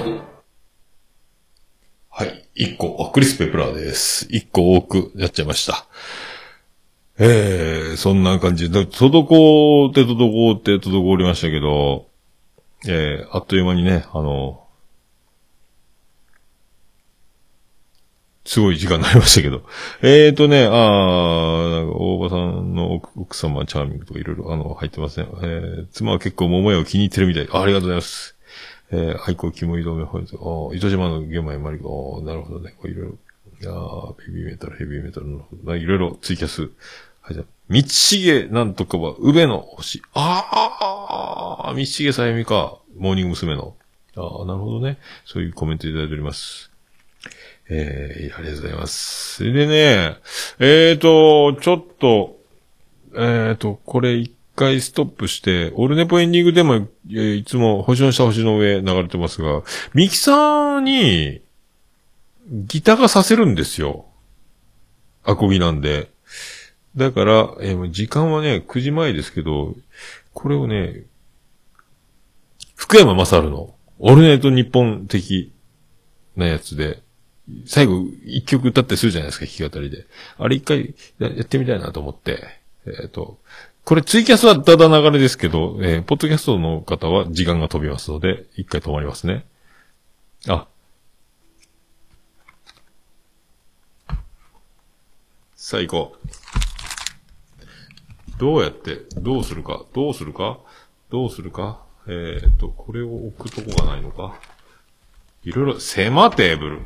[2.09, 2.49] はい。
[2.55, 4.27] 一個、あ、クリス・ペプラーです。
[4.29, 5.85] 一個多くやっちゃいました。
[7.17, 12.07] ええそんな感じで、滞って滞って滞りましたけど、
[12.87, 14.64] ええあっという間にね、あの、
[18.45, 19.63] すごい時間になりましたけど。
[20.03, 25.27] えーとね、あー、なんか大場さんの奥奥様、チャーミングとかいろいろ、あの、入ってますね。
[25.41, 27.47] えー、妻は結構桃屋を気に入ってるみたい。
[27.51, 28.35] あありがとうございます。
[28.91, 32.75] えー、愛好肝移動目本日、あ糸島の玄米マリコ、なるほどね。
[32.77, 33.17] こういろいろ。
[33.61, 33.71] いや
[34.25, 36.69] ヘビーメタル、ヘビーメタルの、いろいろツイキャス。
[37.21, 40.03] はい、じゃあ、道重なんとかは、宇部の星。
[40.13, 42.77] ああ、道重さゆみか。
[42.97, 43.55] モーニング娘。
[43.55, 43.75] の。
[44.15, 44.97] ああ、なるほどね。
[45.25, 46.71] そういうコメントいただいております。
[47.69, 49.35] えー、ありがとうございます。
[49.37, 50.17] それでね、
[50.59, 52.37] えーと、ちょっと、
[53.15, 59.63] えーと、これ一回ストップして、オルネポエンディングでも、えーいつも星の下星の上流れてますが、
[59.93, 61.41] ミキサーに、
[62.47, 64.05] ギターがさせるんですよ。
[65.23, 66.11] アコギなんで。
[66.95, 69.75] だから、えー時間はね、9時前ですけど、
[70.33, 71.03] これをね、
[72.75, 75.51] 福山雅治の、オルネート日本的
[76.35, 77.01] なやつで、
[77.65, 80.05] 最後、一曲歌ったりするじゃないですか、弾き語りで。
[80.37, 82.43] あれ一回やってみたいなと思って。
[82.87, 83.39] えっ、と、
[83.83, 89.45] これツイキャスはだだ流れですけど、えーポッドキャストの方は時間が飛びますので、一回止まりますね。
[90.47, 90.67] あ。
[95.55, 96.27] さあ行こう。
[98.39, 100.59] どうやって、どうするか、どうするか、
[101.11, 101.83] どうするか。
[102.07, 104.39] えっ、と、これを置くとこがないのか。
[105.45, 106.79] いろいろ、狭テーブル。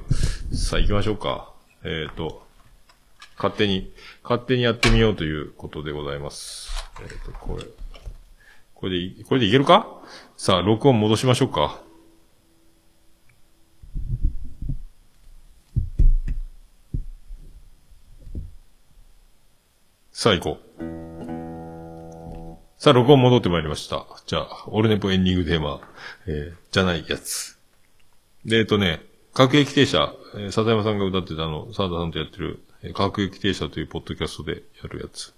[0.53, 1.53] さあ行きましょうか。
[1.85, 2.45] えっ、と、
[3.37, 6.69] 勝手に、勝手にやってみようということでございます。
[7.01, 7.63] えっ、と、これ、
[8.75, 9.87] これで、これでいけるか？
[10.35, 11.81] さあ、録音戻しましょうか。
[20.11, 20.91] さあ行こう。
[22.77, 24.05] さあ、録音戻ってまいりました。
[24.25, 25.79] じゃあ、オルネポエンディングテーマ、
[26.27, 27.57] えー、じゃないやつ。
[28.49, 29.05] で、えっとね、
[29.35, 35.35] 各駅停車、えー、笹山さんが歌ってたあの、沢田さんとやってる、えー、各駅停車というポッドキャストでやるやつ。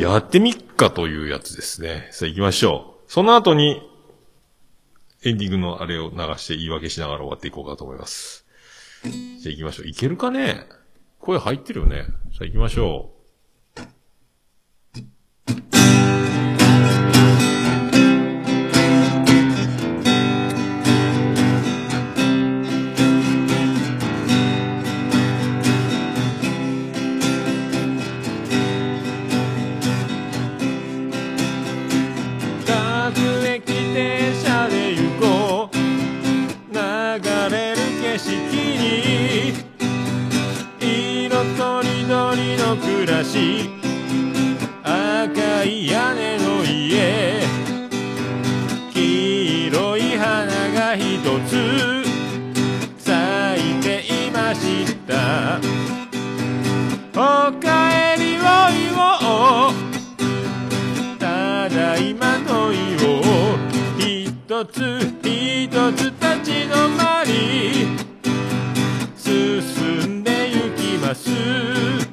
[0.00, 2.08] やってみっかというやつですね。
[2.12, 3.10] さあ行きましょう。
[3.10, 3.82] その後に、
[5.24, 8.46] エンディングのあれを流して言い訳しながら終わっていこうかと思います。
[9.02, 9.88] じゃあ行きましょう。
[9.88, 10.64] いけるかね？
[11.18, 12.04] 声入ってるよね。
[12.32, 13.21] さあ行きましょ各
[43.32, 43.70] し
[44.84, 47.40] 赤い屋根の家。
[48.92, 50.44] 黄色い花
[50.74, 51.18] が一
[51.48, 52.04] つ
[52.98, 53.08] 咲
[53.70, 55.58] いていました。
[57.14, 57.16] お
[57.58, 57.66] か
[58.14, 58.40] えりを
[58.70, 59.72] 言おう
[61.18, 63.56] ただいまのいを
[63.98, 64.76] 一つ
[65.22, 67.30] 一つ立ち止まり
[69.16, 72.11] 進んで行きます。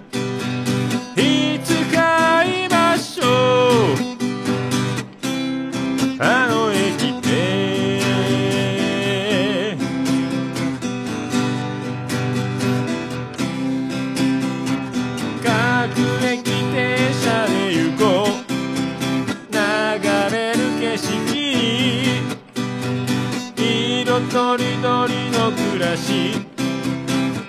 [25.79, 26.33] 暮らし。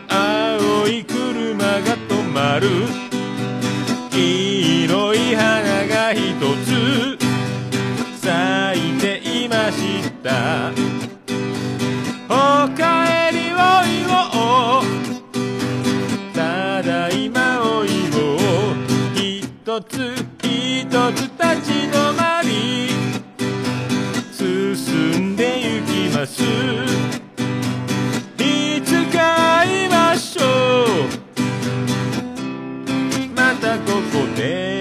[0.09, 2.69] 青い車が止まる。
[4.13, 6.21] 黄色い花が一
[6.65, 7.19] つ。
[8.23, 8.29] 咲
[8.89, 10.71] いていました。
[12.29, 14.83] おかえりを言おう。
[16.33, 18.77] ただいまを言おう。
[19.17, 22.91] 一つ一つ立ち止まり。
[24.33, 26.90] 進んで行きます。
[33.71, 34.81] うまたここで。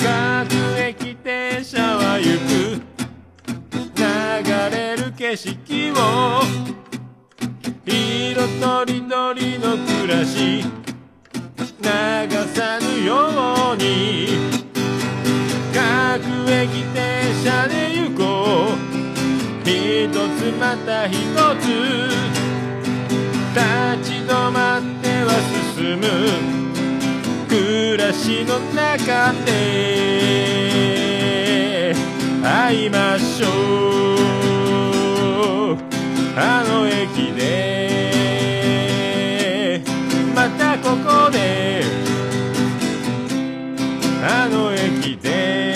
[0.00, 2.53] 各駅停車は行く流れる
[5.34, 6.42] 景色を。
[7.84, 10.62] 色とりどりの暮らし。
[11.58, 11.88] 流
[12.54, 13.12] さぬよ
[13.72, 13.82] うに。
[15.74, 16.96] 各駅停
[17.42, 18.22] 車で行こ
[18.70, 19.68] う。
[19.68, 21.16] 一つまた一
[21.60, 21.66] つ。
[23.54, 23.58] 立
[24.08, 25.30] ち止まっては
[25.74, 26.04] 進む。
[27.48, 29.50] 暮らしの中で。
[32.40, 34.03] 会いましょう。
[36.36, 38.14] あの駅で
[40.34, 41.84] またここで
[44.22, 45.74] あの駅で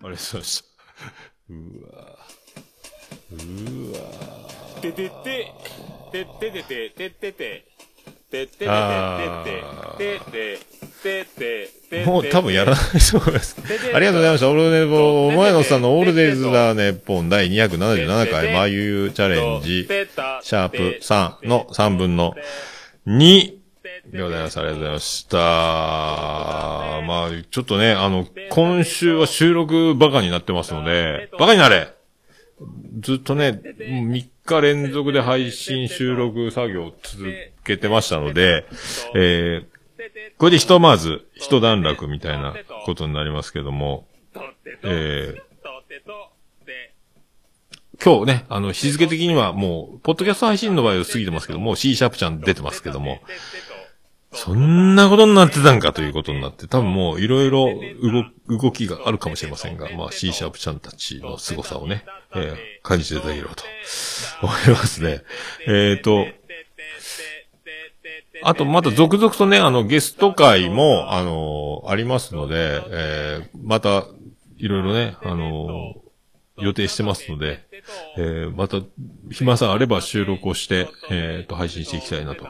[0.00, 0.08] う。
[0.08, 0.67] ありがとうございました。
[4.92, 5.10] てて
[6.12, 7.64] て、てててて、ててて、
[8.30, 8.66] てててて、
[9.96, 13.56] ててて、ててて、もう多分やらないと思います。
[13.94, 14.48] ありがとうございました。
[14.48, 22.34] オールデ、お前のさんのオールデイズだね、ポン第277回、まゆうチャレンジ、シャープ3の3分の
[23.06, 23.58] 2。
[24.12, 24.58] でございます。
[24.58, 25.38] ありがとうございました。
[25.38, 31.88] まあ、ちょっとね、あの、今週は収録バカになってますので、バカになれ
[33.00, 34.26] ずっとね、3
[34.56, 37.32] 日連続で配信収録作業を続
[37.64, 38.66] けてましたので、
[39.14, 39.66] えー、
[40.38, 42.54] これでひとまず、一段落みたいな
[42.84, 44.06] ことになりますけども、
[44.82, 45.40] えー、
[48.02, 53.20] 今日ね、あの、日付的にはもう、ポッドキャスト配信の場合は過ぎてますけども、C シャープちゃん出てますけども、
[54.32, 57.68] そんなことになってたんかということになって、多分もういろいろ
[58.48, 62.04] 動、動きがあるかもしれませんが、まあ C シャープちゃんたちの凄さをね、
[62.34, 63.64] えー感じていただければと
[64.42, 65.22] 思いますね。
[65.66, 66.26] えっ、と、
[68.42, 74.06] あとまた続々とね、あのゲスト会も、あのありますので、えーまた、
[74.56, 75.96] いろいろね、あの
[76.56, 77.62] 予定してますので、
[78.16, 78.78] えー、また、
[79.30, 82.46] 暇さんあれば収録をして、えっ、と、配信していきたいなと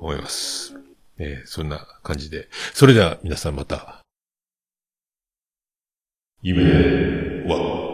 [0.00, 0.76] 思います。
[1.18, 2.48] え、そんな感じで。
[2.74, 4.02] それでは皆さんまた、
[6.42, 6.62] 夢
[7.46, 7.93] は、